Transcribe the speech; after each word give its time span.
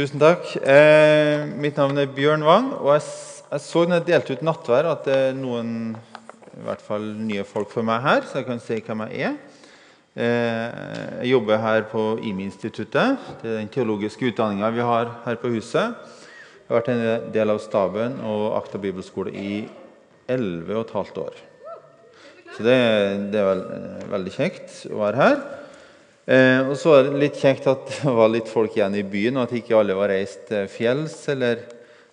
Tusen 0.00 0.16
takk. 0.16 0.46
Eh, 0.64 1.42
mitt 1.60 1.76
navn 1.76 1.98
er 2.00 2.06
Bjørn 2.08 2.40
Wang. 2.46 2.70
og 2.78 2.94
Jeg, 2.94 3.02
jeg 3.50 3.60
så 3.60 3.82
når 3.84 3.98
jeg 3.98 4.06
delte 4.06 4.32
ut 4.32 4.44
nattvær, 4.48 4.86
at 4.88 5.02
det 5.04 5.16
er 5.26 5.34
noen 5.36 5.74
i 6.56 6.62
hvert 6.64 6.80
fall 6.80 7.04
nye 7.18 7.44
folk 7.44 7.68
for 7.68 7.84
meg 7.84 8.00
her, 8.06 8.24
så 8.24 8.40
jeg 8.40 8.46
kan 8.46 8.62
si 8.64 8.78
hvem 8.86 9.02
jeg 9.10 9.26
er. 9.28 9.36
Eh, 10.16 10.78
jeg 11.18 11.34
jobber 11.34 11.60
her 11.60 11.84
på 11.92 12.06
IMI-instituttet. 12.16 13.28
Det 13.42 13.50
er 13.50 13.58
den 13.58 13.68
teologiske 13.74 14.30
utdanninga 14.30 14.72
vi 14.72 14.88
har 14.88 15.12
her 15.26 15.36
på 15.42 15.52
huset. 15.52 15.92
Jeg 15.92 16.70
har 16.70 16.80
vært 16.80 16.92
en 16.94 17.30
del 17.36 17.52
av 17.52 17.60
staben 17.60 18.16
og 18.24 18.56
Akta 18.56 18.80
bibelskole 18.80 19.36
i 19.36 19.66
11 20.32 20.80
15 20.80 21.24
år. 21.26 21.44
Så 22.56 22.64
det, 22.64 22.80
det 23.36 23.44
er 23.44 23.50
vel, 23.52 23.66
eh, 23.76 24.12
veldig 24.16 24.38
kjekt 24.38 24.78
å 24.88 25.04
være 25.04 25.26
her. 25.26 25.40
Eh, 26.30 26.60
og 26.62 26.76
så 26.78 26.92
er 26.94 27.08
det 27.08 27.18
litt 27.18 27.38
kjekt 27.40 27.64
at 27.70 27.88
det 28.04 28.12
var 28.14 28.30
litt 28.30 28.50
folk 28.50 28.76
igjen 28.76 28.94
i 29.00 29.02
byen, 29.02 29.40
og 29.40 29.48
at 29.48 29.54
ikke 29.58 29.78
alle 29.80 29.96
var 29.98 30.12
reist 30.12 30.44
til 30.50 30.68
fjells 30.70 31.16
eller 31.32 31.64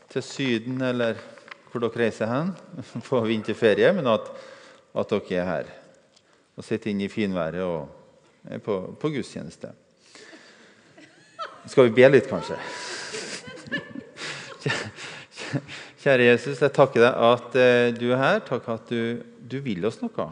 til 0.09 0.23
Syden 0.26 0.82
eller 0.82 1.20
hvor 1.70 1.84
dere 1.84 2.08
reiser 2.08 2.32
hen 2.32 2.50
på 3.09 3.20
vinterferie, 3.28 3.92
men 3.94 4.09
at, 4.09 4.32
at 4.98 5.14
dere 5.14 5.42
er 5.42 5.52
her 5.52 5.76
og 6.58 6.66
sitter 6.66 6.90
inne 6.90 7.06
i 7.06 7.14
finværet 7.14 7.62
og 7.62 7.86
er 8.50 8.58
på, 8.64 8.80
på 8.98 9.09
gudstjeneste. 9.14 9.70
Skal 11.70 11.90
vi 11.90 11.98
be 12.00 12.08
litt, 12.09 12.30
kanskje? 12.31 12.58
Kjære 16.02 16.23
Jesus, 16.31 16.62
jeg 16.64 16.72
takker 16.73 17.02
deg 17.04 17.14
at 17.28 17.56
eh, 17.59 17.94
du 17.94 18.08
er 18.09 18.22
her. 18.22 18.40
Takk 18.48 18.70
at 18.73 18.90
du, 18.90 19.22
du 19.45 19.59
vil 19.62 19.86
oss 19.86 20.02
noe. 20.02 20.26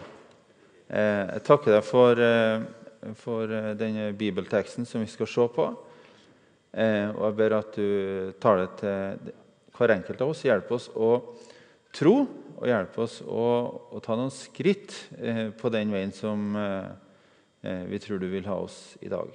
Eh, 0.89 1.23
jeg 1.35 1.43
takker 1.45 1.71
deg 1.75 1.83
for, 1.85 2.17
eh, 2.17 2.65
for 3.13 3.51
eh, 3.51 3.73
denne 3.77 4.09
bibelteksten 4.17 4.87
som 4.87 5.03
vi 5.03 5.11
skal 5.11 5.29
se 5.29 5.47
på. 5.55 5.67
Eh, 6.75 7.09
og 7.13 7.23
jeg 7.27 7.37
ber 7.39 7.57
at 7.59 7.77
du 7.77 8.33
tar 8.41 8.61
det 8.61 8.69
til 8.81 9.33
hver 9.75 9.95
enkelt 9.95 10.23
av 10.23 10.33
oss. 10.33 10.45
Hjelp 10.47 10.71
oss 10.75 10.89
å 10.95 11.11
tro, 11.95 12.15
og 12.55 12.69
hjelp 12.69 12.99
oss 13.03 13.19
å, 13.21 13.47
å 13.95 14.03
ta 14.03 14.17
noen 14.17 14.33
skritt 14.33 14.95
eh, 15.19 15.49
på 15.55 15.71
den 15.73 15.91
veien 15.93 16.15
som 16.15 16.55
vi 17.65 17.97
tror 17.97 18.19
du 18.21 18.27
vil 18.29 18.45
ha 18.45 18.59
oss 18.61 18.93
i 19.01 19.09
dag. 19.09 19.31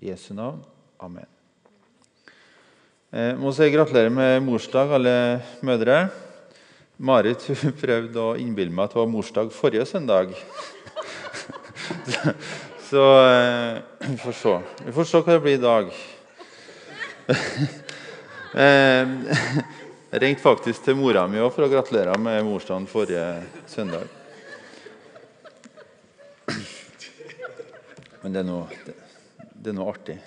I 0.00 0.08
Jesu 0.08 0.30
navn. 0.32 0.62
Amen. 1.04 1.28
Jeg 3.12 3.34
må 3.36 3.52
si 3.52 3.68
gratulerer 3.68 4.08
med 4.08 4.38
morsdag, 4.46 4.94
alle 4.96 5.12
mødre. 5.60 5.98
Marit 6.96 7.44
prøvde 7.82 8.24
å 8.24 8.38
innbille 8.40 8.72
meg 8.72 8.86
at 8.86 8.96
det 8.96 9.02
var 9.02 9.12
morsdag 9.12 9.52
forrige 9.52 9.84
søndag. 9.90 10.32
så 12.92 13.26
eh, 13.26 13.78
vi 14.10 14.16
får 14.16 14.32
se. 14.32 14.60
Vi 14.84 14.92
får 14.92 15.04
se 15.04 15.20
hva 15.24 15.32
det 15.32 15.40
blir 15.40 15.54
i 15.56 15.60
dag. 15.62 15.86
eh, 18.64 19.12
jeg 20.12 20.20
ringte 20.24 20.44
faktisk 20.44 20.84
til 20.84 20.98
mora 21.00 21.22
mi 21.24 21.40
òg 21.40 21.54
for 21.54 21.64
å 21.64 21.72
gratulere 21.72 22.12
med 22.20 22.44
morsdagen 22.44 22.84
forrige 22.90 23.24
søndag. 23.70 24.04
Men 28.20 28.36
det 28.36 28.42
er 28.42 28.48
noe, 28.50 28.68
det, 28.84 29.72
er 29.72 29.78
noe 29.78 29.88
artig. 29.94 30.18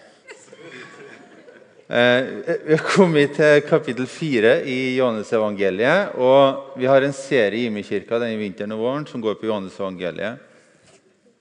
Eh, 1.86 2.20
vi 2.66 2.74
har 2.74 2.82
kommet 2.82 3.38
til 3.38 3.62
kapittel 3.70 4.10
4 4.10 4.58
i 4.66 4.98
Johannes-evangeliet. 4.98 6.18
Og 6.18 6.74
vi 6.82 6.90
har 6.90 7.06
en 7.06 7.14
serie 7.14 7.62
i 7.62 7.70
Imi-kirka 7.70 8.18
denne 8.26 8.42
vinteren 8.42 8.74
og 8.74 8.82
våren 8.88 9.06
som 9.06 9.22
går 9.22 9.38
på 9.38 9.54
Johannes-evangeliet. 9.54 10.54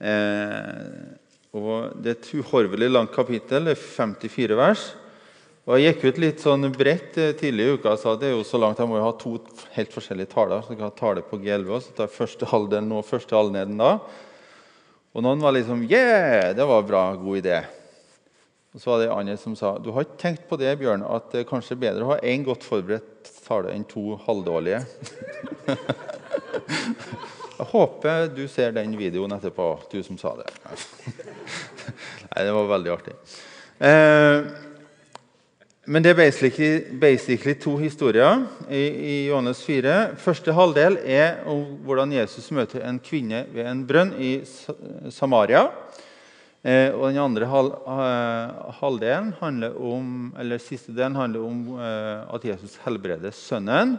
Eh, 0.05 1.14
og 1.55 1.95
Det 2.03 2.11
er 2.11 2.19
et 2.19 2.31
uhorvelig 2.41 2.91
langt 2.91 3.15
kapittel, 3.15 3.69
det 3.69 3.77
er 3.77 3.81
54 3.81 4.59
vers. 4.59 4.85
Og 5.65 5.81
Jeg 5.81 5.95
gikk 5.95 6.03
ut 6.05 6.19
litt 6.21 6.43
sånn 6.45 6.69
bredt 6.75 7.15
tidligere 7.15 7.39
tidlig 7.41 7.65
i 7.65 7.77
uka 7.79 7.95
og 7.95 8.01
sa 8.03 8.13
at 8.13 8.21
det 8.21 8.29
er 8.29 8.35
jo 8.35 8.43
så 8.45 8.59
langt 8.61 8.81
jeg 8.83 8.91
må 8.91 8.99
jo 8.99 9.07
ha 9.07 9.15
to 9.17 9.39
helt 9.79 9.95
forskjellige 9.95 10.33
taler. 10.35 10.61
Så 10.61 10.75
jeg 10.75 10.81
kan 10.81 10.91
ha 10.91 10.99
tale 10.99 11.23
på 11.25 11.39
G11, 11.41 11.71
og 11.71 11.81
så 11.81 11.95
tar 11.97 12.13
første 12.13 12.49
halvdelen 12.51 12.91
nå, 12.93 12.99
første 13.07 13.39
halvdelen 13.39 13.81
da. 13.81 13.95
Og 15.15 15.25
noen 15.25 15.41
var 15.41 15.57
liksom 15.57 15.87
Yeah! 15.89 16.53
Det 16.53 16.67
var 16.69 16.85
bra. 16.85 17.07
God 17.17 17.41
idé. 17.41 17.63
Og 18.75 18.83
så 18.83 18.91
var 18.91 19.01
det 19.01 19.15
andre 19.15 19.37
som 19.39 19.55
sa 19.57 19.79
du 19.79 19.93
har 19.95 20.05
ikke 20.05 20.21
tenkt 20.21 20.49
på 20.51 20.59
det, 20.61 20.75
Bjørn, 20.81 21.07
at 21.07 21.31
det 21.33 21.45
er 21.45 21.49
kanskje 21.49 21.79
bedre 21.79 22.05
å 22.05 22.13
ha 22.13 22.19
én 22.27 22.45
godt 22.45 22.67
forberedt 22.67 23.31
tale 23.47 23.73
enn 23.73 23.87
to 23.89 24.19
halvdårlige. 24.27 24.83
Jeg 27.55 27.71
håper 27.71 28.29
du 28.35 28.45
ser 28.51 28.73
den 28.75 28.97
videoen 28.99 29.33
etterpå, 29.37 29.69
du 29.93 30.01
som 30.03 30.19
sa 30.19 30.33
det. 30.41 30.49
Nei, 32.33 32.41
det 32.43 32.55
var 32.57 32.71
veldig 32.73 32.91
artig. 32.95 33.15
Eh, 33.79 34.49
men 35.85 36.03
det 36.03 36.15
er 36.15 36.19
basically, 36.19 36.99
basically 36.99 37.55
to 37.61 37.77
historier 37.79 38.43
i, 38.67 38.83
i 38.83 39.15
Johannes 39.29 39.63
4. 39.63 39.95
Første 40.19 40.55
halvdel 40.57 40.99
er 41.05 41.45
om 41.51 41.63
hvordan 41.87 42.17
Jesus 42.17 42.51
møter 42.57 42.83
en 42.89 42.99
kvinne 43.05 43.45
ved 43.55 43.71
en 43.71 43.87
brønn 43.87 44.15
i 44.19 44.33
Samaria. 45.15 45.69
Eh, 46.65 46.91
og 46.97 47.11
den 47.11 47.21
andre 47.21 47.47
hal, 47.53 47.71
eh, 47.95 48.71
halvdelen 48.81 49.35
handler 49.39 49.79
om, 49.79 50.13
eller 50.41 50.63
siste 50.63 50.97
delen 50.97 51.21
handler 51.21 51.45
om 51.45 51.59
eh, 51.77 52.35
at 52.35 52.47
Jesus 52.51 52.79
helbreder 52.87 53.37
sønnen 53.37 53.99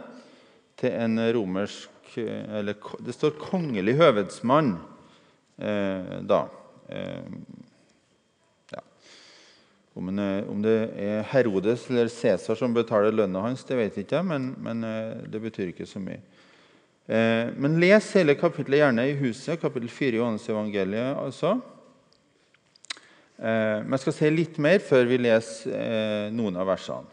til 0.76 0.90
en 0.90 1.20
romersk 1.38 1.95
eller, 2.16 2.74
Det 3.04 3.12
står 3.12 3.30
'kongelig 3.40 3.96
høvedsmann' 3.98 4.76
eh, 5.58 6.20
da. 6.22 6.48
Eh, 6.88 7.24
ja. 8.72 8.80
Om, 9.94 10.08
en, 10.08 10.18
er- 10.18 10.48
om 10.50 10.62
det 10.62 10.90
er 10.96 11.22
Herodes 11.22 11.90
eller 11.90 12.08
Cæsar 12.08 12.54
som 12.54 12.74
betaler 12.74 13.10
lønna 13.12 13.40
hans, 13.40 13.64
det 13.64 13.76
vet 13.76 13.96
jeg 13.96 14.04
ikke, 14.06 14.22
men, 14.22 14.54
men 14.58 14.84
eh, 14.84 15.26
det 15.32 15.40
betyr 15.42 15.72
ikke 15.72 15.86
så 15.86 15.98
mye. 15.98 16.20
Eh, 17.08 17.52
men 17.56 17.80
les 17.80 18.12
hele 18.18 18.34
kapittelet 18.34 18.78
gjerne 18.82 19.08
i 19.08 19.14
huset, 19.20 19.60
kapittel 19.60 19.88
4 19.88 20.16
i 20.16 20.16
Johannes 20.18 20.48
evangeliet. 20.48 21.16
altså. 21.16 21.60
Eh, 23.38 23.82
men 23.84 23.90
jeg 23.92 24.00
skal 24.00 24.12
si 24.16 24.30
litt 24.30 24.58
mer 24.58 24.78
før 24.80 25.04
vi 25.04 25.18
leser 25.20 25.72
eh, 25.76 26.30
noen 26.32 26.56
av 26.56 26.66
versene. 26.66 27.12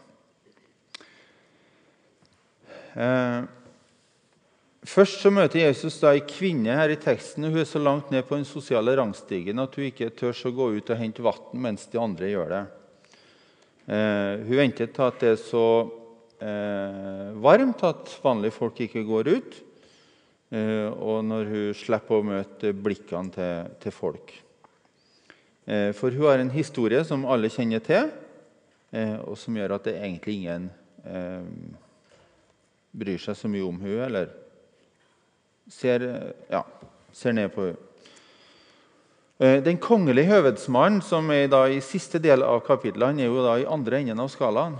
Først 4.84 5.22
så 5.22 5.30
møter 5.32 5.62
Jesus 5.62 5.96
da 6.02 6.10
ei 6.12 6.20
kvinne 6.28 6.74
her 6.76 6.92
i 6.92 7.00
teksten. 7.00 7.46
og 7.46 7.54
Hun 7.54 7.62
er 7.62 7.68
så 7.68 7.80
langt 7.80 8.10
ned 8.12 8.26
på 8.28 8.36
den 8.36 8.44
sosiale 8.44 8.92
rangstigen 8.98 9.62
at 9.62 9.76
hun 9.78 9.86
ikke 9.88 10.10
tør 10.12 10.36
å 10.36 10.52
gå 10.52 10.66
ut 10.76 10.92
og 10.92 11.00
hente 11.00 11.24
vann 11.24 11.62
mens 11.64 11.86
de 11.88 12.00
andre 12.00 12.28
gjør 12.28 12.52
det. 12.52 12.64
Eh, 13.88 14.44
hun 14.44 14.60
venter 14.60 14.92
til 14.92 15.06
at 15.06 15.24
det 15.24 15.30
er 15.32 15.40
så 15.40 15.64
eh, 16.36 17.32
varmt 17.40 17.80
at 17.88 18.12
vanlige 18.24 18.58
folk 18.58 18.84
ikke 18.84 19.06
går 19.08 19.32
ut. 19.32 19.58
Eh, 20.52 20.92
og 20.92 21.24
når 21.32 21.48
hun 21.54 21.80
slipper 21.80 22.20
å 22.20 22.28
møte 22.34 22.76
blikkene 22.76 23.32
til, 23.32 23.74
til 23.80 23.98
folk. 24.02 24.36
Eh, 25.64 25.90
For 25.96 26.12
hun 26.12 26.28
har 26.28 26.44
en 26.44 26.52
historie 26.52 27.00
som 27.08 27.24
alle 27.24 27.48
kjenner 27.48 27.80
til, 27.80 28.12
eh, 28.92 29.16
og 29.24 29.40
som 29.40 29.56
gjør 29.56 29.78
at 29.78 29.88
det 29.88 29.96
egentlig 29.96 30.42
ingen 30.42 30.68
eh, 31.08 31.52
bryr 32.92 33.20
seg 33.30 33.40
så 33.40 33.48
mye 33.48 33.64
om 33.64 33.80
hun, 33.80 34.00
eller 34.12 34.43
ser, 35.70 36.02
eh, 36.02 36.32
ja, 36.50 36.64
ser 37.12 37.32
ned 37.32 37.52
på 37.54 37.68
hun. 37.68 37.76
Eh, 39.40 39.62
Den 39.64 39.78
kongelige 39.78 40.26
høvedsmannen, 40.26 41.02
som 41.02 41.30
er 41.30 41.48
i 41.68 41.80
siste 41.80 42.18
del 42.18 42.42
av 42.42 42.60
kapittelet, 42.66 43.08
han 43.08 43.20
er 43.20 43.26
jo 43.26 43.42
da 43.44 43.56
i 43.58 43.66
andre 43.66 44.00
enden 44.00 44.20
av 44.20 44.28
skalaen. 44.28 44.76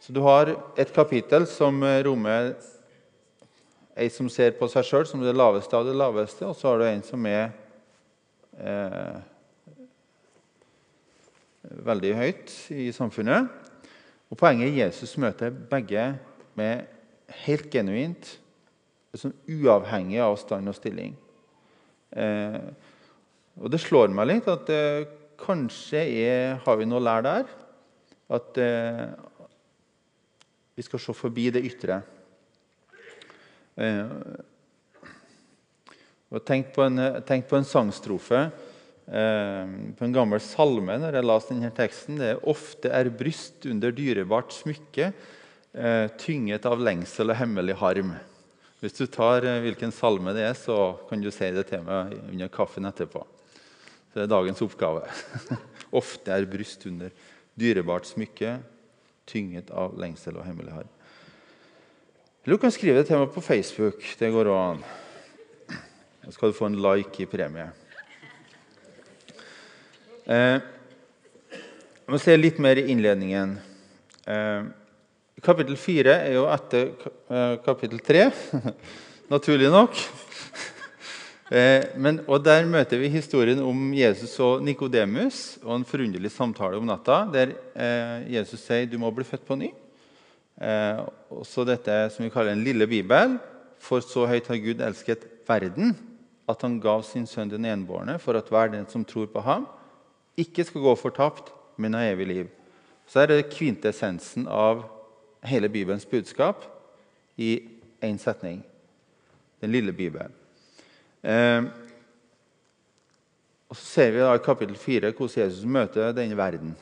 Så 0.00 0.12
du 0.12 0.20
har 0.20 0.56
et 0.76 0.92
kapittel 0.92 1.46
som 1.46 1.82
eh, 1.82 2.02
rommer 2.02 2.54
ei 3.96 4.08
som 4.08 4.28
ser 4.32 4.54
på 4.56 4.68
seg 4.70 4.86
sjøl 4.86 5.06
som 5.08 5.20
det 5.20 5.34
laveste 5.36 5.76
av 5.76 5.84
det 5.84 5.96
laveste, 5.96 6.46
og 6.46 6.56
så 6.56 6.70
har 6.70 6.78
du 6.80 6.86
en 6.88 7.02
som 7.04 7.26
er 7.28 7.50
eh, 8.56 9.18
veldig 11.84 12.12
høyt 12.16 12.54
i 12.72 12.88
samfunnet. 12.96 13.50
Og 14.30 14.38
Poenget 14.38 14.68
er 14.68 14.72
at 14.72 14.80
Jesus 14.86 15.18
møter 15.20 15.50
begge 15.50 16.06
med 16.56 16.86
helt 17.44 17.68
genuint, 17.72 18.38
sånn 19.18 19.34
uavhengig 19.50 20.20
av 20.22 20.36
stand 20.38 20.70
og 20.70 20.76
stilling. 20.76 21.16
Eh, 22.10 22.60
og 23.60 23.70
Det 23.72 23.80
slår 23.82 24.12
meg 24.14 24.30
litt 24.30 24.50
at 24.50 24.70
eh, 24.70 25.08
kanskje 25.40 26.04
er, 26.22 26.60
har 26.64 26.78
vi 26.78 26.86
noe 26.86 27.00
å 27.00 27.06
lære 27.08 27.26
der. 27.26 27.50
At 28.30 28.60
eh, 28.62 29.08
vi 30.78 30.86
skal 30.86 31.02
se 31.02 31.16
forbi 31.16 31.48
det 31.54 31.64
ytre. 31.66 32.00
Eh, 33.80 34.14
og 36.30 36.44
Tenk 36.46 36.70
på 36.76 36.86
en, 36.86 37.02
tenk 37.26 37.48
på 37.50 37.58
en 37.58 37.66
sangstrofe 37.66 38.44
eh, 39.10 39.70
på 39.98 40.06
en 40.06 40.14
gammel 40.14 40.42
salme 40.44 40.94
når 41.02 41.18
jeg 41.18 41.26
leste 41.26 41.56
denne 41.56 41.74
teksten. 41.74 42.20
Det 42.22 42.30
er 42.30 42.42
'Ofte 42.46 42.92
er 42.94 43.10
bryst 43.10 43.66
under 43.66 43.90
dyrebart 43.90 44.54
smykke, 44.54 45.12
eh, 45.74 46.06
tynget 46.18 46.66
av 46.66 46.78
lengsel 46.78 47.30
og 47.30 47.36
hemmelig 47.36 47.76
harm'. 47.82 48.29
Hvis 48.80 48.96
du 48.96 49.04
tar 49.12 49.44
eh, 49.44 49.60
hvilken 49.60 49.92
salme 49.92 50.32
det 50.32 50.46
er, 50.48 50.56
så 50.56 50.94
kan 51.08 51.20
du 51.20 51.28
si 51.34 51.50
det 51.52 51.66
til 51.68 51.84
meg 51.84 52.14
under 52.30 52.52
kaffen 52.52 52.88
etterpå. 52.88 53.26
Det 54.14 54.24
er 54.24 54.30
dagens 54.30 54.62
oppgave. 54.64 55.04
'Ofte 55.92 56.32
er 56.32 56.46
bryst 56.48 56.86
under 56.86 57.12
dyrebart 57.58 58.08
smykke, 58.08 58.56
tynget 59.28 59.70
av 59.74 59.98
lengsel 60.00 60.38
og 60.38 60.46
hemmelig. 60.46 60.86
Eller 62.40 62.56
du 62.56 62.62
kan 62.62 62.72
skrive 62.72 63.02
det 63.02 63.10
til 63.10 63.20
meg 63.20 63.34
på 63.34 63.44
Facebook. 63.44 64.00
Det 64.18 64.32
går 64.32 64.48
òg 64.48 64.60
an. 64.64 64.82
Da 66.24 66.32
skal 66.32 66.50
du 66.50 66.56
få 66.56 66.70
en 66.70 66.80
like 66.80 67.22
i 67.22 67.28
premie. 67.28 67.68
Eh, 70.30 70.60
jeg 70.60 72.08
må 72.08 72.18
se 72.22 72.36
litt 72.38 72.58
mer 72.62 72.80
i 72.80 72.86
innledningen. 72.92 73.58
Eh, 74.24 74.62
kapittel 75.44 75.76
fire 75.80 76.16
er 76.26 76.34
jo 76.36 76.46
etter 76.50 76.90
eh, 77.30 77.54
kapittel 77.64 78.00
tre, 78.04 78.28
naturlig 79.34 79.72
nok. 79.72 79.96
Eh, 81.50 81.96
men, 81.98 82.20
og 82.30 82.44
Der 82.46 82.62
møter 82.62 83.00
vi 83.00 83.08
historien 83.10 83.58
om 83.58 83.88
Jesus 83.90 84.36
og 84.38 84.60
Nikodemus 84.62 85.56
og 85.64 85.80
en 85.80 85.86
forunderlig 85.88 86.30
samtale 86.30 86.78
om 86.78 86.86
natta, 86.86 87.24
der 87.26 87.56
eh, 87.74 88.28
Jesus 88.36 88.62
sier 88.62 88.86
du 88.86 88.94
må 89.02 89.10
bli 89.10 89.26
født 89.26 89.42
på 89.48 89.56
ny. 89.58 89.72
Også 91.34 91.64
dette 91.66 91.96
som 92.14 92.22
vi 92.22 92.30
kaller 92.30 92.54
en 92.54 92.62
lille 92.62 92.86
bibel. 92.86 93.34
For 93.82 93.98
så 93.98 94.28
høyt 94.30 94.46
har 94.46 94.62
Gud 94.62 94.84
elsket 94.86 95.26
verden, 95.50 95.96
at 96.46 96.62
han 96.62 96.78
gav 96.78 97.02
sin 97.08 97.26
sønn 97.26 97.50
den 97.50 97.66
enbårne, 97.66 98.20
for 98.22 98.38
at 98.38 98.46
hver 98.46 98.70
den 98.70 98.86
som 98.86 99.02
tror 99.02 99.26
på 99.34 99.42
ham, 99.42 99.66
ikke 100.38 100.68
skal 100.70 100.86
gå 100.86 100.94
fortapt, 101.02 101.50
men 101.74 101.98
ha 101.98 102.06
evig 102.12 102.30
liv. 102.30 102.54
Så 103.10 103.24
er 103.24 103.34
det 103.34 103.50
kvintessensen 103.50 104.46
av 104.46 104.86
hele 105.44 105.68
Bibelens 105.68 106.06
budskap 106.06 106.64
i 107.36 107.62
én 108.02 108.18
setning. 108.18 108.62
Den 109.60 109.72
lille 109.72 109.92
Bibelen. 109.92 110.32
Eh, 111.22 111.64
og 113.68 113.76
Så 113.76 113.84
ser 113.86 114.10
vi 114.10 114.18
da 114.18 114.34
i 114.34 114.42
kapittel 114.44 114.76
4 114.76 115.12
hvordan 115.12 115.44
Jesus 115.44 115.64
møter 115.64 116.12
denne 116.12 116.36
verden. 116.36 116.76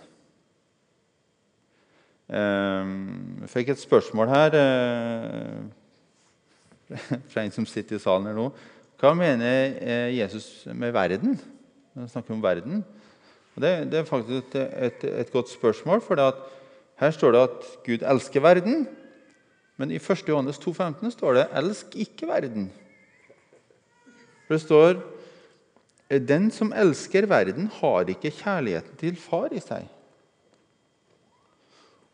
Eh, 2.28 2.94
jeg 3.42 3.50
fikk 3.52 3.68
et 3.74 3.82
spørsmål 3.82 4.28
her 4.28 4.56
eh, 4.60 5.58
fra 7.30 7.44
en 7.44 7.52
som 7.52 7.66
sitter 7.66 7.96
i 7.96 8.02
salen 8.02 8.26
her 8.30 8.38
nå. 8.38 8.50
Hva 8.98 9.12
mener 9.14 9.76
eh, 9.78 10.18
Jesus 10.18 10.66
med 10.74 10.92
verden? 10.92 11.38
Når 11.94 12.06
han 12.06 12.08
snakker 12.08 12.34
om 12.34 12.42
verden. 12.42 12.84
Og 13.54 13.62
det, 13.62 13.92
det, 13.92 13.98
er 14.00 14.04
faktisk 14.08 14.54
et, 14.54 14.54
et, 14.86 15.04
et 15.20 15.32
godt 15.32 15.50
spørsmål. 15.50 16.00
for 16.00 16.14
Her 16.98 17.14
står 17.14 17.34
det 17.34 17.42
at 17.46 17.68
Gud 17.86 18.02
elsker 18.02 18.42
verden. 18.42 18.88
Men 19.78 19.92
i 19.94 20.00
1. 20.00 20.24
Johannes 20.28 20.58
2,15 20.58 21.12
står 21.14 21.34
det 21.34 21.46
'elsk 21.54 21.94
ikke 21.94 22.26
verden'. 22.26 22.68
Det 24.48 24.60
står 24.60 24.98
den 26.10 26.50
som 26.50 26.72
elsker 26.72 27.26
verden, 27.26 27.66
har 27.66 28.08
ikke 28.08 28.30
kjærligheten 28.30 28.96
til 28.96 29.16
far 29.16 29.52
i 29.52 29.60
seg. 29.60 29.86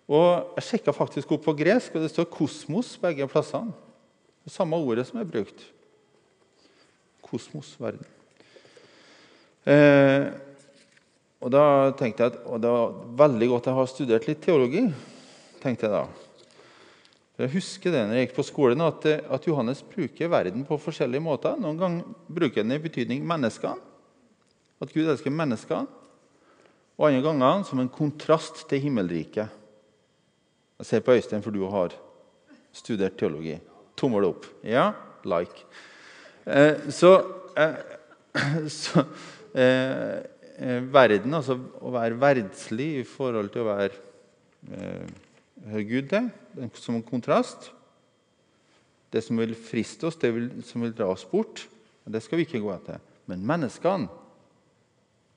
Og 0.08 0.52
Jeg 0.56 0.62
sjekka 0.62 0.90
faktisk 0.90 1.32
opp 1.32 1.44
på 1.44 1.56
gresk, 1.56 1.94
og 1.94 2.02
det 2.02 2.10
står 2.10 2.24
'kosmos' 2.24 3.00
begge 3.00 3.28
plassene. 3.28 3.72
Det 4.44 4.52
samme 4.52 4.76
ordet 4.76 5.06
som 5.06 5.20
er 5.20 5.24
brukt. 5.24 5.72
Kosmos, 7.22 7.76
verden. 7.80 8.06
Eh, 9.66 10.32
og 11.44 11.52
Da 11.52 11.92
tenkte 11.92 12.24
jeg 12.24 12.32
at 12.32 12.44
og 12.48 12.60
det 12.62 12.70
var 12.72 12.92
veldig 13.20 13.48
godt 13.50 13.66
jeg 13.68 13.76
har 13.76 13.88
studert 13.90 14.28
litt 14.28 14.40
teologi. 14.40 14.86
tenkte 15.60 15.86
jeg 15.86 15.92
da. 15.92 16.06
Jeg 17.38 17.50
husker 17.50 17.92
det 17.92 18.04
når 18.06 18.16
jeg 18.16 18.26
gikk 18.28 18.36
på 18.36 18.46
skolen, 18.46 18.80
at, 18.84 19.04
at 19.04 19.46
Johannes 19.48 19.82
bruker 19.82 20.30
verden 20.30 20.64
på 20.64 20.78
forskjellige 20.78 21.24
måter. 21.24 21.56
Noen 21.60 21.80
ganger 21.80 22.16
bruker 22.30 22.62
han 22.62 22.72
i 22.72 22.78
betydning 22.80 23.24
menneskene, 23.26 23.80
at 24.80 24.92
Gud 24.94 25.08
elsker 25.10 25.34
menneskene. 25.34 25.88
Og 26.94 27.08
andre 27.08 27.24
ganger 27.26 27.64
som 27.66 27.80
en 27.82 27.90
kontrast 27.90 28.64
til 28.70 28.84
himmelriket. 28.84 29.50
Jeg 30.78 30.86
ser 30.86 31.02
på 31.02 31.16
Øystein, 31.16 31.42
for 31.42 31.50
du 31.50 31.64
har 31.66 31.96
studert 32.72 33.18
teologi. 33.18 33.56
Tommel 33.98 34.28
opp. 34.30 34.46
Ja, 34.62 34.92
like. 35.26 35.66
Eh, 36.46 36.86
så, 36.94 37.16
eh, 37.58 37.74
så 38.68 39.02
eh, 39.54 39.64
eh, 39.64 40.22
verden, 40.54 41.34
altså 41.34 41.56
å 41.82 41.92
være 41.94 42.18
verdslig 42.20 42.90
i 43.00 43.06
forhold 43.08 43.50
til 43.54 43.64
å 43.64 43.70
være 43.72 43.96
eh, 44.70 45.80
Gud 45.88 46.10
det, 46.12 46.22
som 46.78 46.98
en 46.98 47.06
kontrast. 47.06 47.70
Det 49.14 49.22
som 49.22 49.38
vil 49.38 49.54
friste 49.58 50.08
oss, 50.08 50.18
det 50.18 50.32
vil, 50.34 50.48
som 50.66 50.82
vil 50.82 50.94
dra 50.94 51.08
oss 51.12 51.24
bort, 51.30 51.64
det 52.04 52.22
skal 52.22 52.40
vi 52.40 52.46
ikke 52.46 52.62
gå 52.62 52.72
etter. 52.74 53.02
Men 53.30 53.46
menneskene, 53.46 54.10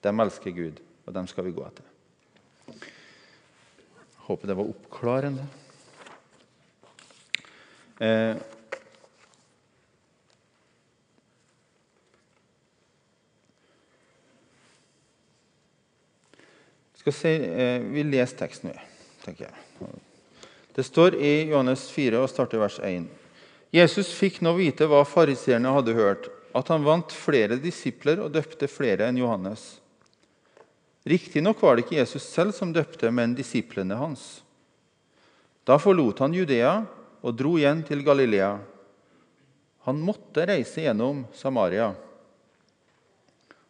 de 0.04 0.14
elsker 0.24 0.54
Gud, 0.56 0.82
og 1.06 1.16
dem 1.16 1.30
skal 1.30 1.48
vi 1.48 1.56
gå 1.56 1.64
etter. 1.66 1.86
Håper 4.28 4.50
det 4.50 4.58
var 4.60 4.70
oppklarende. 4.74 5.46
Eh, 8.04 8.36
se, 17.14 17.30
eh, 17.30 17.80
Vi 17.80 18.04
leser 18.04 18.38
teksten, 18.38 18.74
tenker 19.24 19.50
jeg. 19.50 19.90
Det 20.76 20.84
står 20.84 21.16
i 21.16 21.50
Johannes 21.50 21.90
4 21.90 22.20
og 22.22 22.30
starter 22.30 22.62
vers 22.62 22.80
1. 22.80 23.08
Jesus 23.74 24.14
fikk 24.14 24.42
nå 24.42 24.54
vite 24.58 24.86
hva 24.88 25.04
fariseerne 25.06 25.74
hadde 25.74 25.96
hørt, 25.98 26.30
at 26.56 26.68
han 26.72 26.86
vant 26.86 27.12
flere 27.12 27.58
disipler 27.60 28.22
og 28.24 28.32
døpte 28.32 28.70
flere 28.70 29.10
enn 29.10 29.18
Johannes. 29.18 29.80
Riktignok 31.08 31.62
var 31.62 31.76
det 31.76 31.86
ikke 31.86 32.00
Jesus 32.00 32.24
selv 32.28 32.54
som 32.56 32.74
døpte, 32.76 33.12
men 33.12 33.36
disiplene 33.36 33.96
hans. 34.00 34.42
Da 35.68 35.78
forlot 35.80 36.20
han 36.24 36.36
Judea 36.36 36.82
og 37.24 37.36
dro 37.36 37.56
igjen 37.60 37.84
til 37.88 38.04
Galilea. 38.06 38.58
Han 39.88 40.02
måtte 40.04 40.46
reise 40.48 40.84
gjennom 40.84 41.26
Samaria. 41.36 41.94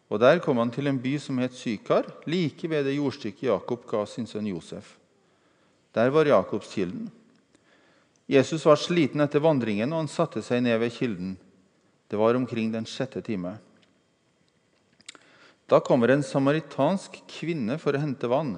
Og 0.10 0.20
Der 0.20 0.40
kom 0.40 0.58
han 0.58 0.72
til 0.72 0.88
en 0.88 1.00
by 1.00 1.18
som 1.20 1.38
het 1.38 1.54
Sykar, 1.54 2.06
like 2.26 2.70
ved 2.70 2.86
det 2.86 2.96
jordstykket 2.96 3.50
Jakob 3.50 3.86
ga 3.88 4.06
sin 4.06 4.28
sønn 4.28 4.48
Josef. 4.48 4.96
Der 5.94 6.10
var 6.10 6.26
Jakobskilden. 6.26 7.12
Jesus 8.28 8.66
var 8.66 8.76
sliten 8.76 9.22
etter 9.24 9.40
vandringen, 9.40 9.92
og 9.94 10.04
han 10.04 10.12
satte 10.12 10.44
seg 10.44 10.64
ned 10.64 10.80
ved 10.80 10.92
kilden. 10.96 11.38
Det 12.08 12.20
var 12.20 12.36
omkring 12.36 12.72
den 12.72 12.86
sjette 12.86 13.22
time. 13.22 13.58
Da 15.68 15.80
kommer 15.80 16.12
en 16.12 16.24
samaritansk 16.24 17.20
kvinne 17.28 17.76
for 17.80 17.96
å 17.96 18.00
hente 18.00 18.28
vann. 18.32 18.58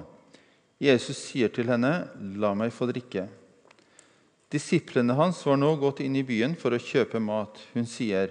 Jesus 0.78 1.18
sier 1.18 1.50
til 1.50 1.66
henne, 1.66 2.08
'La 2.16 2.54
meg 2.54 2.72
få 2.72 2.86
drikke'. 2.86 3.28
Disiplene 4.50 5.14
hans 5.14 5.44
var 5.46 5.56
nå 5.56 5.76
gått 5.78 6.00
inn 6.00 6.16
i 6.16 6.26
byen 6.26 6.56
for 6.58 6.74
å 6.74 6.82
kjøpe 6.82 7.20
mat. 7.22 7.58
Hun 7.74 7.86
sier, 7.86 8.30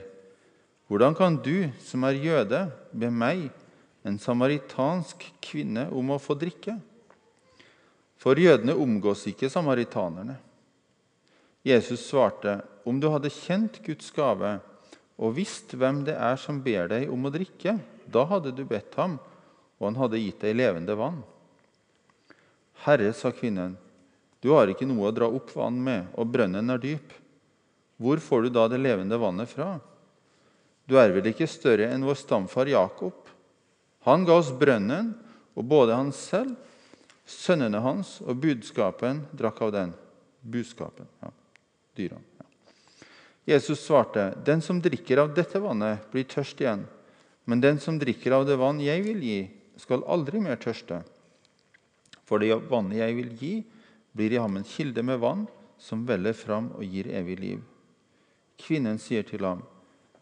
'Hvordan 0.90 1.16
kan 1.16 1.36
du, 1.38 1.70
som 1.80 2.04
er 2.04 2.18
jøde, 2.18 2.72
be 2.92 3.12
meg, 3.14 3.52
en 4.04 4.18
samaritansk 4.18 5.22
kvinne, 5.42 5.86
om 5.94 6.10
å 6.10 6.18
få 6.18 6.34
drikke?' 6.34 6.80
For 8.18 8.36
jødene 8.36 8.74
omgås 8.74 9.28
ikke 9.30 9.48
samaritanerne. 9.48 10.36
Jesus 11.64 12.02
svarte, 12.10 12.62
om 12.84 13.00
du 13.00 13.08
hadde 13.08 13.30
kjent 13.30 13.80
Guds 13.86 14.10
gave 14.12 14.58
og 15.20 15.36
visst 15.36 15.76
hvem 15.76 16.02
det 16.08 16.16
er 16.16 16.40
som 16.40 16.62
ber 16.64 16.88
deg 16.92 17.10
om 17.12 17.28
å 17.28 17.32
drikke, 17.32 17.78
da 18.08 18.24
hadde 18.26 18.54
du 18.56 18.64
bedt 18.68 18.96
ham, 18.96 19.18
og 19.80 19.86
han 19.90 20.00
hadde 20.00 20.22
gitt 20.22 20.42
deg 20.42 20.56
levende 20.56 20.96
vann. 20.96 21.22
Herre, 22.86 23.12
sa 23.14 23.32
kvinnen, 23.36 23.76
du 24.40 24.54
har 24.56 24.72
ikke 24.72 24.88
noe 24.88 25.10
å 25.10 25.16
dra 25.16 25.28
opp 25.28 25.52
vann 25.52 25.82
med, 25.84 26.08
og 26.16 26.32
brønnen 26.32 26.72
er 26.72 26.80
dyp. 26.80 27.12
Hvor 28.00 28.22
får 28.24 28.48
du 28.48 28.54
da 28.56 28.68
det 28.72 28.80
levende 28.80 29.20
vannet 29.20 29.52
fra? 29.52 29.74
Du 30.90 30.98
er 30.98 31.14
vel 31.14 31.30
ikke 31.30 31.46
større 31.46 31.92
enn 31.94 32.06
vår 32.08 32.18
stamfar 32.18 32.70
Jakob? 32.72 33.14
Han 34.10 34.26
ga 34.26 34.40
oss 34.42 34.50
brønnen, 34.58 35.14
og 35.54 35.68
både 35.70 35.94
han 35.94 36.10
selv 36.16 36.56
Sønnene 37.30 37.78
hans 37.86 38.16
og 38.26 38.40
budskapen 38.42 39.22
drakk 39.38 39.60
av 39.62 39.74
den. 39.76 39.92
Budskapen, 40.42 41.06
ja. 41.22 41.30
Dyrene. 41.94 42.26
Ja. 42.40 42.46
Jesus 43.54 43.84
svarte, 43.86 44.34
'Den 44.46 44.62
som 44.62 44.82
drikker 44.82 45.18
av 45.18 45.36
dette 45.36 45.60
vannet, 45.60 46.10
blir 46.12 46.24
tørst 46.24 46.62
igjen.' 46.62 46.88
'Men 47.46 47.62
den 47.62 47.80
som 47.80 48.00
drikker 48.00 48.32
av 48.32 48.46
det 48.46 48.58
vann 48.58 48.80
jeg 48.82 49.04
vil 49.04 49.22
gi, 49.22 49.52
skal 49.78 50.04
aldri 50.08 50.40
mer 50.40 50.56
tørste.' 50.56 51.04
'For 52.26 52.40
det 52.40 52.70
vannet 52.70 52.98
jeg 52.98 53.16
vil 53.16 53.38
gi, 53.38 53.64
blir 54.14 54.34
i 54.34 54.42
ham 54.42 54.58
en 54.58 54.64
kilde 54.64 55.04
med 55.04 55.20
vann 55.20 55.48
som 55.78 56.06
veller 56.06 56.34
fram 56.34 56.72
og 56.72 56.84
gir 56.84 57.06
evig 57.14 57.40
liv.' 57.40 57.64
Kvinnen 58.58 58.98
sier 58.98 59.24
til 59.24 59.46
ham, 59.46 59.62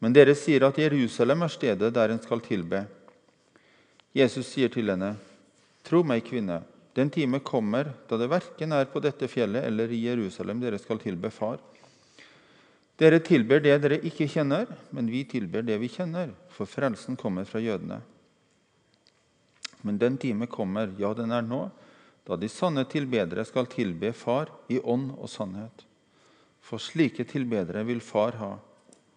men 0.00 0.12
dere 0.12 0.34
sier 0.36 0.66
at 0.66 0.78
Jerusalem 0.78 1.46
er 1.46 1.52
stedet 1.52 1.92
der 1.94 2.12
en 2.12 2.22
skal 2.22 2.42
tilbe. 2.44 2.84
Jesus 4.16 4.48
sier 4.52 4.68
til 4.72 4.90
henne, 4.90 5.16
'Tro 5.84 6.02
meg, 6.02 6.24
kvinne, 6.24 6.62
den 6.94 7.10
time 7.10 7.40
kommer 7.40 7.92
da 8.08 8.16
det 8.16 8.30
verken 8.30 8.72
er 8.72 8.88
på 8.90 9.00
dette 9.00 9.28
fjellet 9.28 9.64
eller 9.64 9.88
i 9.92 10.06
Jerusalem 10.08 10.60
dere 10.60 10.78
skal 10.78 10.98
tilbe 10.98 11.30
Far.' 11.30 11.62
Dere 12.96 13.20
tilber 13.20 13.60
det 13.60 13.76
dere 13.82 14.00
ikke 14.00 14.24
kjenner, 14.24 14.70
men 14.90 15.10
vi 15.12 15.24
tilber 15.28 15.62
det 15.62 15.76
vi 15.82 15.88
kjenner, 15.92 16.30
for 16.48 16.64
frelsen 16.64 17.16
kommer 17.16 17.44
fra 17.44 17.60
jødene. 17.60 18.00
Men 19.84 19.98
den 19.98 20.16
time 20.16 20.46
kommer, 20.46 20.88
ja, 20.98 21.12
den 21.12 21.30
er 21.30 21.44
nå, 21.44 21.66
da 22.26 22.38
de 22.40 22.48
sanne 22.48 22.86
tilbedere 22.88 23.44
skal 23.44 23.68
tilbe 23.70 24.14
Far 24.16 24.48
i 24.72 24.80
ånd 24.80 25.12
og 25.14 25.28
sannhet. 25.28 25.84
For 26.64 26.82
slike 26.82 27.28
tilbedere 27.28 27.84
vil 27.86 28.00
Far 28.00 28.40
ha. 28.40 28.56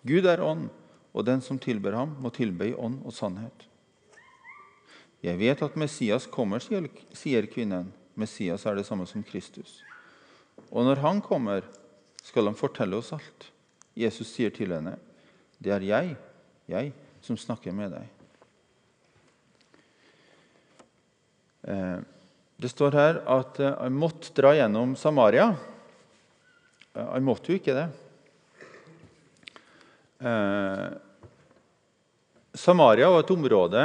Gud 0.07 0.27
er 0.29 0.43
ånd, 0.43 0.69
og 1.13 1.25
den 1.25 1.41
som 1.43 1.59
tilber 1.59 1.97
ham, 1.97 2.15
må 2.21 2.31
tilbe 2.31 2.69
i 2.69 2.75
ånd 2.77 3.01
og 3.03 3.15
sannhet. 3.15 3.65
Jeg 5.25 5.39
vet 5.41 5.61
at 5.65 5.75
Messias 5.79 6.27
kommer, 6.31 6.63
sier 6.63 7.47
kvinnen. 7.51 7.89
Messias 8.19 8.65
er 8.67 8.77
det 8.79 8.85
samme 8.87 9.07
som 9.09 9.23
Kristus. 9.25 9.81
Og 10.71 10.85
når 10.87 11.01
han 11.03 11.19
kommer, 11.23 11.65
skal 12.23 12.47
han 12.47 12.57
fortelle 12.57 12.99
oss 12.99 13.11
alt. 13.15 13.49
Jesus 13.99 14.31
sier 14.31 14.49
til 14.49 14.71
henne, 14.71 14.97
'Det 15.59 15.71
er 15.71 15.83
jeg, 15.83 16.15
jeg 16.67 16.93
som 17.21 17.35
snakker 17.37 17.73
med 17.73 17.91
deg'. 17.91 18.07
Eh, 21.67 21.99
det 22.57 22.69
står 22.69 22.91
her 22.91 23.19
at 23.27 23.59
eh, 23.59 23.75
han 23.75 23.93
måtte 23.93 24.33
dra 24.33 24.53
gjennom 24.55 24.95
Samaria. 24.95 25.55
Eh, 26.95 27.05
han 27.05 27.23
måtte 27.23 27.51
jo 27.51 27.59
ikke 27.59 27.75
det. 27.75 27.89
Samaria 32.59 33.07
var 33.09 33.23
et 33.23 33.31
område 33.31 33.83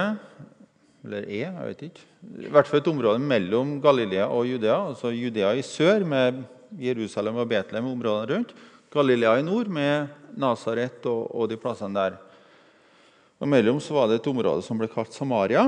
eller 1.04 1.26
er, 1.28 1.50
jeg 1.50 1.68
vet 1.68 1.82
ikke, 1.90 2.04
i 2.46 2.50
hvert 2.52 2.68
fall 2.68 2.80
et 2.80 2.88
område 2.88 3.20
mellom 3.20 3.74
Galilea 3.84 4.24
og 4.32 4.46
Judea. 4.48 4.78
altså 4.88 5.10
Judea 5.12 5.50
i 5.52 5.62
sør, 5.62 6.00
med 6.08 6.40
Jerusalem 6.80 7.42
og 7.42 7.48
Betlehem 7.50 7.90
områdene 7.90 8.30
rundt. 8.32 8.54
Galilea 8.94 9.36
i 9.38 9.44
nord 9.44 9.68
med 9.68 10.08
Nasaret 10.40 11.04
og, 11.10 11.28
og, 11.28 11.50
de 11.50 11.58
plassene 11.60 11.98
der. 11.98 12.16
Og 13.42 13.50
Mellom 13.50 13.80
så 13.82 13.98
var 13.98 14.08
det 14.08 14.22
et 14.22 14.30
område 14.30 14.64
som 14.64 14.80
ble 14.80 14.88
kalt 14.88 15.12
Samaria. 15.12 15.66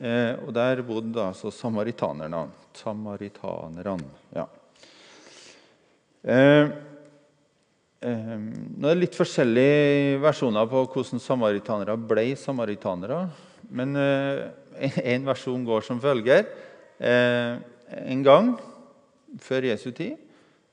Eh, 0.00 0.34
og 0.42 0.50
Der 0.56 0.82
bodde 0.82 1.12
da 1.14 1.28
altså 1.30 1.52
samaritanerne. 1.54 2.48
Samaritanerne, 2.74 4.10
ja. 4.34 4.48
Eh, 6.24 6.34
eh, 6.34 6.72
nå 8.04 8.88
er 8.88 8.96
det 8.96 9.00
litt 9.00 9.16
forskjellige 9.16 10.18
versjoner 10.20 10.68
på 10.68 10.82
hvordan 10.92 11.22
samaritanere 11.22 11.96
ble 11.96 12.26
samaritanere. 12.36 13.22
Men 13.72 13.96
eh, 13.96 14.42
en 15.14 15.24
versjon 15.28 15.64
går 15.64 15.86
som 15.86 16.02
følger. 16.02 16.44
Eh, 16.98 17.56
en 18.04 18.26
gang 18.26 18.52
før 19.40 19.70
Jesu 19.70 19.90
tid 19.96 20.20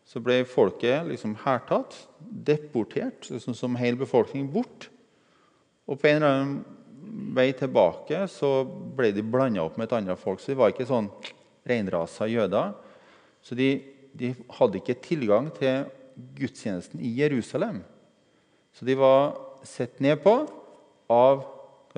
så 0.08 0.20
ble 0.20 0.42
folket 0.50 1.06
liksom 1.08 1.38
hærtatt, 1.46 1.96
deportert, 2.20 3.30
liksom 3.32 3.56
som 3.56 3.78
hel 3.80 3.96
befolkning, 3.96 4.50
bort. 4.52 4.90
Og 5.88 6.02
på 6.02 6.10
en 6.10 6.20
eller 6.20 6.34
annen 6.36 7.32
vei 7.36 7.52
tilbake 7.56 8.26
så 8.32 8.62
ble 8.66 9.12
de 9.16 9.24
blanda 9.24 9.64
opp 9.64 9.78
med 9.80 9.88
et 9.88 9.96
annet 10.02 10.20
folk. 10.20 10.42
Så 10.42 10.52
de 10.52 10.60
var 10.60 10.74
ikke 10.74 10.90
sånn 10.90 11.08
reinrasa 11.68 12.28
jøder. 12.28 12.76
Så 13.42 13.56
de, 13.58 13.72
de, 14.18 14.34
hadde 14.58 14.82
ikke 14.82 15.00
tilgang 15.04 15.50
til 15.56 15.88
gudstjenesten 16.38 17.00
i 17.00 17.14
Jerusalem. 17.20 17.82
Så 18.74 18.86
de 18.88 18.96
var 18.96 19.36
sett 19.68 20.00
ned 20.00 20.22
på 20.24 20.36
av 21.12 21.44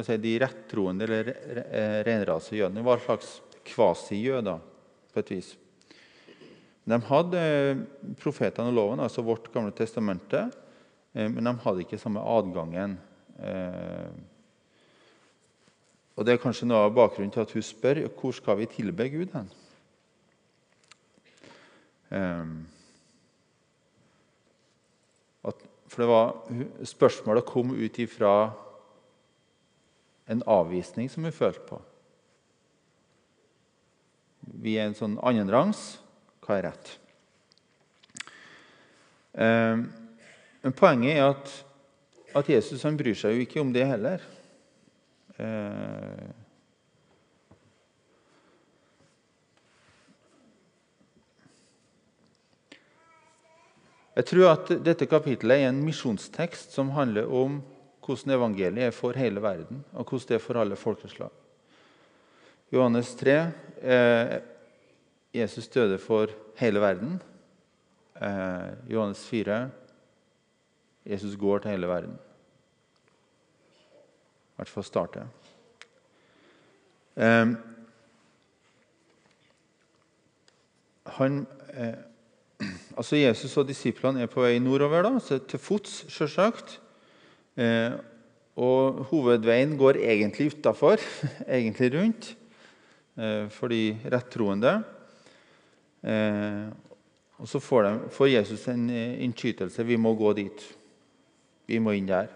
si, 0.01 0.17
de 0.17 0.37
rettroende 0.41 1.05
eller 1.05 1.33
renrase 2.07 2.57
jødene. 2.57 2.81
De 2.81 2.87
var 2.87 2.99
en 2.99 3.05
slags 3.05 3.35
kvasijøder 3.67 4.63
på 5.13 5.21
et 5.21 5.31
vis. 5.35 5.53
De 6.83 6.99
hadde 7.07 7.39
eh, 7.39 7.79
profetene 8.19 8.71
og 8.71 8.75
loven, 8.75 9.03
altså 9.05 9.23
vårt 9.23 9.47
gamle 9.53 9.71
testamente, 9.75 10.49
eh, 11.15 11.29
men 11.31 11.47
de 11.47 11.53
hadde 11.63 11.85
ikke 11.85 11.99
samme 12.01 12.23
adgangen. 12.27 12.97
Eh, 13.39 14.11
og 16.13 16.25
Det 16.27 16.35
er 16.35 16.43
kanskje 16.43 16.67
noe 16.67 16.83
av 16.85 16.93
bakgrunnen 16.93 17.31
til 17.33 17.41
at 17.45 17.53
hun 17.55 17.63
spør 17.65 18.03
hvor 18.19 18.35
skal 18.35 18.59
vi 18.59 18.69
tilbe 18.69 19.07
Gud. 19.09 19.31
hen? 19.33 19.49
For 25.43 26.01
det 26.01 26.09
var, 26.09 26.29
Spørsmålet 26.87 27.45
kom 27.45 27.73
ut 27.75 27.99
ifra 28.01 28.51
en 30.31 30.43
avvisning 30.49 31.09
som 31.11 31.27
hun 31.27 31.35
følte 31.35 31.65
på. 31.67 31.79
Vi 34.63 34.77
er 34.79 34.89
en 34.89 34.97
sånn 34.97 35.19
annenrangs 35.23 35.83
hva 36.43 36.57
er 36.57 36.65
rett. 36.69 36.93
Eh, 39.33 39.83
men 40.63 40.75
poenget 40.77 41.17
er 41.17 41.27
at, 41.27 41.51
at 42.41 42.49
Jesus 42.51 42.83
bryr 42.97 43.17
seg 43.19 43.35
jo 43.35 43.45
ikke 43.45 43.61
om 43.61 43.71
det 43.75 43.85
heller. 43.87 44.23
Eh, 45.37 46.42
jeg 54.15 54.25
tror 54.29 54.49
at 54.51 54.71
dette 54.85 55.07
kapittelet 55.09 55.63
er 55.63 55.71
en 55.71 55.83
misjonstekst 55.85 56.75
som 56.75 56.91
handler 56.93 57.29
om 57.29 57.61
hvordan 58.03 58.35
evangeliet 58.35 58.89
er 58.89 58.95
for 58.95 59.17
hele 59.17 59.41
verden, 59.41 59.83
og 59.93 60.05
hvordan 60.05 60.27
det 60.29 60.35
er 60.37 60.43
for 60.43 60.59
alle 60.59 60.75
folkeslag. 60.77 61.31
Johannes 62.73 63.13
3 63.15 63.37
eh, 63.81 64.39
Jesus 65.33 65.67
døde 65.67 65.97
for 65.97 66.27
hele 66.57 66.81
verden. 66.81 67.21
Eh, 68.21 68.91
Johannes 68.93 69.25
4. 69.27 69.69
Jesus 71.05 71.35
går 71.35 71.59
til 71.59 71.71
hele 71.71 71.87
verden. 71.87 72.13
I 74.53 74.55
hvert 74.55 74.69
fall 74.69 74.83
starte. 74.83 75.27
Eh, 77.15 77.53
han, 81.17 81.47
eh, 81.73 81.93
altså 82.97 83.19
Jesus 83.19 83.57
og 83.57 83.67
disiplene 83.69 84.23
er 84.23 84.31
på 84.31 84.43
vei 84.45 84.57
nordover, 84.63 85.05
da, 85.05 85.39
til 85.49 85.61
fots, 85.61 86.03
selvsagt. 86.13 86.79
Eh, 87.59 87.95
og 88.53 89.05
hovedveien 89.09 89.77
går 89.77 90.01
egentlig 90.01 90.51
utafor, 90.53 91.01
egentlig 91.47 91.91
rundt, 91.95 92.33
eh, 93.17 93.49
for 93.53 93.73
de 93.73 93.97
rettroende. 94.13 94.77
Eh, 96.03 96.69
og 97.37 97.47
Så 97.49 97.59
får, 97.59 97.83
de, 97.83 98.09
får, 98.11 98.27
Jesus 98.37 98.67
en 98.67 98.89
eh, 98.89 99.23
innskytelse. 99.25 99.83
Vi 99.83 99.97
må 99.97 100.13
gå 100.15 100.33
dit. 100.37 100.65
Vi 101.67 101.79
må 101.79 101.95
inn 101.97 102.07
der. 102.07 102.29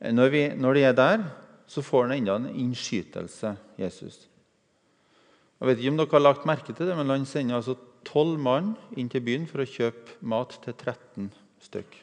Eh, 0.00 0.12
når, 0.12 0.28
vi, 0.34 0.42
når 0.56 0.74
de 0.74 0.82
er 0.82 0.96
der, 0.96 1.22
så 1.68 1.82
får 1.84 2.08
han 2.08 2.18
enda 2.18 2.36
en 2.36 2.50
innskytelse, 2.56 3.54
Jesus. 3.78 4.26
Jeg 5.58 5.68
vet 5.68 5.80
ikke 5.80 5.92
om 5.92 5.98
dere 5.98 6.14
har 6.14 6.22
lagt 6.22 6.46
merke 6.46 6.72
til 6.72 6.86
det, 6.86 6.96
men 6.96 7.10
Han 7.10 7.26
sender 7.26 7.56
altså 7.56 7.74
tolv 8.06 8.38
mann 8.40 8.74
inn 8.96 9.08
til 9.10 9.24
byen 9.24 9.46
for 9.50 9.62
å 9.62 9.68
kjøpe 9.68 10.18
mat 10.20 10.54
til 10.64 10.74
13 10.74 11.30
stykk. 11.64 11.98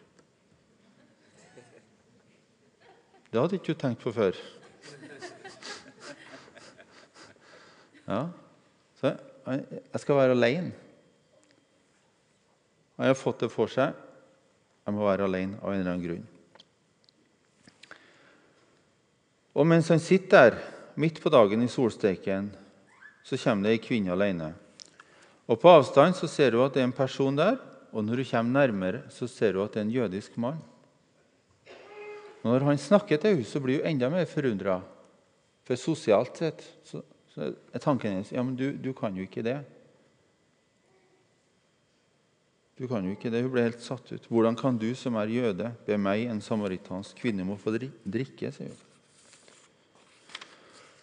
Det 3.31 3.41
hadde 3.41 3.57
ikke 3.59 3.73
du 3.73 3.79
tenkt 3.79 4.03
på 4.03 4.13
før. 4.15 4.37
Ja, 8.05 8.21
så 8.99 9.15
jeg 9.45 10.01
skal 10.01 10.19
være 10.19 10.35
alene. 10.37 10.71
Han 12.95 13.09
har 13.09 13.17
fått 13.19 13.43
det 13.43 13.51
for 13.51 13.67
seg. 13.71 13.91
Jeg 14.85 14.95
må 14.95 15.03
være 15.03 15.25
alene 15.27 15.59
av 15.59 15.73
en 15.73 15.81
eller 15.81 15.91
annen 15.91 16.05
grunn. 16.05 16.27
Og 19.55 19.67
mens 19.67 19.89
han 19.91 19.99
sitter 20.03 20.51
der 20.51 20.61
midt 20.99 21.19
på 21.23 21.31
dagen 21.33 21.63
i 21.63 21.71
solsteiken, 21.71 22.51
så 23.25 23.39
kommer 23.41 23.67
det 23.67 23.75
ei 23.75 23.83
kvinne 23.83 24.13
alene. 24.13 24.53
Og 25.47 25.59
På 25.61 25.69
avstand 25.69 26.15
så 26.17 26.27
ser 26.27 26.57
hun 26.57 26.65
at 26.65 26.73
det 26.73 26.81
er 26.81 26.89
en 26.89 26.95
person 26.95 27.35
der, 27.37 27.57
og 27.91 28.03
når 28.03 28.23
hun 28.23 28.31
kommer 28.31 28.59
nærmere, 28.59 29.01
så 29.09 29.27
ser 29.27 29.53
hun 29.53 29.65
at 29.65 29.73
det 29.73 29.81
er 29.81 29.85
en 29.85 29.95
jødisk 29.95 30.37
mann. 30.37 30.61
Og 32.43 32.51
Når 32.51 32.65
han 32.69 32.77
snakker 32.77 33.17
til 33.17 33.35
henne, 33.35 33.45
så 33.45 33.59
blir 33.59 33.81
hun 33.81 33.91
enda 33.93 34.09
mer 34.09 34.25
forundra. 34.25 34.81
For 35.65 35.75
sosialt 35.75 36.37
sett 36.37 36.65
så 36.85 37.01
så 37.35 37.49
er 37.51 37.83
tanken 37.83 38.13
hennes 38.13 38.31
ja, 38.31 38.43
men 38.43 38.55
du, 38.55 38.69
du, 38.79 38.93
kan 38.95 39.15
jo 39.15 39.25
ikke 39.27 39.43
det. 39.43 39.57
Du 42.79 42.87
kan 42.87 43.03
jo 43.03 43.11
ikke 43.11 43.31
det. 43.31 43.41
Hun 43.43 43.51
ble 43.51 43.65
helt 43.67 43.83
satt 43.83 44.07
ut. 44.13 44.29
Hvordan 44.31 44.55
kan 44.59 44.79
du 44.79 44.87
som 44.95 45.17
er 45.19 45.33
jøde, 45.33 45.71
be 45.87 45.97
meg, 45.99 46.29
en 46.31 46.39
samaritansk 46.43 47.19
kvinne, 47.19 47.43
om 47.43 47.55
å 47.55 47.59
få 47.59 47.75
drikke? 47.75 48.53
sier 48.55 48.71
hun. 48.71 48.81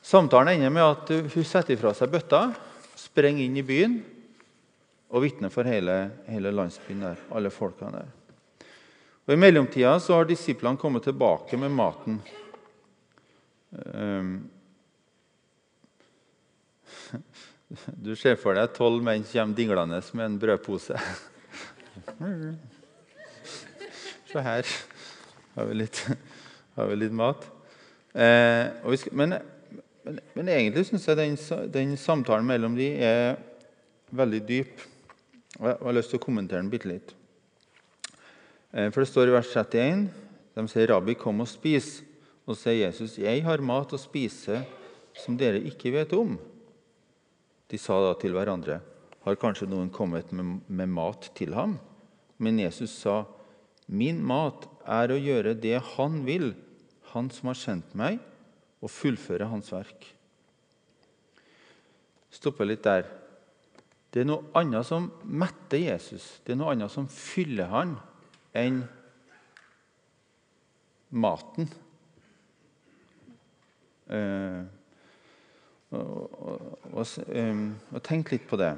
Samtalen 0.03 0.57
ender 0.57 0.73
med 0.73 0.85
at 0.87 1.13
hun 1.37 1.47
setter 1.47 1.79
fra 1.81 1.93
seg 1.97 2.11
bøtta, 2.13 2.47
sprenger 2.99 3.45
inn 3.45 3.61
i 3.61 3.65
byen 3.65 4.01
og 5.13 5.27
vitne 5.27 5.51
for 5.53 5.69
hele, 5.69 5.97
hele 6.33 6.55
landsbyen 6.55 7.05
der, 7.05 7.21
alle 7.37 7.51
folkene 7.53 7.99
der. 7.99 8.09
Og 9.27 9.35
I 9.35 9.39
mellomtida 9.39 9.99
har 10.01 10.25
disiplene 10.27 10.81
kommet 10.81 11.05
tilbake 11.07 11.57
med 11.61 11.71
maten. 11.71 12.17
Um, 13.71 14.51
du 18.05 18.17
ser 18.19 18.37
for 18.41 18.55
deg 18.57 18.73
tolv 18.77 19.03
menn 19.05 19.25
kommer 19.29 19.57
dinglende 19.57 20.01
med 20.17 20.25
en 20.27 20.41
brødpose. 20.43 20.97
Se 24.33 24.41
her 24.41 24.65
har 25.55 25.65
vi 25.69 25.75
litt, 25.77 26.07
har 26.77 26.87
vi 26.89 26.97
litt 26.97 27.13
mat. 27.13 27.45
Eh, 28.13 28.67
skal, 28.97 29.13
men, 29.17 29.35
men, 30.05 30.21
men, 30.35 30.49
egentlig 30.49 30.87
syns 30.89 31.09
jeg 31.09 31.17
den, 31.19 31.37
den, 31.73 31.97
samtalen 32.01 32.47
mellom 32.49 32.77
de 32.77 32.89
er 33.05 33.37
veldig 34.13 34.43
dyp. 34.49 34.81
Jeg 35.59 35.77
har 35.83 35.95
lyst 35.95 36.13
til 36.13 36.21
å 36.21 36.25
kommentere 36.25 36.63
den 36.63 36.71
bitte 36.73 36.89
litt. 36.89 37.15
Eh, 38.73 38.89
for 38.91 39.03
Det 39.03 39.09
står 39.11 39.29
i 39.29 39.37
vers 39.37 39.53
31 39.53 40.09
de 40.55 40.69
sier, 40.69 40.87
'Rabbi, 40.89 41.15
kom 41.15 41.41
og 41.41 41.49
spis.' 41.49 42.03
Og 42.47 42.57
så 42.57 42.63
sier 42.63 42.87
Jesus, 42.87 43.19
'Jeg 43.19 43.45
har 43.45 43.59
mat 43.59 43.93
å 43.93 43.99
spise 43.99 44.65
som 45.15 45.37
dere 45.37 45.63
ikke 45.63 45.93
vet 45.93 46.13
om.' 46.13 46.39
De 47.69 47.79
sa 47.79 48.01
da 48.01 48.19
til 48.19 48.33
hverandre, 48.33 48.81
'Har 49.25 49.37
kanskje 49.37 49.69
noen 49.69 49.91
kommet 49.91 50.33
med, 50.33 50.61
med 50.69 50.89
mat 50.89 51.31
til 51.35 51.55
ham?' 51.55 51.79
Men 52.39 52.59
Jesus 52.59 52.91
sa, 52.91 53.25
'Min 53.89 54.23
mat 54.23 54.67
er 54.87 55.09
å 55.09 55.21
gjøre 55.21 55.61
det 55.61 55.83
Han 55.97 56.25
vil, 56.27 56.55
Han 57.13 57.31
som 57.31 57.47
har 57.47 57.55
sendt 57.55 57.95
meg, 57.95 58.19
og 58.83 58.91
fullføre 58.91 59.49
Hans 59.49 59.71
verk.' 59.71 60.15
Stopper 62.31 62.65
litt 62.65 62.83
der. 62.83 63.05
Det 64.13 64.21
er 64.21 64.29
noe 64.29 64.51
annet 64.61 64.85
som 64.85 65.07
metter 65.25 65.81
Jesus, 65.81 66.27
det 66.45 66.53
er 66.53 66.59
noe 66.61 66.75
annet 66.75 66.93
som 66.93 67.07
fyller 67.09 67.71
han, 67.73 67.95
enn 68.53 68.83
maten. 71.17 71.69
Eh, 74.13 74.61
og, 75.97 76.35
og, 76.37 76.67
og, 76.93 77.07
og 77.93 78.03
tenk 78.05 78.35
litt 78.35 78.45
på 78.49 78.59
det. 78.61 78.75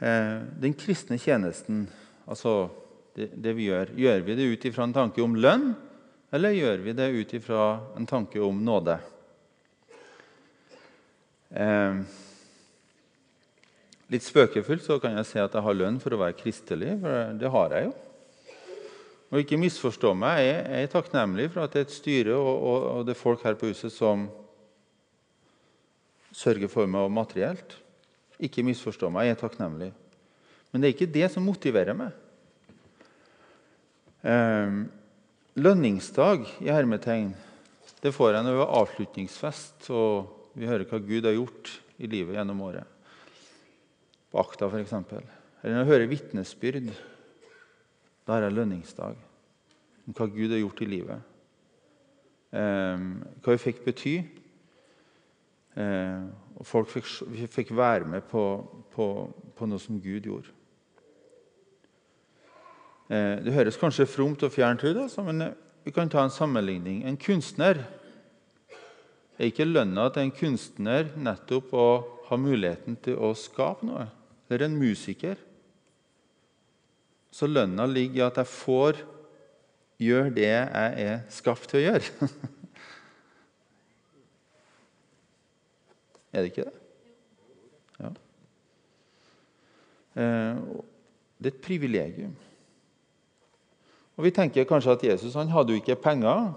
Eh, 0.00 0.38
den 0.64 0.76
kristne 0.80 1.18
tjenesten, 1.20 1.84
altså 2.24 2.70
det, 3.16 3.28
det, 3.36 3.52
vi 3.58 3.68
gjør, 3.68 3.92
gjør 4.00 4.24
vi 4.24 4.36
det 4.38 4.48
ut 4.54 4.66
ifra 4.70 4.88
en 4.88 4.96
tanke 4.96 5.20
om 5.24 5.36
lønn, 5.36 5.74
eller 6.32 6.56
gjør 6.56 6.84
vi 6.86 6.96
det 6.96 7.10
ut 7.12 7.36
ifra 7.36 7.64
en 7.98 8.08
tanke 8.08 8.40
om 8.40 8.64
nåde? 8.64 8.96
Eh, 11.52 12.00
litt 14.10 14.26
spøkefullt 14.26 14.84
så 14.84 14.98
kan 15.02 15.16
jeg 15.18 15.28
si 15.28 15.40
at 15.42 15.54
jeg 15.54 15.64
har 15.64 15.76
lønn 15.76 16.00
for 16.02 16.14
å 16.14 16.20
være 16.20 16.38
kristelig, 16.38 16.96
for 17.02 17.34
det 17.38 17.52
har 17.54 17.76
jeg 17.76 17.88
jo. 17.88 17.96
Og 19.30 19.42
ikke 19.44 19.60
misforstå 19.62 20.10
meg, 20.18 20.40
jeg, 20.42 20.62
er 20.82 20.90
takknemlig 20.90 21.50
for 21.52 21.62
at 21.62 21.74
det 21.74 21.84
er 21.84 21.86
et 21.86 21.94
styre 21.94 22.34
og, 22.34 22.50
og, 22.50 22.86
og 22.90 23.04
det 23.06 23.14
er 23.14 23.20
folk 23.20 23.44
her 23.46 23.58
på 23.58 23.70
huset 23.70 23.94
som 23.94 24.26
sørger 26.34 26.70
for 26.70 26.90
meg 26.90 27.06
og 27.06 27.14
materielt. 27.14 27.76
Ikke 28.42 28.64
misforstå 28.66 29.10
meg, 29.12 29.28
jeg 29.28 29.36
er 29.36 29.42
takknemlig. 29.44 29.92
Men 30.70 30.82
det 30.82 30.88
er 30.88 30.96
ikke 30.96 31.14
det 31.14 31.30
som 31.30 31.46
motiverer 31.46 31.94
meg. 31.98 32.10
Eh, 34.26 34.82
lønningsdag 35.62 36.50
i 36.60 36.74
hermetegn 36.74 37.30
det 38.00 38.12
får 38.16 38.34
jeg 38.34 38.44
når 38.44 38.56
vi 38.56 38.60
har 38.62 38.78
avslutningsfest 38.80 39.90
og 39.92 40.56
vi 40.56 40.68
hører 40.68 40.86
hva 40.88 41.00
Gud 41.04 41.26
har 41.28 41.36
gjort 41.36 41.72
i 42.00 42.08
livet 42.10 42.36
gjennom 42.36 42.62
året. 42.64 42.99
På 44.30 44.42
akta, 44.44 44.68
f.eks. 44.70 44.92
Eller 44.94 45.74
når 45.74 45.80
jeg 45.82 45.90
hører 45.90 46.10
vitnesbyrd 46.10 46.92
da 48.30 48.36
er 48.36 48.46
det 48.46 48.54
lønningsdag. 48.54 49.16
Om 50.06 50.14
hva 50.14 50.28
Gud 50.30 50.52
har 50.54 50.60
gjort 50.60 50.82
i 50.84 50.86
livet. 50.86 51.30
Eh, 52.54 53.02
hva 53.42 53.56
vi 53.56 53.62
fikk 53.62 53.82
bety. 53.82 54.14
Eh, 55.80 56.22
og 56.60 56.66
folk 56.66 56.90
fikk, 56.92 57.08
fikk, 57.50 57.72
være 57.76 58.06
med 58.10 58.26
på, 58.30 58.44
på, 58.94 59.06
på, 59.56 59.66
noe 59.70 59.82
som 59.82 59.98
Gud 60.02 60.28
gjorde. 60.28 60.54
Eh, 63.10 63.40
det 63.42 63.56
høres 63.56 63.80
kanskje 63.80 64.06
fromt 64.06 64.46
og 64.46 64.54
fjernt 64.54 64.84
ut, 64.86 65.18
men 65.26 65.48
eh, 65.48 65.58
vi 65.86 65.94
kan 65.94 66.10
ta 66.12 66.22
en 66.22 66.34
sammenligning. 66.34 67.02
En 67.08 67.18
kunstner 67.18 67.82
er 69.40 69.48
ikke 69.48 69.66
lønna 69.66 70.06
til 70.12 70.26
en 70.26 70.34
kunstner 70.36 71.14
nettopp 71.16 71.74
å 71.74 71.90
ha 72.28 72.38
muligheten 72.38 72.98
til 73.02 73.18
å 73.18 73.32
skape 73.34 73.88
noe. 73.88 74.06
Det 74.50 74.58
er 74.58 74.66
en 74.66 74.78
musiker. 74.80 75.38
Så 77.30 77.46
lønna 77.46 77.86
ligger 77.86 78.16
i 78.18 78.26
at 78.26 78.36
jeg 78.40 78.48
får 78.50 78.96
gjøre 80.02 80.30
det 80.34 80.48
jeg 80.48 81.04
er 81.04 81.20
skapt 81.30 81.68
til 81.70 81.78
å 81.78 81.82
gjøre. 81.84 82.02
er 86.34 86.38
det 86.42 86.50
ikke 86.50 86.66
det? 86.66 86.78
Ja. 88.00 88.10
Eh, 90.18 90.56
det 91.38 91.46
er 91.46 91.54
et 91.54 91.62
privilegium. 91.62 92.34
Og 94.18 94.24
Vi 94.26 94.32
tenker 94.34 94.66
kanskje 94.68 94.96
at 94.96 95.04
Jesus 95.12 95.38
han 95.38 95.52
hadde 95.54 95.72
jo 95.76 95.80
ikke 95.80 95.94
penger. 96.02 96.50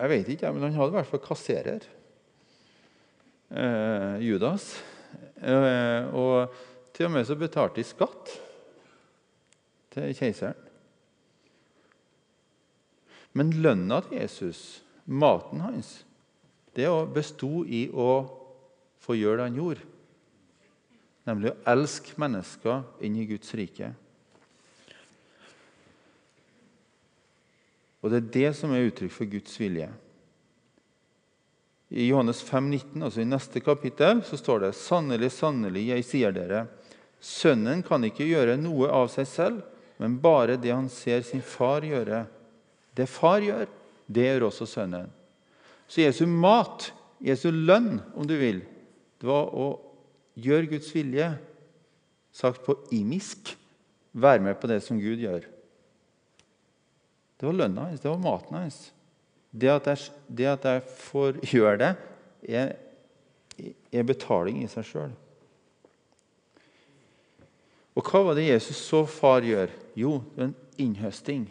Jeg 0.00 0.08
vet 0.14 0.28
ikke, 0.32 0.48
men 0.54 0.64
han 0.64 0.78
hadde 0.78 0.94
i 0.94 0.96
hvert 0.96 1.12
fall 1.12 1.22
kasserer. 1.28 1.84
Eh, 3.52 4.16
Judas. 4.24 4.64
Eh, 5.36 6.08
og 6.16 6.48
til 6.96 7.08
og 7.08 7.12
med 7.12 7.26
så 7.28 7.36
betalte 7.36 7.80
de 7.80 7.84
skatt 7.84 8.32
til 9.92 10.14
keiseren. 10.16 10.62
Men 13.36 13.52
lønna 13.60 14.00
til 14.06 14.16
Jesus, 14.16 14.60
maten 15.04 15.60
hans, 15.60 15.90
det 16.76 16.88
besto 17.12 17.66
i 17.68 17.86
å 17.92 18.24
få 19.04 19.16
gjøre 19.16 19.42
det 19.42 19.48
han 19.50 19.60
gjorde. 19.60 19.84
Nemlig 21.28 21.52
å 21.52 21.58
elske 21.68 22.16
mennesker 22.22 23.04
inn 23.04 23.18
i 23.18 23.26
Guds 23.28 23.52
rike. 23.58 23.90
Og 28.00 28.12
Det 28.12 28.18
er 28.20 28.34
det 28.36 28.50
som 28.54 28.72
er 28.72 28.86
uttrykk 28.86 29.12
for 29.12 29.28
Guds 29.28 29.56
vilje. 29.58 29.88
I 31.90 32.08
Johannes 32.08 32.40
5, 32.42 32.68
19, 32.70 33.02
altså 33.02 33.22
i 33.22 33.28
neste 33.28 33.62
kapittel, 33.62 34.22
så 34.26 34.38
står 34.38 34.64
det 34.64 34.76
Sannelig, 34.78 35.32
sannelig, 35.34 35.88
jeg 35.90 36.06
sier 36.06 36.34
dere, 36.34 36.64
Sønnen 37.26 37.82
kan 37.86 38.04
ikke 38.06 38.26
gjøre 38.28 38.54
noe 38.60 38.90
av 38.94 39.08
seg 39.10 39.26
selv, 39.26 39.64
men 39.98 40.18
bare 40.22 40.58
det 40.60 40.70
han 40.70 40.88
ser 40.92 41.24
sin 41.26 41.42
far 41.42 41.84
gjøre. 41.86 42.22
Det 42.94 43.08
far 43.10 43.42
gjør, 43.42 43.66
det 44.06 44.28
gjør 44.28 44.48
også 44.50 44.68
sønnen. 44.70 45.10
Så 45.90 46.04
Jesu 46.04 46.24
mat, 46.30 46.90
Jesu 47.24 47.48
lønn, 47.50 47.98
om 48.14 48.26
du 48.28 48.36
vil, 48.38 48.62
det 49.18 49.28
var 49.28 49.50
å 49.56 49.68
gjøre 50.38 50.70
Guds 50.76 50.92
vilje. 50.94 51.30
Sagt 52.36 52.62
på 52.66 52.76
imisk 52.92 53.54
være 54.12 54.44
med 54.44 54.58
på 54.60 54.68
det 54.70 54.82
som 54.84 55.00
Gud 55.00 55.22
gjør. 55.24 55.46
Det 57.36 57.48
var 57.48 57.56
lønna 57.56 57.88
hans, 57.88 58.00
det 58.00 58.10
var 58.10 58.22
maten 58.22 58.58
hans. 58.58 58.80
Det 59.56 59.70
at 59.72 59.88
jeg, 59.88 60.10
det 60.28 60.48
at 60.52 60.66
jeg 60.68 60.82
får 61.08 61.40
gjøre 61.48 61.78
det, 61.80 61.92
er, 62.60 62.74
er 63.92 64.08
betaling 64.08 64.62
i 64.62 64.68
seg 64.70 64.86
sjøl. 64.88 65.14
Og 67.96 68.04
hva 68.04 68.22
var 68.28 68.36
det 68.36 68.50
Jesus 68.50 68.78
så 68.84 69.04
far 69.08 69.44
gjør? 69.46 69.72
Jo, 69.96 70.18
det 70.34 70.42
er 70.42 70.50
en 70.50 70.56
innhøsting. 70.84 71.46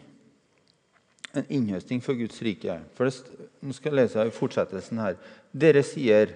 En 1.36 1.48
innhøsting 1.52 2.00
for 2.04 2.16
Guds 2.18 2.38
rike. 2.46 2.78
For 2.94 3.10
det, 3.10 3.38
nå 3.60 3.74
skal 3.74 3.92
jeg 3.92 4.04
lese 4.04 4.26
fortsettelsen 4.36 5.02
her. 5.02 5.18
Dere 5.50 5.82
sier 5.86 6.32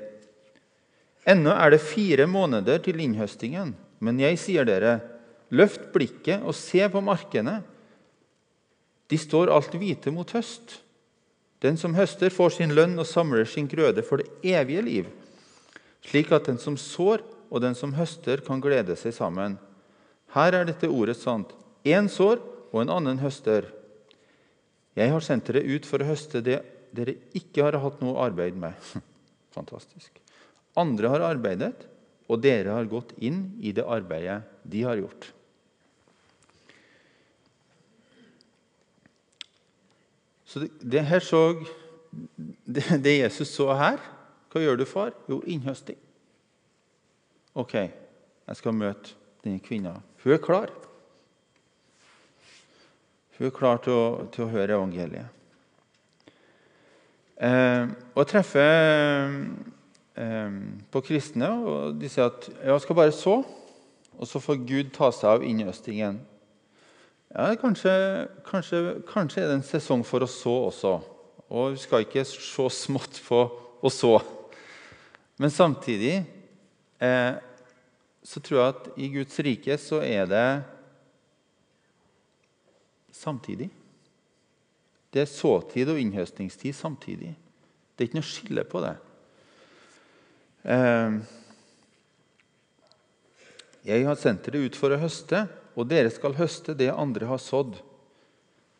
Ennå 1.29 1.53
er 1.53 1.75
det 1.75 1.83
fire 1.85 2.25
måneder 2.27 2.81
til 2.83 2.99
innhøstingen, 3.05 3.75
men 4.01 4.21
jeg 4.23 4.39
sier 4.41 4.65
dere, 4.65 4.95
løft 5.53 5.91
blikket 5.93 6.41
og 6.41 6.57
se 6.57 6.81
på 6.89 7.03
markene. 7.05 7.59
De 9.13 9.19
står 9.21 9.53
alt 9.53 9.75
hvite 9.77 10.11
mot 10.15 10.33
høst. 10.33 10.79
Den 11.61 11.77
som 11.77 11.95
høster, 11.95 12.33
får 12.33 12.57
sin 12.57 12.73
lønn 12.73 12.97
og 12.99 13.07
samler 13.07 13.45
sin 13.45 13.69
grøde 13.69 14.03
for 14.07 14.23
det 14.23 14.55
evige 14.57 14.85
liv, 14.87 15.11
slik 16.09 16.33
at 16.33 16.49
den 16.49 16.57
som 16.59 16.79
sår 16.81 17.21
og 17.51 17.61
den 17.61 17.77
som 17.77 17.93
høster, 17.99 18.41
kan 18.41 18.63
glede 18.65 18.97
seg 18.97 19.13
sammen. 19.13 19.59
Her 20.35 20.55
er 20.55 20.69
dette 20.69 20.91
ordet 20.91 21.17
sant. 21.19 21.53
Én 21.87 22.09
sår, 22.13 22.43
og 22.71 22.85
en 22.85 22.93
annen 22.95 23.19
høster. 23.23 23.67
Jeg 24.99 25.11
har 25.11 25.25
sendt 25.25 25.49
dere 25.49 25.65
ut 25.67 25.87
for 25.89 26.03
å 26.03 26.11
høste 26.11 26.43
det 26.45 26.61
dere 26.95 27.17
ikke 27.39 27.65
har 27.65 27.79
hatt 27.83 28.01
noe 28.03 28.19
arbeid 28.23 28.57
med. 28.59 28.75
Fantastisk. 29.57 30.17
Andre 30.79 31.11
har 31.13 31.27
arbeidet, 31.27 31.87
og 32.31 32.43
dere 32.43 32.77
har 32.77 32.91
gått 32.91 33.13
inn 33.19 33.49
i 33.59 33.73
det 33.75 33.87
arbeidet 33.87 34.43
de 34.63 34.83
har 34.87 35.01
gjort. 35.01 35.31
Så 40.51 40.65
det, 40.65 40.71
det 40.83 41.03
her 41.07 41.23
så 41.23 41.41
det, 42.67 42.83
det, 42.99 43.13
Jesus 43.21 43.53
så 43.55 43.69
her 43.79 44.01
Hva 44.51 44.59
gjør 44.59 44.81
du, 44.81 44.85
far? 44.89 45.13
Jo, 45.31 45.39
innhøsting. 45.47 45.99
Ok, 47.55 47.77
jeg 47.79 48.59
skal 48.59 48.75
møte 48.75 49.15
denne 49.45 49.63
kvinna. 49.63 49.93
Hun 50.21 50.33
er 50.33 50.41
klar. 50.43 50.69
Hun 53.39 53.47
er 53.47 53.55
klar 53.57 53.79
til 53.81 53.97
å, 53.97 54.09
til 54.35 54.45
å 54.45 54.51
høre 54.53 54.77
evangeliet. 54.77 55.37
Eh, 57.41 57.87
og 58.13 58.21
jeg 58.21 58.29
treffer 58.35 59.31
eh, 60.21 60.59
på 60.93 61.03
kristne, 61.07 61.49
og 61.49 61.97
de 61.97 62.11
sier 62.13 62.29
at 62.29 62.51
ja, 62.53 62.77
skal 62.85 62.99
bare 62.99 63.17
så, 63.17 63.39
og 64.21 64.29
så 64.29 64.43
får 64.45 64.61
Gud 64.69 64.93
ta 64.93 65.09
seg 65.17 65.39
av 65.39 65.47
innøstingen. 65.49 66.21
Ja, 67.33 67.49
kanskje, 67.57 67.95
kanskje, 68.45 68.83
kanskje, 69.09 69.41
er 69.47 69.49
det 69.49 69.61
en 69.63 69.65
sesong 69.65 70.05
for 70.05 70.27
å 70.27 70.29
så 70.29 70.53
også. 70.67 70.97
Og 71.49 71.79
vi 71.79 71.81
skal 71.81 72.05
ikke 72.05 72.27
se 72.29 72.67
smått 72.77 73.23
på 73.25 73.45
å 73.81 73.93
så. 73.95 74.19
Men 75.41 75.49
samtidig 75.55 76.19
eh, 77.01 77.39
så 78.23 78.41
tror 78.45 78.61
jeg 78.61 78.75
at 78.75 78.89
i 79.01 79.09
Guds 79.15 79.39
rike 79.45 79.77
så 79.81 80.01
er 80.05 80.29
det 80.29 80.47
samtidig. 83.17 83.71
Det 85.11 85.25
er 85.25 85.31
såtid 85.31 85.91
og 85.91 85.99
innhøstningstid 86.01 86.77
samtidig. 86.77 87.33
Det 87.97 88.05
er 88.05 88.11
ikke 88.11 88.21
noe 88.21 88.31
skille 88.31 88.65
på 88.69 88.83
det. 88.85 88.95
Eh, 90.71 91.17
jeg 93.91 94.07
har 94.07 94.19
sendt 94.21 94.47
dere 94.47 94.67
ut 94.69 94.77
for 94.77 94.93
å 94.93 95.01
høste, 95.01 95.47
og 95.75 95.89
dere 95.89 96.13
skal 96.13 96.37
høste 96.37 96.77
det 96.77 96.91
andre 96.93 97.29
har 97.31 97.41
sådd. 97.41 97.79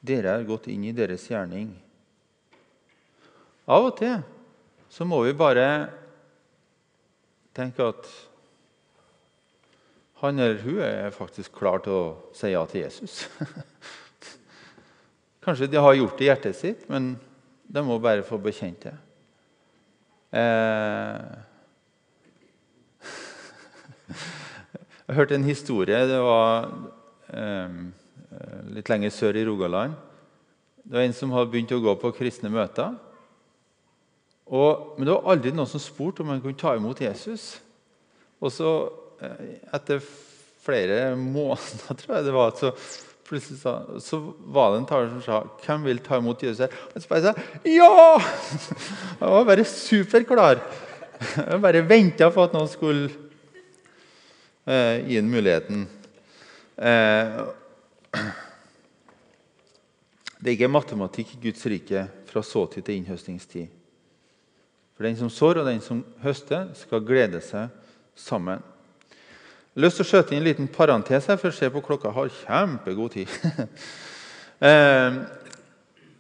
Dere 0.05 0.37
er 0.37 0.49
gått 0.49 0.69
inn 0.73 0.85
i 0.89 0.95
deres 0.97 1.27
gjerning. 1.31 1.73
Av 3.71 3.89
og 3.89 3.97
til 4.01 4.21
så 4.91 5.07
må 5.07 5.21
vi 5.23 5.37
bare 5.39 5.67
tenke 7.55 7.85
at 7.93 8.09
han 10.21 10.39
eller 10.39 10.63
hun 10.63 10.79
er 10.85 11.11
faktisk 11.15 11.55
klar 11.57 11.79
til 11.85 11.93
å 11.97 12.17
si 12.37 12.51
ja 12.53 12.65
til 12.69 12.85
Jesus. 12.85 13.23
Kanskje 15.45 15.71
de 15.73 15.81
har 15.81 15.95
gjort 15.97 16.19
det 16.19 16.27
i 16.27 16.29
hjertet 16.29 16.57
sitt, 16.59 16.83
men 16.93 17.15
de 17.65 17.83
må 17.87 17.97
bare 18.03 18.27
få 18.27 18.37
bekjent 18.43 18.83
det. 18.85 18.97
Eh... 20.37 21.21
Jeg 25.09 25.17
hørte 25.17 25.35
en 25.35 25.49
historie. 25.49 26.07
Det 26.07 26.21
var 26.23 26.69
eh, 27.35 27.71
litt 28.77 28.89
lenger 28.93 29.11
sør 29.11 29.37
i 29.41 29.47
Rogaland. 29.49 29.97
Det 30.85 30.99
var 30.99 31.07
En 31.07 31.17
som 31.17 31.33
hadde 31.35 31.51
begynt 31.51 31.73
å 31.75 31.83
gå 31.83 31.93
på 31.99 32.13
kristne 32.15 32.51
møter. 32.53 32.95
Og, 34.51 34.99
men 34.99 35.07
det 35.07 35.15
var 35.15 35.33
aldri 35.33 35.53
noen 35.55 35.71
som 35.71 35.83
spurte 35.83 36.23
om 36.23 36.31
han 36.31 36.43
kunne 36.43 36.59
ta 36.59 36.75
imot 36.77 37.01
Jesus. 37.01 37.55
Og 38.43 38.53
så, 38.53 38.71
etter 39.21 40.03
flere 40.65 41.15
måneder, 41.17 41.95
tror 42.01 42.17
jeg 42.17 42.27
det 42.27 42.35
var, 42.35 42.53
så 42.59 42.75
plutselig 43.31 43.61
sa, 43.61 43.75
så 44.03 44.19
var 44.51 44.73
det 44.73 44.81
en 44.81 44.87
taler 44.91 45.09
som 45.13 45.23
sa 45.23 45.43
'Hvem 45.63 45.85
vil 45.85 45.99
ta 45.99 46.19
imot 46.19 46.43
Jesus?' 46.43 46.59
her?» 46.59 46.71
Og 46.95 47.03
så 47.03 47.09
bare 47.09 47.23
sa 47.23 47.35
'Ja!' 47.65 48.21
Jeg 49.21 49.29
var 49.29 49.45
bare 49.45 49.65
superklar. 49.65 50.61
Jeg 51.51 51.61
bare 51.61 51.89
venta 51.89 52.31
på 52.31 52.43
at 52.43 52.53
noen 52.53 52.69
skulle 52.69 53.11
eh, 54.67 55.07
gi 55.07 55.17
ham 55.17 55.31
muligheten. 55.31 55.89
Eh, 56.79 57.45
det 60.41 60.49
er 60.49 60.57
ikke 60.57 60.69
matematikk 60.69 61.35
i 61.35 61.43
Guds 61.43 61.67
rike 61.67 62.09
fra 62.27 62.43
såtid 62.43 62.83
til 62.83 62.97
innhøstningstid. 62.97 63.69
For 64.97 65.05
den 65.05 65.17
som 65.17 65.31
sår, 65.31 65.61
og 65.61 65.67
den 65.67 65.81
som 65.81 66.05
høster, 66.25 66.75
skal 66.75 67.05
glede 67.05 67.41
seg 67.41 67.69
sammen. 68.17 68.61
Jeg 69.71 69.79
har 69.79 69.85
lyst 69.85 70.01
til 70.01 70.03
å 70.03 70.09
skjøte 70.09 70.35
inn 70.35 70.41
en 70.41 70.47
liten 70.49 70.67
parentes 70.75 71.29
her, 71.31 71.37
for 71.39 71.53
å 71.53 71.55
se 71.55 71.69
på 71.71 71.81
klokka 71.87 72.11
har 72.11 72.31
kjempegod 72.41 73.13
tid. 73.15 73.35
eh, 74.67 75.19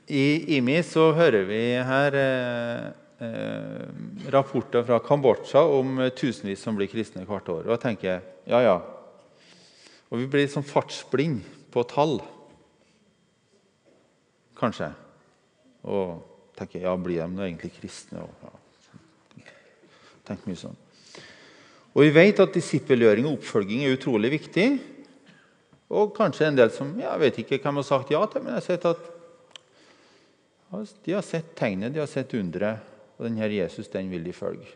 I 0.06 0.26
IMI 0.54 0.76
så 0.86 1.08
hører 1.16 1.48
vi 1.48 1.58
her 1.88 2.16
eh, 2.20 2.84
eh, 3.26 3.88
rapporter 4.30 4.84
fra 4.86 5.00
Kambodsja 5.02 5.64
om 5.66 5.98
tusenvis 6.14 6.62
som 6.62 6.78
blir 6.78 6.86
kristne 6.92 7.26
hvert 7.26 7.50
år. 7.50 7.64
Og 7.66 7.74
jeg 7.74 7.82
tenker 7.88 8.22
ja, 8.46 8.60
ja. 8.62 8.76
Og 10.14 10.22
vi 10.22 10.28
blir 10.30 10.46
sånn 10.52 10.68
fartsblind 10.70 11.42
på 11.74 11.82
tall. 11.90 12.20
Kanskje. 14.62 14.92
Og 15.90 16.22
tenker 16.54 16.86
ja, 16.86 16.94
blir 16.94 17.24
de 17.24 17.26
nå 17.34 17.48
egentlig 17.48 17.72
kristne? 17.80 18.22
Og, 18.22 18.46
ja. 18.46 19.50
Tenk 20.30 20.46
mye 20.46 20.62
sånn. 20.62 20.78
Og 21.94 22.04
Vi 22.06 22.10
vet 22.14 22.40
at 22.42 22.54
disippelgjøring 22.54 23.26
og 23.26 23.38
oppfølging 23.38 23.84
er 23.84 23.96
utrolig 23.96 24.30
viktig. 24.36 24.66
Og 25.90 26.12
kanskje 26.14 26.46
en 26.46 26.58
del 26.58 26.70
som 26.70 26.92
jeg 27.00 27.22
vet 27.22 27.40
ikke 27.42 27.58
hvem 27.62 27.80
har 27.80 27.86
sagt 27.86 28.12
ja 28.14 28.20
til, 28.30 28.44
men 28.44 28.54
jeg 28.54 28.60
har 28.60 28.68
sett 28.68 28.86
at 28.86 29.08
de 31.02 31.16
har 31.16 31.24
sett 31.26 31.48
tegnet, 31.58 31.90
de 31.90 31.98
har 31.98 32.06
sett 32.06 32.30
underet, 32.38 32.78
og 33.18 33.26
denne 33.26 33.48
Jesus 33.50 33.90
den 33.90 34.06
vil 34.12 34.22
de 34.22 34.32
følge. 34.32 34.68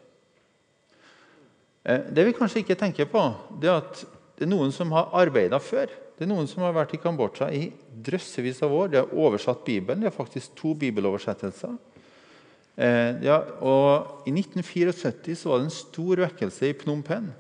Eh, 1.87 2.11
det 2.11 2.25
vi 2.27 2.35
kanskje 2.35 2.65
ikke 2.65 2.79
tenker 2.81 3.07
på, 3.07 3.23
det 3.63 3.71
er 3.71 3.79
at 3.79 4.03
det 4.35 4.49
er 4.49 4.51
noen 4.51 4.75
som 4.75 4.91
har 4.97 5.13
arbeida 5.15 5.61
før. 5.63 5.93
Det 6.19 6.27
er 6.27 6.31
noen 6.31 6.49
som 6.51 6.65
har 6.67 6.75
vært 6.75 6.97
i 6.97 6.99
Kambodsja 7.03 7.47
i 7.55 7.69
drøssevis 8.07 8.63
av 8.67 8.75
år. 8.75 8.91
De 8.91 8.99
har 8.99 9.15
oversatt 9.15 9.63
Bibelen. 9.67 10.03
De 10.03 10.11
har 10.11 10.15
faktisk 10.15 10.57
to 10.59 10.75
bibeloversettelser. 10.79 11.77
Eh, 12.75 13.23
ja, 13.23 13.39
og 13.63 14.27
I 14.27 14.33
1974 14.35 15.39
så 15.39 15.53
var 15.53 15.61
det 15.61 15.69
en 15.69 15.75
stor 15.75 16.23
vekkelse 16.25 16.69
i 16.69 16.77
Phnom 16.79 17.05
Penh. 17.07 17.31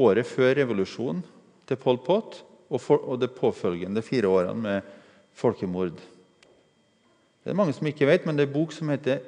Året 0.00 0.28
før 0.28 0.54
revolusjonen 0.60 1.22
til 1.68 1.78
Pol 1.80 1.98
Pot 2.04 2.42
og, 2.68 2.80
for, 2.80 3.00
og 3.00 3.20
det 3.20 3.32
påfølgende 3.36 4.04
fire 4.04 4.28
årene 4.28 4.60
med 4.60 4.94
folkemord. 5.36 5.96
Det 7.40 7.52
er 7.52 7.56
mange 7.56 7.72
som 7.72 7.88
ikke 7.88 8.08
vet, 8.08 8.26
men 8.26 8.36
det 8.36 8.44
er 8.44 8.50
en 8.50 8.58
bok 8.58 8.72
som 8.72 8.88
heter 8.92 9.20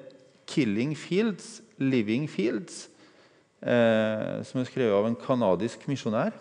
'Killing 0.47 0.97
Fields', 0.97 1.63
'Living 1.79 2.29
Fields', 2.29 2.89
eh, 3.63 4.45
som 4.45 4.61
er 4.61 4.65
skrevet 4.65 4.93
av 4.93 5.07
en 5.07 5.17
canadisk 5.17 5.89
misjonær. 5.89 6.33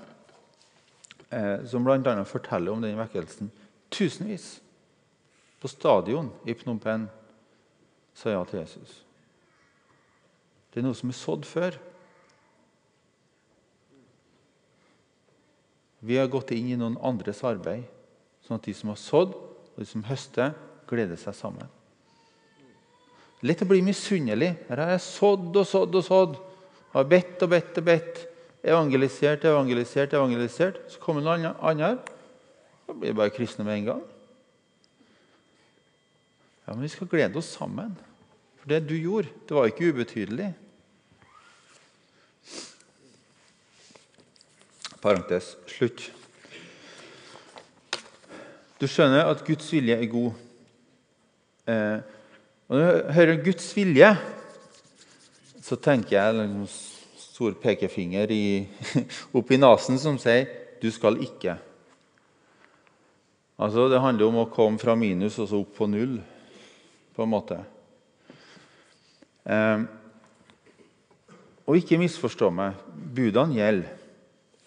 Eh, 1.32 1.66
som 1.66 1.84
bl.a. 1.84 2.24
forteller 2.24 2.72
om 2.72 2.82
den 2.82 2.98
vekkelsen. 2.98 3.52
Tusenvis 3.92 4.62
på 5.62 5.68
stadion 5.68 6.32
i 6.46 6.54
Phnom 6.54 6.80
Penh 6.80 7.08
sa 8.22 8.36
ja 8.36 8.44
til 8.46 8.62
Jesus. 8.62 9.02
Det 10.72 10.80
er 10.80 10.86
noe 10.86 10.98
som 10.98 11.12
er 11.12 11.18
sådd 11.18 11.48
før. 11.50 11.78
Vi 16.02 16.18
har 16.18 16.30
gått 16.32 16.54
inn 16.56 16.72
i 16.72 16.80
noen 16.80 16.98
andres 17.06 17.44
arbeid, 17.46 17.84
sånn 18.46 18.58
at 18.58 18.66
de 18.66 18.74
som 18.78 18.94
har 18.94 19.02
sådd, 19.02 19.36
og 19.36 19.78
de 19.78 19.88
som 19.88 20.06
høster, 20.08 20.56
gleder 20.90 21.20
seg 21.20 21.36
sammen. 21.38 21.70
Lett 23.46 23.62
å 23.64 23.68
bli 23.70 23.82
misunnelig. 23.86 24.52
Her 24.68 24.84
har 24.84 24.94
jeg 24.96 25.06
sådd 25.06 25.56
og 25.58 25.66
sådd 25.66 25.98
og 25.98 26.06
sådd. 26.06 26.36
Har 26.94 27.08
bedt 27.10 27.42
og 27.42 27.54
bedt 27.54 27.80
og 27.82 27.88
bedt. 27.88 28.20
Evangelisert, 28.62 29.46
evangelisert, 29.50 30.14
evangelisert. 30.14 30.82
Så 30.92 31.02
kommer 31.02 31.26
noen 31.26 31.48
andre. 31.50 31.96
Da 32.86 32.94
blir 32.94 33.14
det 33.14 33.18
bare 33.18 33.34
kristne 33.34 33.66
med 33.66 33.80
en 33.80 33.88
gang. 33.94 34.04
Ja, 36.68 36.76
Men 36.76 36.86
vi 36.86 36.94
skal 36.94 37.10
glede 37.10 37.42
oss 37.42 37.50
sammen. 37.58 37.96
For 38.62 38.70
det 38.70 38.84
du 38.90 38.94
gjorde, 38.94 39.32
det 39.50 39.58
var 39.58 39.66
ikke 39.72 39.90
ubetydelig. 39.90 40.52
Parentes 45.02 45.56
slutt. 45.66 46.12
Du 48.78 48.86
skjønner 48.90 49.26
at 49.32 49.42
Guds 49.48 49.66
vilje 49.74 49.98
er 49.98 50.12
god. 50.14 50.38
Eh, 51.70 51.98
og 52.70 52.78
når 52.78 52.86
du 52.86 53.12
hører 53.18 53.42
Guds 53.46 53.66
vilje, 53.78 54.12
så 55.62 55.80
tenker 55.82 56.18
jeg 56.20 56.46
en 56.46 56.56
stor 56.70 57.58
pekefinger 57.58 58.30
i, 58.30 58.46
oppi 59.38 59.58
nesen 59.58 59.98
som 59.98 60.22
sier 60.22 60.46
'du 60.82 60.92
skal 60.92 61.18
ikke'. 61.18 61.58
Altså, 63.58 63.90
Det 63.90 64.02
handler 64.02 64.26
om 64.26 64.42
å 64.42 64.50
komme 64.54 64.80
fra 64.80 64.96
minus 64.96 65.40
og 65.40 65.50
så 65.50 65.60
opp 65.62 65.76
på 65.78 65.86
null 65.86 66.22
på 67.16 67.24
en 67.24 67.30
måte. 67.30 67.58
Eh, 69.46 69.84
og 71.66 71.78
ikke 71.80 72.00
misforstå 72.02 72.50
meg. 72.54 72.80
Budene 73.16 73.58
gjelder. 73.58 73.98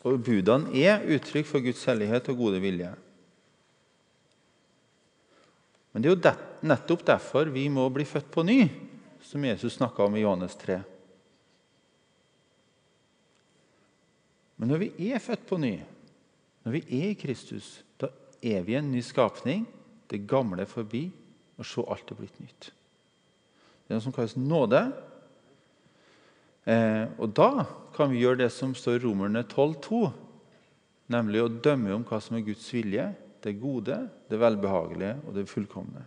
Og 0.04 0.20
budene 0.20 0.72
er 0.76 1.04
uttrykk 1.16 1.48
for 1.48 1.64
Guds 1.64 1.84
hellighet 1.88 2.28
og 2.28 2.40
gode 2.42 2.60
vilje. 2.60 2.90
Men 5.94 6.02
det 6.02 6.10
er 6.10 6.16
jo 6.16 6.66
nettopp 6.68 7.04
derfor 7.06 7.48
vi 7.54 7.68
må 7.72 7.86
bli 7.94 8.04
født 8.08 8.28
på 8.34 8.42
ny, 8.44 8.66
som 9.22 9.44
Jesus 9.46 9.78
snakka 9.78 10.04
om 10.04 10.16
i 10.18 10.24
Johannes 10.24 10.56
3. 10.60 10.80
Men 14.58 14.70
når 14.70 14.82
vi 14.82 15.10
er 15.12 15.22
født 15.22 15.46
på 15.48 15.58
ny, 15.62 15.74
når 16.64 16.76
vi 16.76 16.82
er 16.98 17.10
i 17.12 17.18
Kristus, 17.20 17.78
da 18.00 18.10
er 18.42 18.64
vi 18.66 18.76
en 18.76 18.90
ny 18.92 19.00
skapning. 19.04 19.64
Det 20.10 20.26
gamle 20.28 20.64
er 20.64 20.70
forbi, 20.70 21.06
og 21.56 21.68
så 21.68 21.84
alt 21.88 22.10
er 22.10 22.18
blitt 22.18 22.40
nytt. 22.42 22.72
Det 23.84 23.92
er 23.92 23.98
noe 23.98 24.04
som 24.06 24.14
kalles 24.16 24.36
nåde. 24.40 24.80
Eh, 26.64 27.04
og 27.20 27.34
da 27.36 27.66
kan 27.94 28.10
vi 28.10 28.22
gjøre 28.22 28.40
det 28.44 28.50
som 28.52 28.72
står 28.76 28.96
i 28.96 29.04
Romerne 29.04 29.44
12,2, 29.44 30.06
nemlig 31.12 31.42
å 31.44 31.52
dømme 31.52 31.92
om 31.98 32.06
hva 32.08 32.20
som 32.24 32.38
er 32.38 32.46
Guds 32.46 32.66
vilje, 32.72 33.10
det 33.44 33.58
gode, 33.60 33.98
det 34.32 34.40
velbehagelige 34.40 35.18
og 35.28 35.36
det 35.36 35.44
fullkomne. 35.50 36.06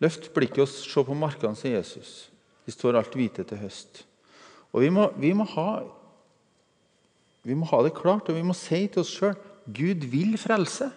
Løft 0.00 0.30
blikket 0.32 0.64
og 0.64 0.70
se 0.72 1.04
på 1.04 1.16
markene, 1.16 1.58
sier 1.58 1.76
Jesus. 1.76 2.30
De 2.64 2.72
står 2.72 2.96
alt 2.96 3.16
hvite 3.16 3.44
til 3.44 3.60
høst. 3.60 4.06
Og 4.72 4.86
vi 4.86 4.88
må, 4.94 5.10
vi 5.20 5.34
må, 5.36 5.44
ha, 5.52 5.82
vi 7.44 7.56
må 7.58 7.68
ha 7.68 7.82
det 7.84 7.92
klart, 7.98 8.30
og 8.30 8.38
vi 8.38 8.46
må 8.46 8.56
si 8.56 8.86
til 8.88 9.04
oss 9.04 9.12
sjøl 9.12 9.36
Gud 9.70 10.06
vil 10.08 10.38
frelse. 10.40 10.88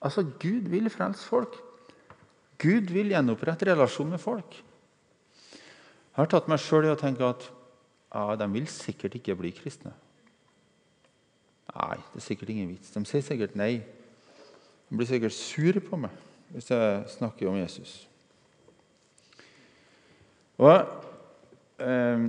Altså, 0.00 0.22
Gud 0.40 0.70
vil 0.70 0.86
frelse 0.92 1.26
folk. 1.26 1.58
Gud 2.60 2.92
vil 2.92 3.12
gjenopprette 3.14 3.70
relasjonen 3.70 4.16
med 4.16 4.22
folk. 4.22 4.58
Jeg 6.10 6.18
har 6.18 6.28
tatt 6.28 6.50
meg 6.50 6.60
sjøl 6.60 6.88
i 6.88 6.92
å 6.92 6.98
tenke 6.98 7.24
at 7.24 7.46
ja, 8.10 8.34
de 8.36 8.48
vil 8.52 8.66
sikkert 8.68 9.14
ikke 9.16 9.36
bli 9.38 9.52
kristne. 9.54 9.94
Nei, 11.70 11.96
det 12.12 12.18
er 12.18 12.26
sikkert 12.26 12.50
ingen 12.52 12.72
vits. 12.72 12.90
De 12.92 13.02
sier 13.06 13.22
sikkert 13.24 13.54
nei. 13.58 13.76
De 14.90 14.98
blir 14.98 15.08
sikkert 15.08 15.36
sure 15.36 15.82
på 15.84 16.00
meg 16.00 16.26
hvis 16.50 16.72
jeg 16.72 17.02
snakker 17.12 17.46
om 17.46 17.60
Jesus. 17.60 17.92
Og 20.58 20.74
eh, 21.78 22.24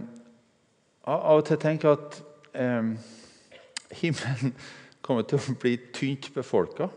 Av 1.09 1.39
og 1.39 1.45
til 1.47 1.57
tenker 1.57 1.89
jeg 1.89 1.97
at 1.97 2.19
eh, 2.61 2.91
himmelen 3.97 4.53
kommer 5.01 5.25
til 5.25 5.41
å 5.41 5.55
bli 5.57 5.73
tynt 5.97 6.29
befolka. 6.35 6.91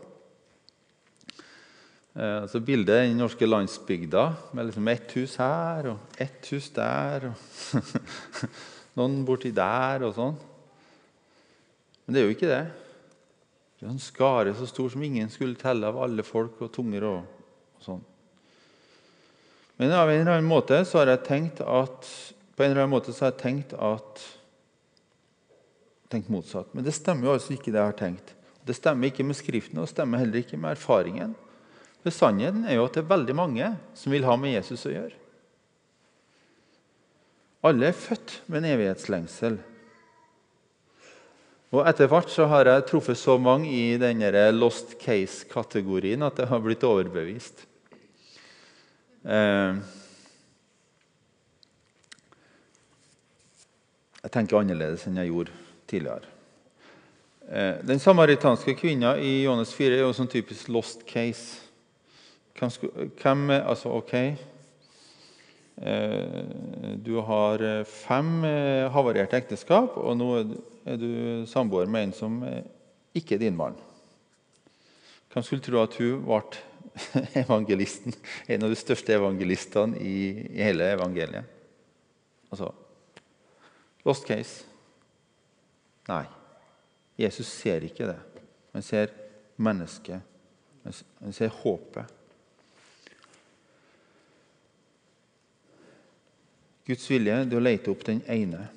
Altså 2.15 2.61
bildet 2.63 2.93
er 2.95 3.09
den 3.09 3.17
norske 3.19 3.47
landsbygda 3.47 4.29
med 4.55 4.69
liksom 4.69 4.87
ett 4.87 5.11
hus 5.17 5.33
her 5.41 5.89
og 5.91 6.19
ett 6.23 6.47
hus 6.53 6.69
der. 6.71 7.27
og 7.27 7.81
Noen 8.95 9.17
borti 9.27 9.51
der 9.51 10.05
og 10.07 10.13
sånn. 10.15 10.37
Men 12.05 12.15
det 12.15 12.21
er 12.21 12.29
jo 12.29 12.35
ikke 12.37 12.51
det. 12.53 12.63
Det 13.75 13.89
er 13.89 13.91
en 13.91 13.99
skare 13.99 14.55
så 14.55 14.67
stor 14.69 14.93
som 14.93 15.03
ingen 15.03 15.27
skulle 15.33 15.59
telle 15.59 15.91
av 15.91 15.99
alle 16.05 16.23
folk 16.23 16.63
og 16.63 16.71
tunger. 16.71 17.03
og, 17.03 17.43
og 17.75 17.83
sånn. 17.83 18.03
Men 19.75 19.91
av 19.91 20.07
en 20.07 20.21
eller 20.21 20.37
annen 20.37 20.47
måte 20.47 20.79
så 20.87 21.01
har 21.01 21.11
jeg 21.11 21.25
tenkt 21.27 21.59
at 21.59 22.07
på 22.55 22.63
en 22.63 22.71
eller 22.71 22.85
annen 22.85 22.95
måte 22.95 23.11
så 23.11 23.25
har 23.25 23.33
jeg 23.33 23.41
tenkt 23.43 23.75
at 23.75 24.23
tenkt 26.07 26.31
motsatt. 26.31 26.71
Men 26.71 26.85
det 26.87 26.95
stemmer 26.95 27.27
jo 27.27 27.35
altså 27.35 27.57
ikke 27.57 27.73
det 27.73 27.81
jeg 27.81 27.91
har 27.91 27.99
tenkt. 27.99 28.31
Det 28.65 28.77
stemmer 28.77 29.11
ikke 29.11 29.25
med 29.27 29.35
Skriften 29.35 29.81
og 29.81 29.89
det 29.89 29.97
stemmer 29.97 30.23
heller 30.23 30.39
ikke 30.39 30.57
med 30.61 30.77
erfaringen. 30.77 31.35
For 32.05 32.13
Sannheten 32.13 32.67
er 32.69 32.77
jo 32.77 32.83
at 32.85 32.93
det 32.93 33.01
er 33.01 33.13
veldig 33.15 33.33
mange 33.33 33.67
som 33.97 34.13
vil 34.13 34.27
ha 34.27 34.35
med 34.37 34.51
Jesus 34.53 34.83
å 34.85 34.91
gjøre. 34.93 35.15
Alle 37.65 37.87
er 37.89 37.97
født 37.97 38.43
med 38.45 38.59
en 38.59 38.75
evighetslengsel. 38.75 39.55
Og 41.73 41.81
Etter 41.89 42.11
hvert 42.11 42.29
så 42.29 42.45
har 42.51 42.69
jeg 42.69 42.85
truffet 42.91 43.17
så 43.17 43.39
mange 43.41 43.73
i 43.73 43.97
denne 43.97 44.29
lost 44.53 44.93
case-kategorien 45.01 46.21
at 46.29 46.37
jeg 46.43 46.51
har 46.53 46.61
blitt 46.61 46.85
overbevist. 46.85 47.65
Eh, 49.25 49.81
jeg 54.21 54.37
tenker 54.37 54.61
annerledes 54.61 55.09
enn 55.09 55.17
jeg 55.23 55.33
gjorde 55.33 55.57
tidligere. 55.89 56.29
Eh, 57.49 57.81
den 57.81 57.97
samaritanske 57.97 58.77
kvinna 58.77 59.17
i 59.17 59.39
Johannes 59.41 59.73
4 59.73 59.97
er 59.97 60.05
jo 60.05 60.13
sånn 60.13 60.29
typisk 60.29 60.69
lost 60.69 61.09
case. 61.09 61.64
Hvem, 62.55 63.49
Altså, 63.51 63.89
OK 63.91 64.13
eh, 64.13 64.35
Du 67.05 67.19
har 67.27 67.83
fem 67.89 68.43
havarerte 68.93 69.37
ekteskap, 69.37 69.97
og 69.97 70.17
nå 70.17 70.29
er 70.85 70.95
du 71.01 71.43
samboer 71.49 71.89
med 71.91 72.03
en 72.07 72.15
som 72.15 72.39
ikke 73.15 73.35
er 73.35 73.39
din 73.43 73.57
mann. 73.57 73.75
Hvem 75.33 75.43
skulle 75.43 75.65
tro 75.65 75.81
at 75.83 75.97
hun 75.99 76.23
ble 76.23 76.41
evangelisten, 77.43 78.15
en 78.47 78.63
av 78.63 78.71
de 78.71 78.79
største 78.79 79.17
evangelistene 79.17 79.99
i, 79.99 80.15
i 80.55 80.63
hele 80.63 80.93
evangeliet? 80.95 81.43
Altså 82.51 82.71
Lost 84.05 84.27
case. 84.27 84.63
Nei. 86.07 86.25
Jesus 87.17 87.47
ser 87.49 87.83
ikke 87.87 88.05
det. 88.05 88.19
Han 88.75 88.83
ser 88.85 89.09
mennesket. 89.57 90.21
Han 90.85 91.33
ser 91.33 91.53
håpet. 91.63 92.11
Guds 96.85 97.05
vilje 97.09 97.33
er 97.33 97.55
å 97.57 97.63
lete 97.63 97.89
opp 97.89 98.03
den 98.05 98.21
ene. 98.29 98.67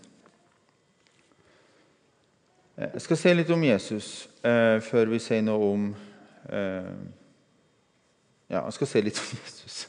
Eh, 2.79 2.95
jeg 2.95 3.05
skal 3.05 3.21
si 3.21 3.35
litt 3.35 3.53
om 3.53 3.65
Jesus 3.67 4.11
eh, 4.41 4.79
før 4.85 5.13
vi 5.13 5.21
sier 5.21 5.45
noe 5.45 5.71
om 5.75 5.87
eh, 6.49 6.93
Ja, 8.49 8.63
jeg 8.63 8.77
skal 8.79 8.89
si 8.89 9.05
litt 9.05 9.21
om 9.21 9.35
Jesus. 9.45 9.81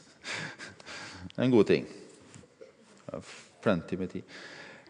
Det 1.30 1.38
er 1.38 1.46
en 1.46 1.54
god 1.54 1.70
ting. 1.70 1.88
Jeg 1.88 3.14
har 3.14 3.34
plenty 3.64 3.96
med 4.00 4.12
tid. 4.12 4.38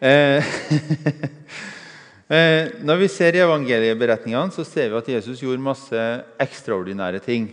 Eh, 0.01 0.43
eh, 2.35 2.71
når 2.83 3.03
vi 3.05 3.09
ser 3.13 3.37
i 3.37 3.43
evangelieberetningene, 3.45 4.51
så 4.51 4.65
ser 4.67 4.91
vi 4.91 4.99
at 4.99 5.11
Jesus 5.15 5.43
gjorde 5.45 5.63
masse 5.63 6.07
ekstraordinære 6.41 7.23
ting. 7.23 7.47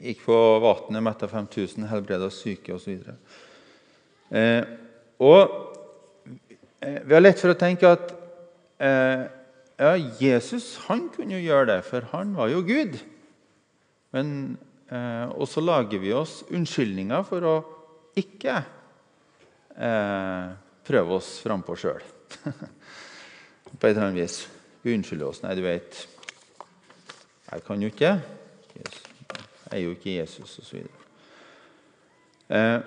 Gikk 0.00 0.22
på 0.24 0.38
vannet, 0.64 1.04
metta 1.04 1.28
5000, 1.28 1.90
helbreda 1.92 2.30
syke 2.32 2.76
osv. 2.76 3.04
Eh, 4.30 4.62
og 5.22 5.42
eh, 6.80 7.00
vi 7.06 7.14
har 7.14 7.22
lett 7.22 7.40
for 7.40 7.54
å 7.54 7.58
tenke 7.58 7.88
at 7.88 8.12
eh, 8.82 9.26
ja, 9.76 9.92
Jesus 10.20 10.72
han 10.86 11.06
kunne 11.14 11.36
jo 11.36 11.44
gjøre 11.44 11.68
det, 11.74 11.80
for 11.86 12.08
han 12.14 12.34
var 12.36 12.50
jo 12.52 12.64
Gud. 12.66 12.98
Men 14.16 14.28
eh, 14.90 15.26
Og 15.36 15.48
så 15.50 15.62
lager 15.64 16.00
vi 16.02 16.14
oss 16.16 16.40
unnskyldninger 16.50 17.26
for 17.28 17.46
å 17.46 17.56
ikke 18.16 18.56
eh, 19.76 20.46
prøve 20.86 21.18
oss 21.18 21.36
frampå 21.44 21.76
sjøl. 21.78 22.04
På 23.76 23.84
et 23.84 23.90
eller 23.92 24.06
annet 24.08 24.22
vis. 24.22 24.38
Vi 24.82 24.94
unnskylder 24.94 25.28
oss. 25.28 25.42
Nei, 25.42 25.56
du 25.58 25.64
vet 25.64 26.06
Jeg 27.46 27.64
kan 27.66 27.82
jo 27.82 27.90
ikke. 27.90 28.12
Jeg 28.76 29.72
er 29.74 29.82
jo 29.82 29.92
ikke 29.96 30.14
Jesus, 30.16 30.58
osv. 30.62 30.86
Eh, 32.48 32.78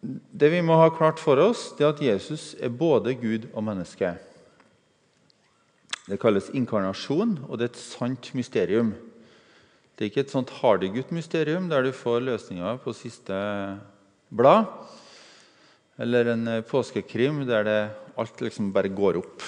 det 0.00 0.50
vi 0.52 0.62
må 0.62 0.76
ha 0.78 0.90
klart 0.94 1.18
for 1.18 1.40
oss, 1.42 1.72
det 1.78 1.84
er 1.84 1.92
at 1.94 2.02
Jesus 2.04 2.52
er 2.62 2.70
både 2.70 3.16
Gud 3.18 3.48
og 3.52 3.64
menneske. 3.66 4.12
Det 6.08 6.20
kalles 6.22 6.52
inkarnasjon, 6.56 7.34
og 7.48 7.58
det 7.58 7.66
er 7.66 7.72
et 7.72 7.80
sant 7.82 8.30
mysterium. 8.38 8.94
Det 9.98 10.06
er 10.06 10.12
ikke 10.12 10.22
et 10.24 10.32
sånt 10.32 10.52
hardygutt-mysterium 10.60 11.66
der 11.68 11.84
du 11.84 11.90
får 11.92 12.22
løsninger 12.24 12.78
på 12.84 12.94
siste 12.96 13.34
blad. 14.30 14.70
Eller 15.98 16.30
en 16.32 16.46
eh, 16.46 16.62
påskekrim 16.62 17.42
der 17.48 17.66
det, 17.66 17.80
alt 18.18 18.40
liksom 18.40 18.70
bare 18.72 18.90
går 18.94 19.18
opp 19.18 19.42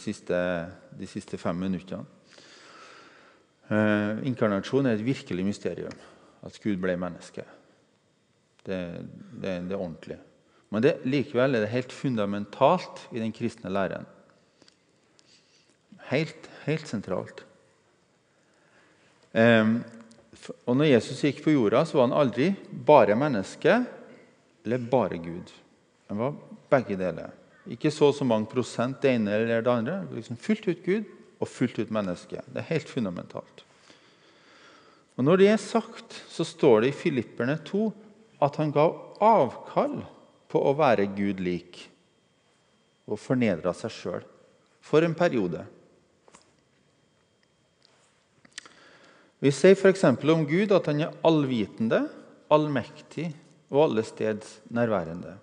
siste, 0.00 0.38
de 0.96 1.06
siste 1.08 1.38
fem 1.40 1.56
minuttene. 1.60 2.04
Eh, 3.68 4.24
inkarnasjon 4.28 4.88
er 4.88 4.96
et 4.96 5.04
virkelig 5.04 5.44
mysterium. 5.44 5.94
At 6.44 6.56
Gud 6.64 6.80
ble 6.80 6.96
menneske. 7.00 7.44
Det, 8.64 8.80
det, 9.42 9.58
det 9.68 9.74
er 9.74 9.80
ordentlig. 9.80 10.18
Men 10.72 10.82
det, 10.82 10.96
likevel 11.06 11.54
er 11.54 11.64
det 11.64 11.72
helt 11.74 11.92
fundamentalt 11.94 13.04
i 13.14 13.20
den 13.22 13.32
kristne 13.34 13.70
læren. 13.72 14.06
Helt, 16.10 16.48
helt 16.64 16.88
sentralt. 16.90 17.44
Um, 19.34 19.78
og 20.66 20.76
når 20.76 20.92
Jesus 20.92 21.22
gikk 21.24 21.44
på 21.44 21.54
jorda, 21.54 21.84
så 21.86 21.98
var 21.98 22.08
han 22.08 22.16
aldri 22.18 22.50
bare 22.86 23.16
menneske 23.18 23.80
eller 24.64 24.88
bare 24.90 25.18
Gud. 25.22 25.52
Han 26.10 26.20
var 26.20 26.36
begge 26.72 26.98
deler. 27.00 27.32
Ikke 27.70 27.92
så 27.92 28.10
så 28.12 28.26
mange 28.28 28.50
prosent 28.50 29.00
det 29.02 29.14
ene 29.14 29.32
eller 29.32 29.62
det 29.64 29.72
andre. 29.72 30.00
Liksom 30.12 30.36
fullt 30.40 30.68
ut 30.68 30.82
Gud 30.84 31.06
og 31.40 31.48
fullt 31.48 31.78
ut 31.80 31.92
menneske. 31.92 32.42
Det 32.46 32.60
er 32.60 32.72
helt 32.72 32.90
fundamentalt. 32.90 33.64
Og 35.16 35.24
Når 35.24 35.36
det 35.36 35.48
er 35.48 35.60
sagt, 35.62 36.16
så 36.28 36.44
står 36.44 36.80
det 36.80 36.88
i 36.90 36.98
Filipperne 36.98 37.56
2 37.64 37.92
at 38.44 38.58
han 38.60 38.72
ga 38.74 38.88
avkall 39.24 40.00
på 40.52 40.60
å 40.60 40.74
være 40.76 41.08
Gud 41.16 41.40
lik 41.42 41.80
og 43.08 43.20
fornedra 43.20 43.72
seg 43.76 43.92
sjøl 43.92 44.26
for 44.84 45.04
en 45.04 45.16
periode. 45.16 45.64
Vi 49.44 49.52
sier 49.52 49.76
f.eks. 49.76 50.04
om 50.04 50.44
Gud 50.48 50.72
at 50.72 50.86
han 50.88 51.02
er 51.04 51.16
allvitende, 51.26 52.04
allmektig 52.52 53.30
og 53.72 53.88
allesteds 53.88 54.60
nærværende. 54.72 55.34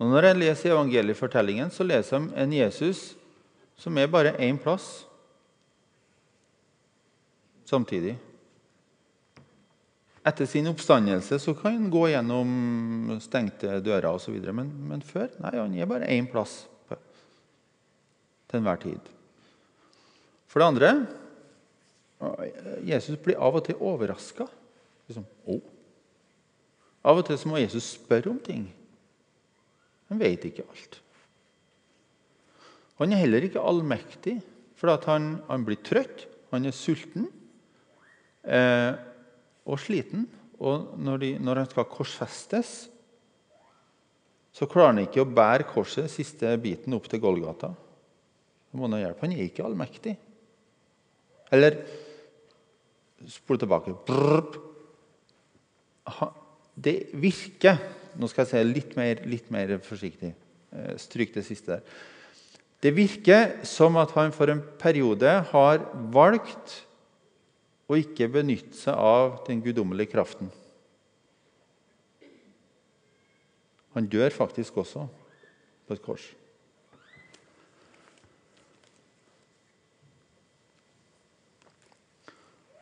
Og 0.00 0.08
Når 0.08 0.28
jeg 0.28 0.38
leser 0.38 0.72
evangeliefortellingen, 0.72 1.70
så 1.70 1.84
leser 1.84 2.18
jeg 2.18 2.32
en 2.42 2.54
Jesus 2.56 3.02
som 3.78 3.98
er 3.98 4.10
bare 4.10 4.36
én 4.40 4.58
plass 4.60 5.04
samtidig. 7.68 8.16
Etter 10.22 10.46
sin 10.46 10.70
oppstandelse 10.70 11.38
så 11.42 11.54
kan 11.58 11.74
han 11.74 11.90
gå 11.90 12.04
gjennom 12.12 13.16
stengte 13.22 13.80
dører 13.82 14.12
osv. 14.12 14.36
Men, 14.54 14.70
men 14.86 15.02
før 15.02 15.32
nei, 15.42 15.56
han 15.58 15.74
er 15.74 15.90
bare 15.90 16.10
én 16.14 16.28
plass 16.30 16.60
til 16.92 18.60
enhver 18.60 18.78
tid. 18.84 19.10
For 20.46 20.62
det 20.62 20.68
andre 20.70 20.92
Jesus 22.86 23.18
blir 23.18 23.40
av 23.42 23.58
og 23.58 23.64
til 23.66 23.80
overraska. 23.82 24.46
Liksom, 25.08 25.26
oh. 25.50 25.62
Av 27.02 27.18
og 27.18 27.26
til 27.26 27.38
så 27.40 27.50
må 27.50 27.58
Jesus 27.58 27.96
spørre 27.96 28.30
om 28.30 28.38
ting. 28.38 28.68
Han 30.12 30.20
vet 30.22 30.44
ikke 30.46 30.66
alt. 30.68 31.00
Han 33.00 33.10
er 33.10 33.24
heller 33.24 33.42
ikke 33.42 33.62
allmektig, 33.64 34.36
for 34.78 34.92
han, 35.08 35.40
han, 35.48 35.64
blir 35.66 35.80
trøtt, 35.82 36.28
han 36.52 36.68
er 36.68 36.74
sulten 36.76 37.26
eh, 38.44 38.92
og 39.66 39.80
sliten. 39.82 40.26
Og 40.62 40.92
når, 40.98 41.22
de, 41.22 41.30
når, 41.42 41.62
han 41.62 41.70
skal 41.70 41.88
korsfestes, 41.90 42.72
så 44.52 44.68
klarer 44.70 44.92
han 44.92 45.02
ikke 45.06 45.24
å 45.24 45.30
bære 45.32 45.66
korset 45.70 46.10
siste 46.12 46.50
biten 46.62 46.94
opp 46.94 47.08
til 47.10 47.22
Golgata. 47.22 47.72
Da 47.72 48.78
må 48.78 48.86
han 48.86 48.98
ha 48.98 49.02
hjelp. 49.06 49.24
Han 49.24 49.34
er 49.34 49.46
ikke 49.46 49.64
allmektig. 49.66 50.14
Eller 51.52 51.80
spol 53.32 53.60
tilbake. 53.60 53.94
Det 56.74 56.96
virker 57.20 57.82
Nå 58.12 58.28
skal 58.28 58.44
jeg 58.44 58.50
si 58.50 58.60
litt 58.68 58.90
mer, 58.98 59.22
litt 59.24 59.46
mer 59.48 59.70
forsiktig. 59.80 60.34
Eh, 60.68 60.96
stryk 61.00 61.30
det 61.32 61.46
siste 61.46 61.78
der. 61.78 61.94
Det 62.84 62.90
virker 62.92 63.62
som 63.64 63.96
at 63.96 64.12
han 64.18 64.34
for 64.36 64.52
en 64.52 64.60
periode 64.76 65.30
har 65.48 65.84
valgt 66.12 66.74
å 67.92 68.00
ikke 68.00 68.30
benytte 68.32 68.76
seg 68.76 68.96
av 68.96 69.42
den 69.46 69.60
guddommelige 69.64 70.14
kraften. 70.14 70.50
Han 73.92 74.08
dør 74.08 74.32
faktisk 74.32 74.78
også 74.80 75.04
på 75.86 75.96
et 75.96 76.04
kors. 76.04 76.30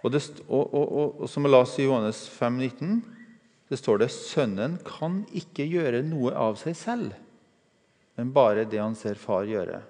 Og, 0.01 0.13
det, 0.15 0.23
og, 0.49 0.71
og, 0.73 1.17
og 1.21 1.29
som 1.29 1.45
jeg 1.45 1.53
leste 1.53 1.83
i 1.83 1.89
Johannes 1.89 2.23
5, 2.33 2.61
19, 2.71 3.01
det 3.71 3.79
står 3.79 4.01
det 4.01 4.09
sønnen 4.15 4.79
kan 4.87 5.21
ikke 5.37 5.67
gjøre 5.69 6.01
noe 6.07 6.33
av 6.35 6.57
seg 6.59 6.79
selv, 6.79 7.13
men 8.17 8.33
bare 8.35 8.65
det 8.69 8.81
han 8.81 8.97
ser 8.99 9.21
far 9.21 9.45
gjøre. 9.49 9.83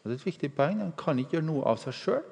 Og 0.00 0.08
det 0.08 0.16
er 0.16 0.20
et 0.22 0.26
viktig 0.30 0.50
poeng. 0.56 0.80
Han 0.82 0.96
kan 0.98 1.20
ikke 1.20 1.38
gjøre 1.38 1.48
noe 1.48 1.66
av 1.68 1.78
seg 1.82 1.96
sjøl, 1.96 2.24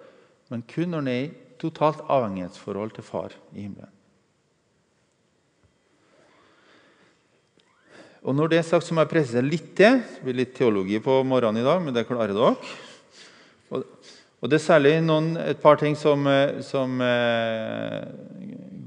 men 0.53 0.65
kun 0.69 0.91
når 0.93 1.05
han 1.05 1.13
er 1.13 1.37
totalt 1.63 2.03
avhengighetsforhold 2.11 2.97
til 2.99 3.07
far 3.07 3.35
i 3.55 3.65
himmelen. 3.65 3.91
Og 8.23 8.37
Når 8.39 8.53
det 8.53 8.59
er 8.61 8.67
sagt, 8.67 8.87
så 8.87 8.95
må 8.95 9.03
jeg 9.03 9.11
presisere 9.11 9.43
litt 9.43 9.73
det. 9.79 9.91
Det 9.99 10.23
blir 10.23 10.37
litt 10.39 10.55
teologi 10.55 11.01
på 11.03 11.17
morgenen 11.27 11.59
i 11.59 11.67
dag, 11.67 11.81
men 11.83 11.95
det 11.95 12.07
klarer 12.07 12.31
dere. 12.37 12.55
Og 13.73 14.51
Det 14.51 14.59
er 14.59 14.63
særlig 14.63 14.93
noen, 15.03 15.35
et 15.39 15.59
par 15.59 15.79
ting 15.79 15.97
som, 15.99 16.27
eh, 16.27 16.61
som 16.63 17.01
eh, 17.03 18.07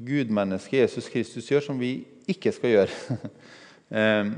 gudmennesket 0.08 0.86
Jesus 0.86 1.10
Kristus 1.12 1.52
gjør, 1.52 1.64
som 1.68 1.80
vi 1.80 2.06
ikke 2.28 2.52
skal 2.56 2.76
gjøre. 2.78 3.20
eh, 4.00 4.32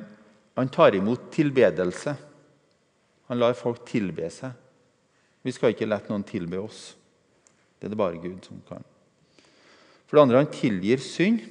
han 0.57 0.73
tar 0.73 0.97
imot 0.97 1.29
tilbedelse. 1.33 2.15
Han 3.29 3.41
lar 3.41 3.57
folk 3.57 3.85
tilbe 3.85 4.29
seg. 4.33 4.53
Vi 5.45 5.53
skal 5.53 5.73
ikke 5.73 5.89
la 5.89 6.01
noen 6.09 6.25
tilbe 6.25 6.57
oss. 6.57 6.96
Det 7.77 7.87
er 7.87 7.93
det 7.93 7.99
bare 7.99 8.21
Gud 8.21 8.45
som 8.45 8.61
kan. 8.67 8.85
For 10.07 10.17
det 10.17 10.23
andre, 10.23 10.43
han 10.43 10.53
tilgir 10.53 11.01
synd 11.03 11.41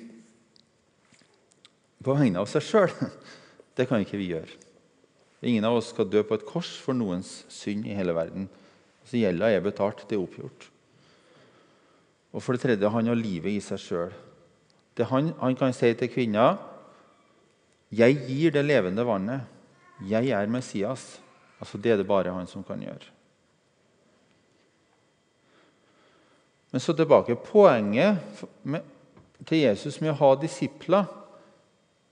på 2.03 2.15
vegne 2.17 2.41
av 2.43 2.49
seg 2.51 2.65
sjøl. 2.65 2.95
Det 3.77 3.85
kan 3.91 4.01
ikke 4.01 4.17
vi 4.17 4.31
gjøre. 4.31 4.55
Ingen 5.45 5.67
av 5.69 5.77
oss 5.77 5.91
skal 5.93 6.09
dø 6.09 6.23
på 6.25 6.39
et 6.39 6.47
kors 6.49 6.71
for 6.81 6.97
noens 6.97 7.43
synd 7.53 7.85
i 7.85 7.97
hele 7.97 8.15
verden. 8.17 8.47
Så 9.05 9.21
gjelda 9.21 9.51
er 9.53 9.61
betalt, 9.61 10.07
det 10.09 10.17
er 10.17 10.23
oppgjort. 10.23 10.71
Og 12.33 12.41
for 12.41 12.57
det 12.57 12.63
tredje, 12.65 12.89
han 12.93 13.11
har 13.11 13.19
livet 13.21 13.53
i 13.53 13.61
seg 13.65 13.83
sjøl. 13.83 14.15
Han, 15.11 15.35
han 15.43 15.59
kan 15.61 15.75
si 15.77 15.91
til 15.93 16.09
kvinna 16.09 16.55
Jeg 17.93 18.17
gir 18.25 18.55
det 18.57 18.65
levende 18.65 19.05
vannet. 19.07 19.45
Jeg 20.09 20.33
er 20.33 20.49
Messias. 20.51 21.19
Altså, 21.61 21.79
det 21.79 21.93
er 21.93 22.01
det 22.01 22.09
bare 22.09 22.33
han 22.33 22.49
som 22.49 22.65
kan 22.65 22.81
gjøre. 22.81 23.13
Men 26.71 26.83
så 26.83 26.95
tilbake. 26.97 27.37
Poenget 27.47 28.43
til 29.47 29.63
Jesus 29.63 30.01
med 30.01 30.15
å 30.15 30.19
ha 30.21 30.35
disipler 30.41 31.07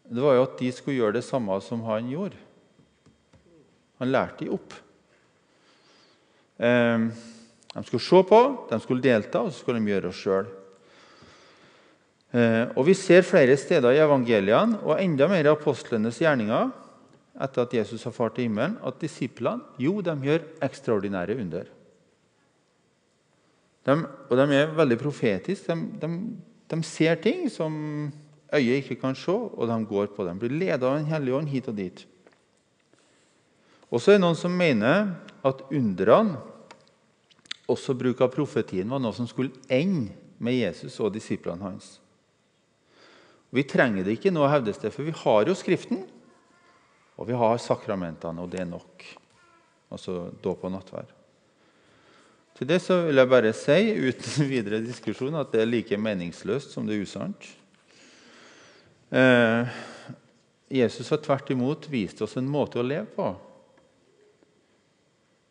det 0.04 0.20
var 0.20 0.36
jo 0.36 0.42
at 0.44 0.58
de 0.60 0.68
skulle 0.74 0.98
gjøre 0.98 1.16
det 1.16 1.24
samme 1.24 1.54
som 1.64 1.80
han 1.88 2.10
gjorde. 2.12 2.36
Han 4.02 4.10
lærte 4.12 4.44
de 4.44 4.50
opp. 4.52 4.74
Eh, 6.60 7.06
de 7.74 7.84
skulle 7.86 8.04
se 8.04 8.20
på, 8.28 8.40
de 8.68 8.78
skulle 8.84 9.04
delta, 9.04 9.40
og 9.40 9.50
så 9.50 9.62
skulle 9.62 9.80
de 9.80 9.90
gjøre 9.94 10.10
det 10.10 10.18
sjøl. 10.18 10.50
Eh, 12.34 12.64
og 12.74 12.84
Vi 12.86 12.94
ser 12.98 13.24
flere 13.26 13.56
steder 13.56 13.94
i 13.94 14.02
evangeliene 14.04 14.82
og 14.84 15.00
enda 15.00 15.28
mer 15.30 15.46
i 15.46 15.54
apostlenes 15.54 16.20
gjerninger 16.20 16.72
etter 17.44 17.64
at 17.64 17.74
Jesus 17.74 18.04
har 18.06 18.14
fart 18.14 18.36
til 18.36 18.46
himmelen, 18.46 18.76
at 18.84 19.00
disiplene 19.00 19.64
jo, 19.80 19.98
de 20.04 20.14
gjør 20.22 20.44
ekstraordinære 20.62 21.38
under. 21.40 21.70
De, 23.84 23.96
og 24.00 24.38
de 24.40 24.44
er 24.56 24.72
veldig 24.76 24.98
profetiske. 25.00 25.76
De, 26.00 26.10
de, 26.72 26.78
ser 26.86 27.18
ting 27.20 27.44
som 27.52 27.74
øyet 28.54 28.80
ikke 28.80 29.00
kan 29.02 29.16
se, 29.18 29.34
og 29.34 29.68
de 29.68 29.78
går 29.88 30.10
på 30.16 30.26
dem. 30.26 30.40
Blir 30.40 30.54
ledet 30.54 30.82
av 30.82 30.96
Den 30.96 31.10
hellige 31.10 31.36
ånd 31.36 31.52
hit 31.52 31.68
og 31.68 31.76
dit. 31.78 32.04
Og 33.92 34.00
så 34.00 34.14
er 34.14 34.18
det 34.18 34.24
noen 34.24 34.38
som 34.38 34.56
mener 34.56 35.12
at 35.44 35.60
underne, 35.70 36.40
også 37.64 37.94
bruk 37.96 38.18
av 38.20 38.28
profetien, 38.28 38.90
var 38.92 39.00
noe 39.00 39.16
som 39.16 39.28
skulle 39.28 39.54
ende 39.72 40.12
med 40.36 40.58
Jesus 40.58 40.98
og 41.00 41.14
disiplene 41.14 41.64
hans. 41.64 41.94
Vi 43.54 43.62
trenger 43.64 44.04
det 44.04 44.18
ikke 44.18 44.32
nå, 44.34 44.42
hevdes 44.50 44.82
det, 44.82 44.90
for 44.92 45.06
vi 45.06 45.14
har 45.16 45.48
jo 45.48 45.54
Skriften. 45.56 46.02
Og 47.14 47.28
vi 47.28 47.36
har 47.38 47.60
sakramentene, 47.62 48.42
og 48.42 48.50
det 48.50 48.64
er 48.64 48.66
nok. 48.66 49.04
Altså 49.94 50.32
dåp 50.42 50.66
og 50.66 50.74
nattvær. 50.74 51.13
Til 52.54 52.68
det 52.70 52.78
så 52.84 53.00
vil 53.08 53.18
jeg 53.18 53.30
bare 53.30 53.50
si 53.56 53.80
uten 53.98 54.46
videre 54.52 54.82
diskusjon 54.84 55.34
at 55.40 55.50
det 55.50 55.64
er 55.64 55.70
like 55.70 55.98
meningsløst 55.98 56.74
som 56.74 56.86
det 56.86 56.96
er 56.96 57.02
usant. 57.02 57.48
Eh, 59.14 59.80
Jesus 60.74 61.10
har 61.10 61.22
tvert 61.22 61.50
imot 61.54 61.88
vist 61.90 62.22
oss 62.22 62.38
en 62.38 62.50
måte 62.50 62.78
å 62.78 62.86
leve 62.86 63.10
på. 63.16 63.32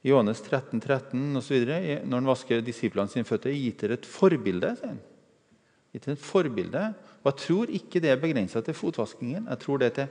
I 0.04 0.12
Johannes 0.12 0.42
13, 0.44 0.82
13 0.84 1.38
og 1.40 1.44
så 1.44 1.54
videre, 1.54 2.02
Når 2.04 2.18
han 2.18 2.28
vasker 2.28 2.64
disiplene 2.64 3.12
sine 3.12 3.28
føtter, 3.28 3.52
gitt 3.56 3.84
dere 3.84 4.00
et 4.00 4.08
forbilde. 4.08 4.74
Gitt 5.96 6.08
et 6.12 6.20
forbilde. 6.20 6.90
Og 7.24 7.32
Jeg 7.32 7.40
tror 7.46 7.72
ikke 7.72 8.02
det 8.04 8.12
er 8.12 8.20
begrensa 8.20 8.62
til 8.62 8.76
fotvaskingen. 8.76 9.48
Jeg 9.48 9.60
tror, 9.60 9.78
til, 9.78 10.08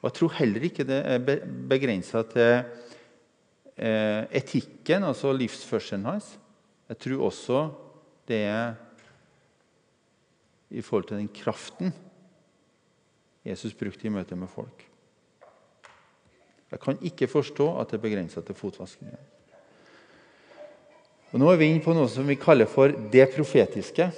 og 0.00 0.08
jeg 0.08 0.16
tror 0.16 0.32
heller 0.38 0.64
ikke 0.64 0.84
det 0.88 1.02
er 1.04 1.44
begrensa 1.68 2.22
til 2.22 2.64
etikken, 3.76 5.04
altså 5.08 5.32
livsførselen 5.32 6.04
hans. 6.04 6.26
Jeg 6.88 6.98
tror 7.00 7.26
også 7.26 7.60
det 8.28 8.42
er 8.44 8.74
i 10.70 10.80
forhold 10.84 11.08
til 11.08 11.16
den 11.16 11.30
kraften 11.34 11.92
Jesus 13.44 13.74
brukte 13.74 14.06
i 14.06 14.12
møte 14.12 14.36
med 14.38 14.48
folk. 14.48 14.84
Jeg 16.72 16.80
kan 16.80 16.98
ikke 17.04 17.28
forstå 17.28 17.66
at 17.80 17.90
det 17.90 17.98
er 17.98 18.04
begrensa 18.06 18.40
til 18.40 18.56
fotvaskingen. 18.56 19.18
Og 21.32 21.40
Nå 21.40 21.48
er 21.50 21.58
vi 21.60 21.68
inne 21.72 21.84
på 21.84 21.94
noe 21.96 22.08
som 22.12 22.28
vi 22.28 22.36
kaller 22.40 22.68
for 22.68 22.92
det 23.12 23.26
profetiske. 23.34 24.10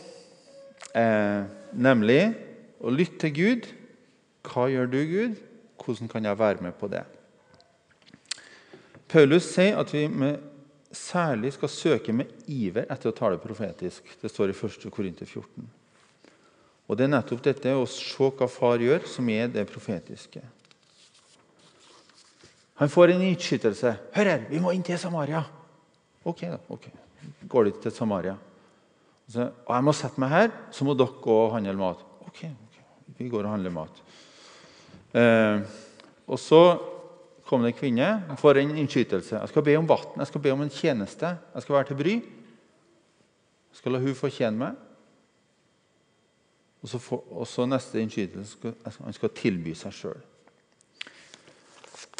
Eh, 0.94 1.42
nemlig 1.72 2.20
å 2.82 2.90
lytte 2.90 3.24
til 3.24 3.34
Gud. 3.34 3.68
Hva 4.46 4.66
gjør 4.70 4.90
du, 4.90 5.00
Gud? 5.08 5.36
Hvordan 5.78 6.10
kan 6.10 6.26
jeg 6.26 6.38
være 6.38 6.62
med 6.62 6.74
på 6.78 6.90
det? 6.90 7.04
Paulus 9.08 9.46
sier 9.54 9.78
at 9.78 9.92
vi 9.92 10.06
særlig 10.94 11.52
skal 11.54 11.70
søke 11.72 12.12
med 12.14 12.30
iver 12.50 12.86
etter 12.90 13.10
å 13.10 13.16
tale 13.16 13.40
profetisk. 13.42 14.06
Det 14.20 14.30
står 14.30 14.52
i 14.52 14.56
1. 14.56 14.90
Korinter 14.94 15.26
14. 15.26 15.66
Og 16.88 16.98
Det 16.98 17.06
er 17.06 17.14
nettopp 17.14 17.42
dette 17.44 17.72
å 17.72 17.86
se 17.88 18.28
hva 18.28 18.48
far 18.50 18.82
gjør, 18.82 19.06
som 19.08 19.28
er 19.32 19.48
det 19.48 19.64
profetiske. 19.70 20.42
Han 22.80 22.90
får 22.90 23.14
en 23.14 23.22
innskytelse. 23.22 23.96
'Hør 24.12 24.30
her, 24.30 24.46
vi 24.50 24.60
må 24.60 24.72
inn 24.74 24.82
til 24.82 24.98
Samaria.' 24.98 25.44
Ok, 26.24 26.40
da. 26.40 26.58
ok. 26.68 26.88
Går 27.48 27.64
de 27.64 27.72
til 27.82 27.92
Samaria. 27.92 28.36
Så, 29.28 29.50
og 29.66 29.74
'Jeg 29.74 29.84
må 29.84 29.92
sette 29.92 30.20
meg 30.20 30.30
her, 30.30 30.50
så 30.70 30.84
må 30.84 30.94
dere 30.94 31.22
gå 31.22 31.36
og 31.46 31.52
handle 31.52 31.76
mat.' 31.76 32.04
Ok, 32.26 32.44
ok. 32.44 32.76
vi 33.18 33.28
går 33.28 33.44
og 33.44 33.50
handler 33.50 33.70
mat. 33.70 34.02
Eh, 35.14 35.60
og 36.26 36.38
så 36.38 36.93
kom 37.48 37.62
det 37.62 37.74
en 37.74 37.78
kvinne. 37.78 38.10
og 38.30 38.38
får 38.38 38.58
en 38.58 38.76
innskytelse. 38.76 39.36
'Jeg 39.36 39.48
skal 39.48 39.62
be 39.62 39.76
om 39.76 39.88
vann. 39.88 40.18
Jeg 40.18 40.26
skal 40.26 40.40
be 40.40 40.52
om 40.52 40.62
en 40.62 40.70
tjeneste. 40.70 41.38
Jeg 41.54 41.62
skal 41.62 41.74
være 41.74 41.84
til 41.84 41.96
bry.' 41.96 42.22
Jeg 43.70 43.78
skal 43.78 43.92
la 43.92 43.98
hun 43.98 44.14
få 44.14 44.30
tjene 44.30 44.58
meg. 44.58 44.76
Og 46.82 46.88
så, 46.88 46.98
for, 46.98 47.24
og 47.32 47.46
så 47.46 47.64
neste 47.66 48.00
innskytelse 48.00 48.74
han 49.04 49.16
skal 49.16 49.32
tilby 49.34 49.72
seg 49.74 49.92
sjøl. 49.92 50.20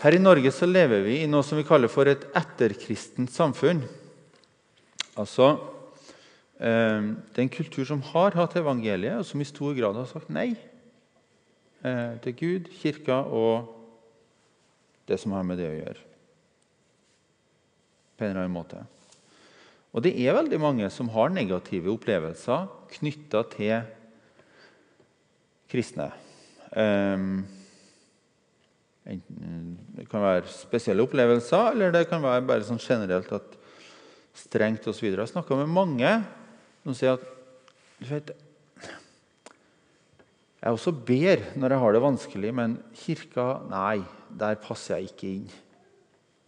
Her 0.05 0.17
i 0.17 0.21
Norge 0.21 0.51
så 0.53 0.67
lever 0.67 1.05
vi 1.07 1.23
i 1.23 1.29
noe 1.31 1.45
som 1.47 1.57
vi 1.57 1.65
kaller 1.65 1.89
for 1.89 2.09
et 2.11 2.27
etterkristent 2.37 3.33
samfunn. 3.33 3.85
Altså 5.17 5.47
eh, 6.59 7.13
Det 7.31 7.39
er 7.39 7.45
en 7.47 7.53
kultur 7.53 7.87
som 7.89 8.03
har 8.11 8.37
hatt 8.37 8.57
evangeliet, 8.61 9.17
og 9.21 9.25
som 9.25 9.41
i 9.41 9.49
stor 9.49 9.73
grad 9.79 9.97
har 9.97 10.11
sagt 10.11 10.33
nei 10.33 10.51
eh, 11.85 12.19
til 12.25 12.37
Gud, 12.41 12.69
kirka 12.83 13.23
og 13.25 13.74
det 15.09 15.19
som 15.21 15.35
har 15.37 15.45
med 15.47 15.61
det 15.61 15.69
å 15.71 15.79
gjøre. 15.79 16.05
På 18.15 18.25
en 18.25 18.31
eller 18.31 18.45
annen 18.45 18.55
måte. 18.55 18.85
Og 19.95 20.03
det 20.03 20.15
er 20.19 20.35
veldig 20.35 20.59
mange 20.63 20.89
som 20.91 21.11
har 21.15 21.31
negative 21.31 21.93
opplevelser 21.93 22.67
knytta 22.97 23.45
til 23.53 23.77
kristne. 25.71 26.09
Um, 26.75 27.45
det 29.05 30.07
kan 30.11 30.25
være 30.25 30.49
spesielle 30.51 31.05
opplevelser, 31.05 31.75
eller 31.75 31.93
det 31.95 32.09
kan 32.11 32.25
være 32.25 32.47
bare 32.49 32.67
sånn 32.67 32.81
generelt 32.83 33.31
at 33.37 33.59
strengt 34.35 34.87
osv. 34.91 35.07
Jeg 35.11 35.21
har 35.21 35.31
snakka 35.31 35.61
med 35.61 35.71
mange 35.71 36.11
som 36.83 36.97
sier 36.97 37.15
at 37.19 37.31
du 38.01 38.09
vet, 38.09 38.33
jeg 40.65 40.75
også 40.75 40.95
ber 40.97 41.45
når 41.61 41.75
jeg 41.75 41.83
har 41.83 41.95
det 41.95 42.03
vanskelig, 42.03 42.51
men 42.57 42.77
kirka 42.97 43.47
Nei, 43.69 44.01
der 44.39 44.59
passer 44.61 44.99
jeg 44.99 45.13
ikke 45.13 45.31
inn. 45.31 45.49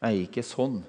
Jeg 0.03 0.13
er 0.13 0.27
ikke 0.27 0.45
sånn. 0.45 0.81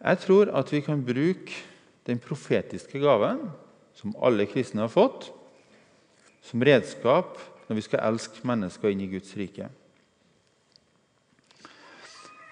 Jeg 0.00 0.20
tror 0.22 0.52
at 0.56 0.70
vi 0.72 0.80
kan 0.84 1.02
bruke 1.04 1.58
den 2.08 2.20
profetiske 2.22 3.02
gaven 3.02 3.42
som 3.98 4.14
alle 4.24 4.46
kristne 4.48 4.86
har 4.86 4.92
fått, 4.92 5.28
som 6.40 6.62
redskap 6.64 7.36
når 7.68 7.76
vi 7.76 7.84
skal 7.84 8.06
elske 8.08 8.46
mennesker 8.48 8.90
inn 8.90 9.04
i 9.04 9.10
Guds 9.12 9.34
rike. 9.36 9.68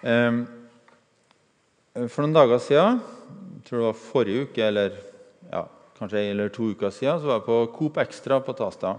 Ehm, 0.07 0.45
for 2.07 2.23
noen 2.23 2.37
dager 2.37 2.61
siden, 2.63 3.01
jeg 3.57 3.65
tror 3.67 3.81
det 3.81 3.89
var 3.89 4.03
forrige 4.03 4.45
uke 4.47 4.69
eller 4.69 4.93
ja, 5.49 5.65
kanskje 5.99 6.21
en 6.21 6.31
eller 6.37 6.53
to 6.55 6.69
uker 6.71 6.93
siden, 6.95 7.19
så 7.19 7.33
var 7.33 7.41
jeg 7.41 7.49
på 7.49 7.59
Coop 7.79 7.99
Extra 8.05 8.39
på 8.45 8.55
Tasta. 8.61 8.95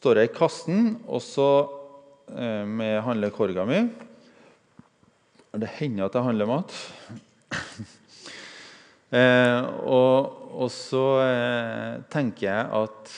Står 0.00 0.22
jeg 0.22 0.30
i 0.30 0.32
kassen 0.32 0.94
og 1.04 1.20
så 1.20 1.50
eh, 2.32 2.64
med 2.64 3.02
handlekorga 3.04 3.66
mi. 3.68 3.82
Det 5.60 5.68
hender 5.76 6.06
at 6.06 6.16
jeg 6.16 6.28
handler 6.30 6.54
mat. 6.56 6.76
Eh, 9.10 9.64
og, 9.90 10.36
og, 10.54 10.68
så 10.70 11.00
eh, 11.18 11.96
tenker 12.14 12.44
jeg 12.44 12.68
at 12.78 13.08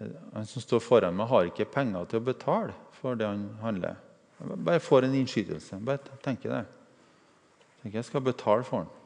eh, 0.00 0.14
han 0.32 0.46
som 0.48 0.64
står 0.64 0.80
foran 0.80 1.18
meg, 1.18 1.28
har 1.28 1.50
ikke 1.50 1.66
penger 1.68 2.06
til 2.08 2.22
å 2.22 2.24
betale 2.30 2.72
for 2.96 3.18
det 3.20 3.28
han 3.28 3.42
handler. 3.60 3.98
Jeg 4.40 4.56
bare 4.70 4.80
får 4.80 5.04
en 5.04 5.18
innskytelse. 5.18 5.82
Bare 5.84 6.16
tenker 6.24 6.54
det. 6.54 6.62
Tenker 7.82 8.00
jeg 8.00 8.08
skal 8.08 8.24
betale 8.24 8.64
for 8.64 8.86
den. 8.86 8.96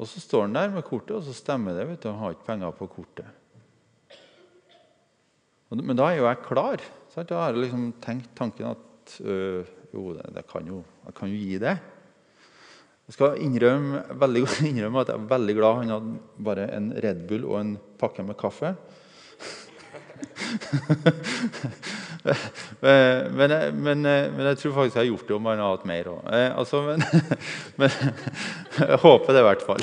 Og 0.00 0.08
så 0.08 0.24
står 0.24 0.46
han 0.46 0.56
der 0.56 0.72
med 0.72 0.88
kortet, 0.88 1.18
og 1.18 1.28
så 1.28 1.36
stemmer 1.36 1.76
det. 1.76 1.84
vet 1.90 2.00
du, 2.00 2.08
Han 2.08 2.22
har 2.22 2.32
ikke 2.32 2.48
penger 2.48 2.72
på 2.80 2.88
kortet. 2.96 3.28
Men 5.74 5.98
da 5.98 6.10
er 6.10 6.20
jo 6.20 6.28
jeg 6.28 6.42
klar. 6.46 6.82
Sant? 7.10 7.30
Da 7.30 7.42
har 7.42 7.54
jeg 7.54 7.66
liksom 7.66 7.88
tenkt 8.04 8.30
tanken 8.38 8.70
at 8.70 9.16
øh, 9.24 9.66
jo, 9.92 10.12
det, 10.14 10.26
det 10.36 10.44
kan 10.50 10.68
jo, 10.68 10.82
jeg 11.08 11.16
kan 11.16 11.32
jo 11.32 11.40
gi 11.40 11.58
det. 11.62 11.76
Jeg 13.06 13.14
skal 13.14 13.40
innrømme, 13.42 14.02
veldig, 14.18 14.44
innrømme, 14.70 15.02
at 15.02 15.12
jeg 15.12 15.20
er 15.20 15.30
veldig 15.30 15.56
glad 15.58 15.80
han 15.80 15.94
hadde 15.94 16.44
bare 16.48 16.70
en 16.74 16.88
Red 17.02 17.26
Bull 17.28 17.44
og 17.46 17.60
en 17.60 17.76
pakke 18.00 18.22
med 18.26 18.38
kaffe. 18.38 18.74
men, 23.36 23.50
men, 23.76 24.02
men, 24.02 24.46
jeg 24.48 24.58
tror 24.58 24.76
faktisk 24.78 24.96
jeg 24.96 25.02
har 25.02 25.10
gjort 25.10 25.28
det 25.28 25.36
om 25.36 25.48
han 25.50 25.60
hadde 25.60 25.76
hatt 25.76 25.90
mer 25.90 26.04
òg. 26.10 26.20
Eh, 26.34 26.50
altså, 26.58 26.76
men, 26.86 26.98
men, 27.80 27.90
jeg 28.80 28.98
håper 29.04 29.30
det 29.32 29.40
i 29.42 29.48
hvert 29.50 29.66
fall. 29.66 29.82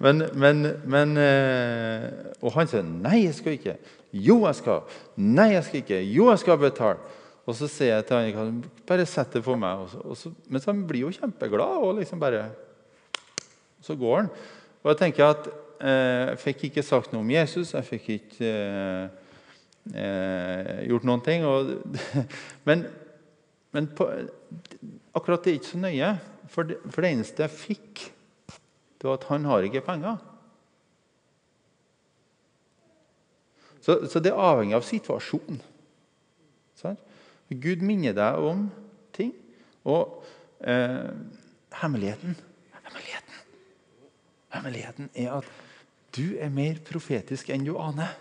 Men, 0.00 1.16
eh, 1.18 2.04
Og 2.40 2.52
han 2.54 2.68
sier 2.68 2.82
nei, 2.82 3.26
jeg 3.26 3.34
skal 3.36 3.56
ikke. 3.58 3.76
Jo, 4.16 4.46
jeg 4.46 4.58
skal. 4.58 4.80
Nei, 5.20 5.52
jeg 5.52 5.64
skal 5.66 5.82
ikke. 5.82 6.00
Jo, 6.08 6.30
jeg 6.32 6.42
skal 6.42 6.58
betale. 6.58 7.18
Og 7.48 7.56
så 7.56 7.68
sier 7.70 7.96
jeg 7.96 8.06
til 8.06 8.36
han 8.36 8.58
bare 8.86 9.06
sett 9.08 9.32
det 9.34 9.42
for 9.44 9.60
meg. 9.60 9.84
Og 9.84 9.90
så, 9.90 10.00
og 10.04 10.18
så, 10.18 10.32
men 10.48 10.64
han 10.66 10.82
blir 10.88 11.06
jo 11.06 11.14
kjempeglad, 11.14 11.80
og 11.82 11.98
liksom 12.00 12.20
bare 12.20 12.50
Så 13.80 13.96
går 13.96 14.16
han. 14.16 14.28
Og 14.82 14.90
jeg 14.90 14.98
tenker 15.00 15.24
at 15.24 15.46
eh, 15.80 16.30
jeg 16.30 16.40
fikk 16.42 16.64
ikke 16.68 16.84
sagt 16.84 17.12
noe 17.12 17.24
om 17.24 17.30
Jesus. 17.32 17.72
Jeg 17.72 17.86
fikk 17.88 18.08
ikke 18.18 18.50
eh, 18.50 19.30
eh, 19.94 20.74
gjort 20.90 21.06
noen 21.08 21.24
ting. 21.24 21.46
Og, 21.48 21.70
men, 22.68 22.84
men 23.72 23.88
på, 23.96 24.08
akkurat 25.16 25.44
det 25.44 25.54
er 25.54 25.60
ikke 25.60 25.72
så 25.72 25.80
nøye. 25.80 26.10
For 26.52 26.68
det, 26.68 26.76
for 26.90 27.04
det 27.04 27.14
eneste 27.14 27.46
jeg 27.46 27.56
fikk, 27.56 28.04
det 29.00 29.08
var 29.08 29.16
at 29.16 29.28
han 29.30 29.44
har 29.48 29.64
ikke 29.64 29.80
penger. 29.80 30.18
Så, 33.80 33.96
så 34.12 34.20
det 34.20 34.34
er 34.34 34.42
avhengig 34.44 34.76
av 34.76 34.84
situasjonen. 34.84 35.62
Sant? 36.76 37.00
Gud 37.50 37.80
minner 37.82 38.12
deg 38.14 38.44
om 38.44 38.66
ting. 39.16 39.32
Og 39.88 40.20
eh, 40.60 41.08
hemmeligheten 41.80 42.36
Hemmeligheten 42.76 43.38
Hemmeligheten 44.52 45.08
er 45.14 45.38
at 45.38 45.48
du 46.16 46.36
er 46.36 46.52
mer 46.52 46.80
profetisk 46.84 47.52
enn 47.54 47.64
du 47.64 47.72
aner. 47.80 48.12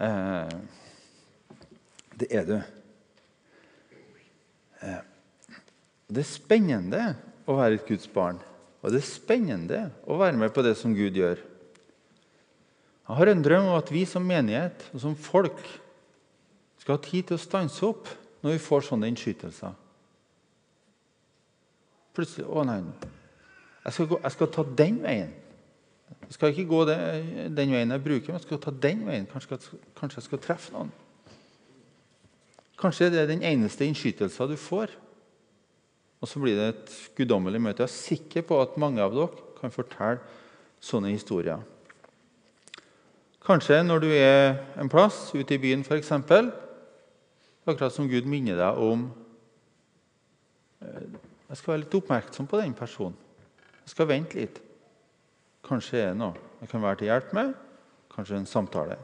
Eh, 0.00 0.56
det 2.16 2.28
er 2.32 2.48
du. 2.48 2.56
Eh, 4.80 5.02
det 6.08 6.22
er 6.24 6.28
spennende 6.28 7.04
å 7.46 7.56
være 7.56 7.78
et 7.78 7.88
Guds 7.88 8.08
barn. 8.10 8.38
Og 8.82 8.92
det 8.92 9.00
er 9.00 9.08
spennende 9.08 9.80
å 10.06 10.18
være 10.20 10.38
med 10.38 10.52
på 10.54 10.64
det 10.66 10.76
som 10.78 10.94
Gud 10.94 11.16
gjør. 11.18 11.40
Jeg 13.06 13.18
har 13.20 13.30
en 13.30 13.42
drøm 13.42 13.70
om 13.70 13.78
at 13.78 13.90
vi 13.94 14.02
som 14.08 14.24
menighet 14.26 14.88
og 14.92 15.02
som 15.02 15.14
folk 15.18 15.60
skal 16.82 16.96
ha 16.96 17.02
tid 17.02 17.28
til 17.28 17.38
å 17.38 17.42
stanse 17.42 17.82
opp 17.86 18.10
når 18.42 18.56
vi 18.56 18.62
får 18.62 18.88
sånne 18.88 19.10
innskytelser. 19.10 19.74
Plutselig 22.16 22.46
Å, 22.48 22.64
nei. 22.66 22.80
Jeg 23.86 23.94
skal, 23.94 24.08
gå, 24.10 24.18
jeg 24.22 24.34
skal 24.34 24.50
ta 24.54 24.64
den 24.82 25.00
veien. 25.04 25.34
Jeg 26.26 26.34
skal 26.34 26.52
ikke 26.52 26.68
gå 26.70 26.84
den, 26.88 27.54
den 27.54 27.74
veien 27.74 27.94
jeg 27.94 28.02
bruker, 28.02 28.30
men 28.30 28.40
jeg 28.40 28.46
skal 28.46 28.62
ta 28.62 28.72
den 28.86 29.02
veien. 29.06 29.26
Kanskje, 29.30 29.58
kanskje 29.98 30.20
jeg 30.20 30.26
skal 30.26 30.42
treffe 30.42 30.74
noen. 30.74 30.94
Kanskje 32.80 33.10
det 33.12 33.22
er 33.22 33.30
den 33.30 33.44
eneste 33.46 33.86
innskytelsen 33.86 34.50
du 34.50 34.56
får. 34.60 34.94
Og 36.20 36.28
så 36.30 36.40
blir 36.40 36.56
det 36.56 36.68
et 36.72 36.92
guddommelig 37.18 37.60
møte. 37.60 37.84
Jeg 37.84 37.90
er 37.90 37.96
sikker 37.96 38.46
på 38.48 38.60
at 38.62 38.78
mange 38.80 39.02
av 39.04 39.14
dere 39.14 39.56
kan 39.60 39.72
fortelle 39.74 40.22
sånne 40.82 41.12
historier. 41.12 41.60
Kanskje 43.46 43.82
når 43.84 44.02
du 44.02 44.08
er 44.10 44.56
en 44.80 44.90
plass, 44.90 45.28
ute 45.36 45.54
i 45.54 45.60
byen 45.62 45.84
f.eks., 45.86 46.12
Akkurat 47.66 47.90
som 47.90 48.06
Gud 48.06 48.28
minner 48.30 48.54
deg 48.60 48.76
om 48.78 49.08
eh, 50.78 51.06
Jeg 51.48 51.58
skal 51.58 51.72
være 51.72 51.80
litt 51.82 51.96
oppmerksom 51.98 52.46
på 52.46 52.60
den 52.60 52.76
personen. 52.78 53.16
Jeg 53.82 53.90
skal 53.90 54.06
vente 54.10 54.38
litt. 54.38 54.60
Kanskje 55.66 55.98
er 55.98 56.12
det 56.12 56.20
noe 56.20 56.38
jeg 56.60 56.70
kan 56.70 56.82
være 56.82 57.00
til 57.00 57.10
hjelp 57.10 57.34
med. 57.34 57.52
Kanskje 58.14 58.38
en 58.38 58.46
samtale. 58.46 58.96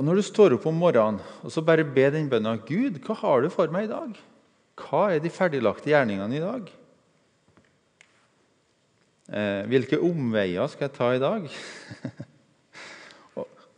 Og 0.00 0.06
Når 0.08 0.16
du 0.16 0.24
står 0.24 0.54
opp 0.56 0.64
om 0.64 0.78
morgenen 0.80 1.20
og 1.44 1.52
så 1.52 1.60
bare 1.60 1.84
ber 1.84 2.14
den 2.14 2.30
bønna 2.32 2.54
Gud, 2.64 3.02
hva 3.04 3.18
har 3.20 3.42
du 3.44 3.50
for 3.52 3.68
meg 3.68 3.84
i 3.84 3.90
dag? 3.90 4.14
Hva 4.80 5.02
er 5.12 5.20
de 5.20 5.28
ferdiglagte 5.28 5.92
gjerningene 5.92 6.38
i 6.38 6.40
dag? 6.40 6.70
Eh, 9.28 9.68
hvilke 9.68 10.00
omveier 10.00 10.72
skal 10.72 10.88
jeg 10.88 10.94
ta 10.96 11.10
i 11.12 11.20
dag? 11.20 11.44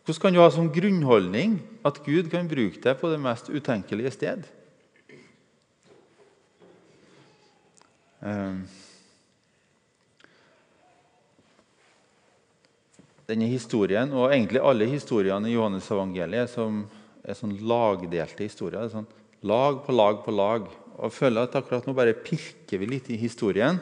Hvordan 0.07 0.23
kan 0.23 0.35
du 0.35 0.41
ha 0.45 0.47
som 0.55 0.71
grunnholdning 0.71 1.59
at 1.87 1.99
Gud 2.07 2.31
kan 2.31 2.47
bruke 2.51 2.79
deg 2.87 3.03
på 3.03 3.11
det 3.11 3.19
mest 3.23 3.51
utenkelige 3.51 4.15
sted? 4.15 4.47
Ehm. 8.23 8.63
Denne 13.33 13.49
historien, 13.49 14.11
og 14.13 14.29
egentlig 14.29 14.61
alle 14.61 14.85
historiene 14.91 15.49
i 15.49 15.55
Johannes 15.55 15.87
evangeliet, 15.89 16.51
som 16.53 16.83
er 17.25 17.37
sånn 17.39 17.55
lagdelte 17.65 18.45
historier. 18.45 18.91
Sånn 18.93 19.09
lag 19.49 19.79
på 19.87 19.95
lag 19.95 20.19
på 20.25 20.35
lag. 20.35 20.67
Og 20.99 21.07
jeg 21.07 21.17
føler 21.17 21.47
at 21.47 21.57
akkurat 21.57 21.87
nå 21.89 21.95
bare 21.97 22.19
pirker 22.19 22.83
vi 22.83 22.89
litt 22.91 23.09
i 23.09 23.17
historien. 23.17 23.79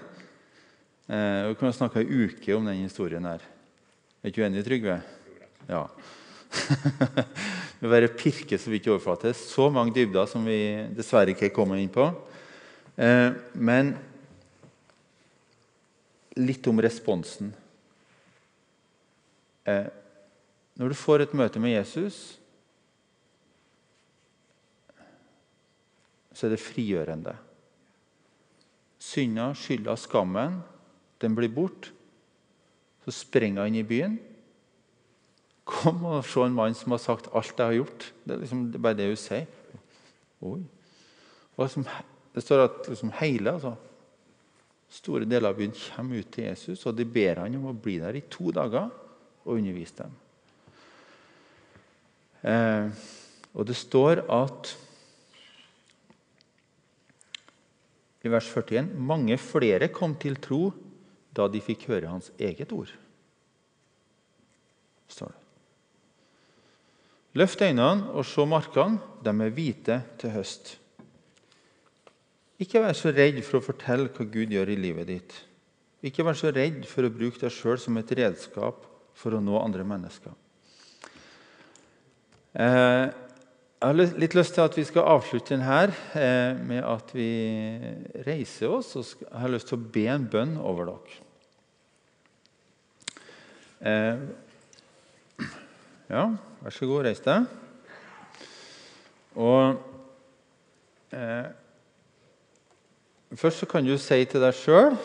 Eh, 1.11 1.49
vi 1.51 1.57
kunne 1.59 1.75
snakka 1.75 1.99
ei 1.99 2.27
uke 2.29 2.55
om 2.55 2.69
den 2.69 2.85
historien 2.85 3.27
her. 3.27 3.43
Er 4.21 4.31
ikke 4.31 4.39
du 4.39 4.47
enig, 4.47 4.63
Trygve? 4.69 5.01
Ja. 5.67 5.83
vi 7.81 7.91
bare 7.91 8.13
pirker 8.15 8.61
så 8.61 8.71
vidt 8.71 8.87
i 8.87 8.93
overflate. 8.95 9.35
Så 9.35 9.67
mange 9.75 9.97
dybder 9.97 10.31
som 10.31 10.47
vi 10.47 10.61
dessverre 10.95 11.35
ikke 11.35 11.51
kommer 11.57 11.81
inn 11.81 11.91
på. 11.91 12.07
Eh, 12.95 13.35
men 13.59 13.97
litt 16.39 16.71
om 16.71 16.79
responsen. 16.87 17.51
Eh, 19.69 19.89
når 20.81 20.93
du 20.93 20.97
får 20.97 21.25
et 21.25 21.37
møte 21.37 21.61
med 21.61 21.75
Jesus, 21.75 22.41
så 26.33 26.47
er 26.47 26.55
det 26.55 26.63
frigjørende. 26.63 27.35
Synda, 29.01 29.51
skylda, 29.57 29.97
skammen, 30.01 30.61
den 31.21 31.37
blir 31.37 31.53
borte. 31.53 31.93
Så 33.05 33.13
springer 33.17 33.67
han 33.67 33.77
i 33.77 33.85
byen. 33.85 34.19
Kom 35.69 36.05
og 36.09 36.25
se 36.29 36.43
en 36.45 36.57
mann 36.57 36.77
som 36.77 36.93
har 36.95 37.01
sagt 37.03 37.31
alt 37.37 37.53
jeg 37.57 37.67
har 37.67 37.79
gjort. 37.79 38.11
Det 38.25 38.35
er 38.35 38.43
liksom 38.43 38.65
bare 38.77 38.99
det 38.99 39.09
hun 39.11 39.21
sier. 39.21 39.47
Oi. 40.41 40.63
Det 42.35 42.43
står 42.45 42.65
at 42.65 42.89
liksom 42.89 43.13
hele 43.21 43.53
altså, 43.53 43.75
store 44.91 45.29
deler 45.29 45.51
av 45.51 45.59
byen 45.59 45.77
kommer 45.77 46.23
ut 46.23 46.33
til 46.33 46.49
Jesus, 46.49 46.87
og 46.87 46.97
de 46.97 47.05
ber 47.05 47.43
han 47.43 47.57
om 47.59 47.69
å 47.71 47.77
bli 47.77 47.99
der 48.01 48.17
i 48.17 48.25
to 48.33 48.53
dager 48.55 48.89
og 49.45 49.57
undervise 49.57 50.03
dem. 50.03 50.15
Eh, 52.51 52.91
og 53.55 53.67
det 53.69 53.77
står 53.77 54.25
at 54.33 54.71
i 58.21 58.31
vers 58.33 58.49
41 58.53 58.91
mange 59.01 59.37
flere 59.41 59.89
kom 59.93 60.15
til 60.21 60.37
tro 60.41 60.71
da 61.37 61.47
de 61.49 61.63
fikk 61.65 61.89
høre 61.89 62.11
hans 62.11 62.33
eget 62.39 62.73
ord. 62.73 62.91
står 65.09 65.27
det. 65.27 65.39
Løft 67.35 67.63
øynene 67.63 68.11
og 68.11 68.25
se 68.27 68.47
markene. 68.47 68.99
De 69.25 69.31
er 69.31 69.55
hvite 69.55 70.03
til 70.19 70.31
høst. 70.31 70.79
Ikke 72.59 72.83
vær 72.83 72.93
så 72.93 73.13
redd 73.15 73.39
for 73.47 73.59
å 73.59 73.65
fortelle 73.65 74.11
hva 74.11 74.27
Gud 74.27 74.51
gjør 74.53 74.73
i 74.75 74.77
livet 74.77 75.09
ditt. 75.09 75.35
Ikke 76.03 76.25
vær 76.27 76.37
så 76.37 76.51
redd 76.53 76.85
for 76.89 77.07
å 77.07 77.13
bruke 77.13 77.41
deg 77.41 77.53
sjøl 77.55 77.79
som 77.81 77.97
et 77.97 78.13
redskap 78.19 78.90
for 79.21 79.37
å 79.37 79.43
nå 79.45 79.59
andre 79.61 79.85
mennesker. 79.87 80.33
Eh, 82.57 83.07
jeg 83.81 83.89
har 83.89 83.97
litt 84.21 84.37
lyst 84.37 84.57
til 84.57 84.67
at 84.67 84.77
vi 84.77 84.85
skal 84.85 85.09
avslutte 85.09 85.55
denne 85.55 85.65
her 85.65 85.93
med 86.69 86.83
at 86.85 87.15
vi 87.17 87.31
reiser 88.27 88.75
oss. 88.77 88.93
og 88.97 89.23
Jeg 89.23 89.41
har 89.41 89.53
lyst 89.55 89.71
til 89.71 89.79
å 89.79 89.89
be 89.95 90.05
en 90.13 90.27
bønn 90.29 90.59
over 90.61 90.91
dere. 90.91 91.21
Eh, 93.81 94.19
ja, 96.11 96.27
vær 96.61 96.75
så 96.77 96.89
god, 96.91 97.07
reis 97.07 97.23
deg. 97.25 97.47
Og 99.41 99.81
eh, 101.17 101.49
Først 103.31 103.63
så 103.63 103.67
kan 103.71 103.87
du 103.87 103.95
si 103.95 104.19
til 104.27 104.43
deg 104.43 104.57
sjøl 104.59 104.97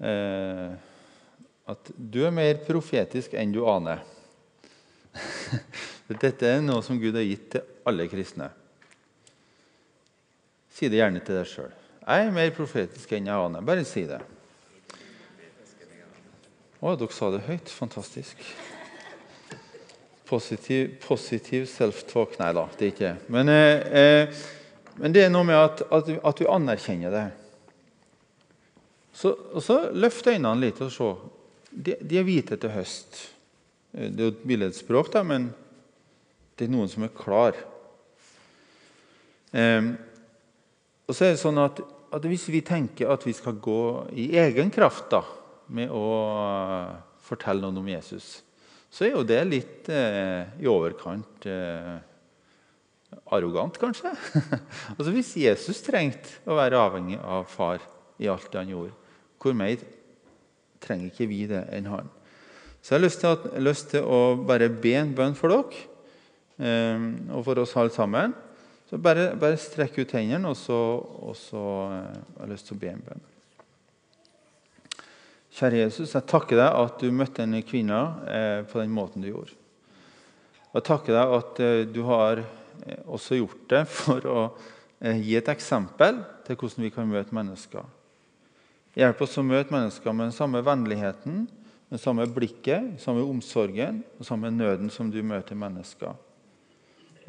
eh, 0.00 0.72
at 1.70 1.92
du 1.94 2.22
er 2.26 2.34
mer 2.34 2.58
profetisk 2.66 3.34
enn 3.38 3.52
du 3.54 3.62
aner. 3.68 4.02
Dette 6.10 6.48
er 6.48 6.64
noe 6.64 6.82
som 6.82 6.98
Gud 6.98 7.14
har 7.14 7.26
gitt 7.26 7.52
til 7.54 7.62
alle 7.86 8.08
kristne. 8.10 8.50
Si 10.74 10.88
det 10.90 10.98
gjerne 10.98 11.22
til 11.22 11.38
deg 11.38 11.48
sjøl. 11.48 11.72
Jeg 12.00 12.26
er 12.26 12.34
mer 12.34 12.50
profetisk 12.56 13.12
enn 13.14 13.28
jeg 13.30 13.46
aner. 13.46 13.64
Bare 13.66 13.86
si 13.86 14.02
det. 14.08 14.18
Å, 16.80 16.94
dere 16.96 17.14
sa 17.14 17.30
det 17.34 17.44
høyt. 17.46 17.70
Fantastisk. 17.76 18.42
Positiv, 20.30 20.94
positiv 21.02 21.66
self-talk 21.66 22.36
Nei 22.38 22.52
da, 22.54 22.64
det 22.78 22.86
er 22.86 22.92
ikke 22.92 23.08
det. 23.08 23.30
Men, 23.34 23.50
eh, 23.50 23.98
eh, 24.00 24.42
men, 24.96 25.14
det 25.14 25.26
er 25.26 25.32
noe 25.34 25.46
med 25.46 25.58
at, 25.58 25.82
at, 25.90 26.10
at 26.30 26.42
vi 26.42 26.46
anerkjenner 26.50 27.14
det. 27.14 27.26
Så, 29.12 29.34
og 29.34 29.62
så 29.62 29.82
Løft 29.92 30.26
øynene 30.30 30.58
litt 30.62 30.80
og 30.86 30.94
se. 30.94 31.10
De, 31.70 31.96
er 32.18 32.26
hvite 32.26 32.58
til 32.60 32.72
høst. 32.74 33.20
Det 33.90 34.10
er 34.10 34.28
jo 34.28 34.34
et 34.34 34.46
billedspråk, 34.46 35.10
da, 35.14 35.22
men 35.26 35.48
det 36.58 36.66
er 36.66 36.72
noen 36.74 36.90
som 36.90 37.06
er 37.06 37.14
klar. 37.14 37.58
Eh, 39.54 39.90
og 41.10 41.16
så 41.16 41.26
er 41.26 41.34
det 41.34 41.42
sånn 41.42 41.58
at, 41.58 41.80
at, 42.14 42.26
Hvis 42.30 42.46
vi 42.52 42.62
tenker 42.62 43.10
at 43.10 43.24
vi 43.26 43.34
skal 43.34 43.58
gå 43.58 43.80
i 44.14 44.30
egen 44.38 44.70
kraft 44.70 45.08
da, 45.10 45.24
med 45.74 45.90
å 45.94 46.06
uh, 46.34 46.94
fortelle 47.22 47.62
noen 47.62 47.80
om 47.82 47.90
Jesus, 47.90 48.40
så 48.90 49.06
er 49.06 49.12
jo 49.14 49.26
det 49.26 49.38
litt 49.46 49.88
eh, 49.94 50.50
i 50.58 50.66
overkant 50.66 51.44
eh, 51.46 51.92
arrogant, 53.30 53.76
kanskje. 53.78 54.10
altså 54.96 55.12
Hvis 55.14 55.36
Jesus 55.38 55.78
trengte 55.86 56.40
å 56.50 56.56
være 56.58 56.80
avhengig 56.80 57.20
av 57.22 57.46
far 57.50 57.84
i 58.18 58.26
alt 58.30 58.58
han 58.58 58.72
gjorde, 58.72 58.96
hvor 59.38 59.54
mer 59.54 59.78
trenger 60.82 61.10
ikke 61.10 61.28
vi 61.30 61.44
det 61.50 61.64
enn 61.76 61.88
han? 61.92 62.10
Så 62.80 62.94
jeg 62.94 62.98
har 62.98 63.04
lyst 63.04 63.20
til, 63.20 63.32
å, 63.32 63.54
lyst 63.60 63.90
til 63.92 64.06
å 64.08 64.20
bare 64.48 64.70
be 64.72 64.94
en 64.96 65.12
bønn 65.16 65.36
for 65.36 65.52
dere. 65.52 65.86
Ehm, 66.60 67.10
og 67.32 67.44
for 67.44 67.60
oss 67.60 67.76
alle 67.76 67.92
sammen. 67.92 68.32
Så 68.88 68.98
bare, 68.98 69.30
bare 69.38 69.60
strekk 69.60 70.00
ut 70.00 70.14
hendene, 70.16 70.50
og 70.50 70.56
så, 70.58 70.78
og 71.22 71.36
så 71.38 71.60
jeg 71.92 72.06
har 72.40 72.46
jeg 72.46 72.52
lyst 72.54 72.66
til 72.70 72.78
å 72.78 72.80
be 72.80 72.90
en 72.90 73.04
bønn. 73.06 73.26
Kjære 75.60 75.84
Jesus, 75.84 76.14
jeg 76.14 76.26
takker 76.30 76.58
deg 76.58 76.80
at 76.80 77.02
du 77.02 77.10
møtte 77.14 77.42
denne 77.42 77.62
kvinna 77.66 78.00
eh, 78.30 78.58
på 78.70 78.80
den 78.80 78.92
måten 78.94 79.22
du 79.22 79.28
gjorde. 79.28 79.56
Jeg 80.70 80.86
takker 80.86 81.16
deg 81.16 81.36
at 81.36 81.62
eh, 81.64 81.78
du 81.90 82.04
har 82.06 82.42
eh, 82.42 83.00
også 83.10 83.40
gjort 83.40 83.64
det 83.72 83.84
for 83.90 84.26
å 84.30 84.42
eh, 85.02 85.18
gi 85.18 85.34
et 85.38 85.50
eksempel 85.50 86.22
til 86.46 86.58
hvordan 86.58 86.86
vi 86.86 86.92
kan 86.94 87.10
møte 87.10 87.34
mennesker. 87.34 87.86
Hjelp 88.98 89.20
oss 89.22 89.38
å 89.38 89.44
møte 89.46 89.70
mennesker 89.70 90.14
med 90.14 90.30
den 90.30 90.34
samme 90.34 90.62
vennligheten, 90.66 91.44
den 91.90 92.00
samme 92.00 92.26
blikket, 92.30 92.88
den 92.94 93.02
samme 93.02 93.22
omsorgen 93.22 94.02
og 94.18 94.26
samme 94.26 94.50
nøden 94.50 94.90
som 94.90 95.10
du 95.10 95.20
møter 95.26 95.58
mennesker. 95.58 96.16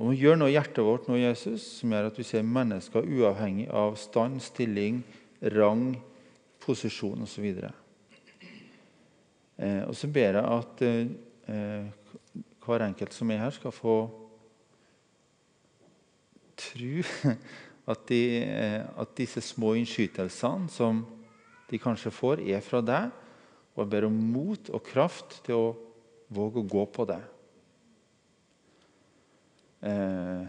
Og 0.01 0.15
Gjør 0.17 0.39
noe 0.39 0.49
i 0.49 0.55
hjertet 0.55 0.81
vårt 0.85 1.05
nå, 1.09 1.19
Jesus, 1.19 1.65
som 1.77 1.93
gjør 1.93 2.09
at 2.09 2.17
vi 2.17 2.25
ser 2.25 2.47
mennesker 2.47 3.05
uavhengig 3.05 3.67
av 3.69 3.93
stand, 4.01 4.41
stilling, 4.41 5.03
rang, 5.53 5.91
posisjon 6.61 7.21
osv. 7.25 7.45
Eh, 9.61 9.83
og 9.85 9.93
så 9.97 10.09
ber 10.09 10.39
jeg 10.39 10.45
at 10.57 10.83
eh, 10.87 11.85
hver 12.65 12.87
enkelt 12.87 13.13
som 13.13 13.29
er 13.33 13.43
her, 13.43 13.53
skal 13.53 13.73
få 13.75 13.95
tro 16.57 17.05
at, 17.91 18.05
de, 18.09 18.21
eh, 18.41 18.81
at 18.81 19.17
disse 19.17 19.41
små 19.45 19.75
innskytelsene 19.77 20.69
som 20.73 21.05
de 21.71 21.79
kanskje 21.79 22.11
får, 22.13 22.43
er 22.43 22.63
fra 22.65 22.81
deg. 22.83 23.11
Og 23.75 23.85
jeg 23.85 23.91
ber 23.93 24.07
om 24.09 24.17
mot 24.33 24.71
og 24.75 24.83
kraft 24.83 25.39
til 25.45 25.55
å 25.57 25.69
våge 26.31 26.61
å 26.61 26.67
gå 26.67 26.83
på 26.91 27.05
det. 27.07 27.21
Eh, 29.87 30.43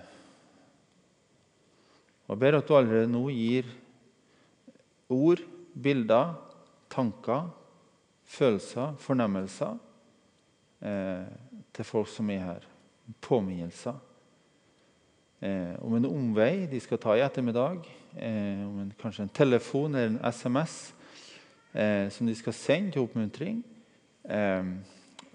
og 2.28 2.38
ber 2.40 2.58
at 2.58 2.68
du 2.68 2.74
allerede 2.76 3.10
nå 3.10 3.26
gir 3.32 3.68
ord, 5.12 5.42
bilder, 5.72 6.34
tanker, 6.92 7.48
følelser, 8.28 8.94
fornemmelser 9.00 9.76
eh, 10.84 11.28
til 11.72 11.88
folk 11.88 12.10
som 12.10 12.30
er 12.32 12.46
her. 12.46 12.66
Påminnelser. 13.22 13.98
Eh, 15.42 15.74
om 15.82 15.94
en 15.98 16.06
omvei 16.06 16.66
de 16.70 16.80
skal 16.80 17.00
ta 17.02 17.16
i 17.18 17.24
ettermiddag. 17.24 17.86
Eh, 18.14 18.62
om 18.66 18.82
en, 18.84 18.92
kanskje 19.00 19.26
en 19.26 19.34
telefon 19.34 19.94
eller 19.94 20.12
en 20.12 20.32
SMS 20.32 20.92
eh, 21.74 22.06
som 22.12 22.28
de 22.28 22.36
skal 22.38 22.56
sende 22.56 22.94
til 22.94 23.04
oppmuntring. 23.04 23.60
Eh, 24.24 24.72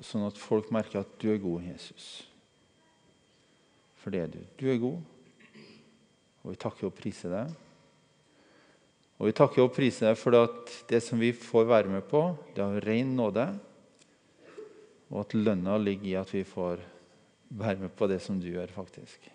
sånn 0.05 0.25
at 0.27 0.39
folk 0.39 0.71
merker 0.73 1.01
at 1.01 1.13
du 1.21 1.31
er 1.33 1.41
god, 1.41 1.65
Jesus 1.73 2.27
for 4.07 4.15
det 4.15 4.21
er 4.23 4.29
du. 4.31 4.43
Du 4.55 4.69
er 4.71 4.77
god, 4.79 4.99
og 6.45 6.53
vi 6.53 6.59
takker 6.63 6.87
og 6.87 6.93
priser 6.95 7.33
deg. 7.33 7.49
Og 9.17 9.27
vi 9.27 9.33
takker 9.35 9.65
og 9.65 9.73
priser 9.75 10.07
deg 10.07 10.19
for 10.21 10.37
at 10.39 10.71
det 10.87 11.01
som 11.03 11.19
vi 11.19 11.33
får 11.35 11.67
være 11.67 11.91
med 11.91 12.05
på, 12.07 12.21
det 12.55 12.63
er 12.63 12.87
ren 12.87 13.11
nåde, 13.19 13.49
og 15.11 15.19
at 15.25 15.35
lønna 15.35 15.75
ligger 15.81 16.07
i 16.07 16.15
at 16.21 16.31
vi 16.31 16.45
får 16.47 16.85
være 17.49 17.83
med 17.83 17.91
på 17.99 18.07
det 18.07 18.21
som 18.23 18.39
du 18.39 18.47
gjør, 18.47 18.71
faktisk. 18.77 19.27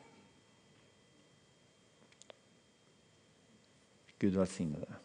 Gud 4.25 4.41
velsigne 4.41 4.81
deg. 4.81 5.02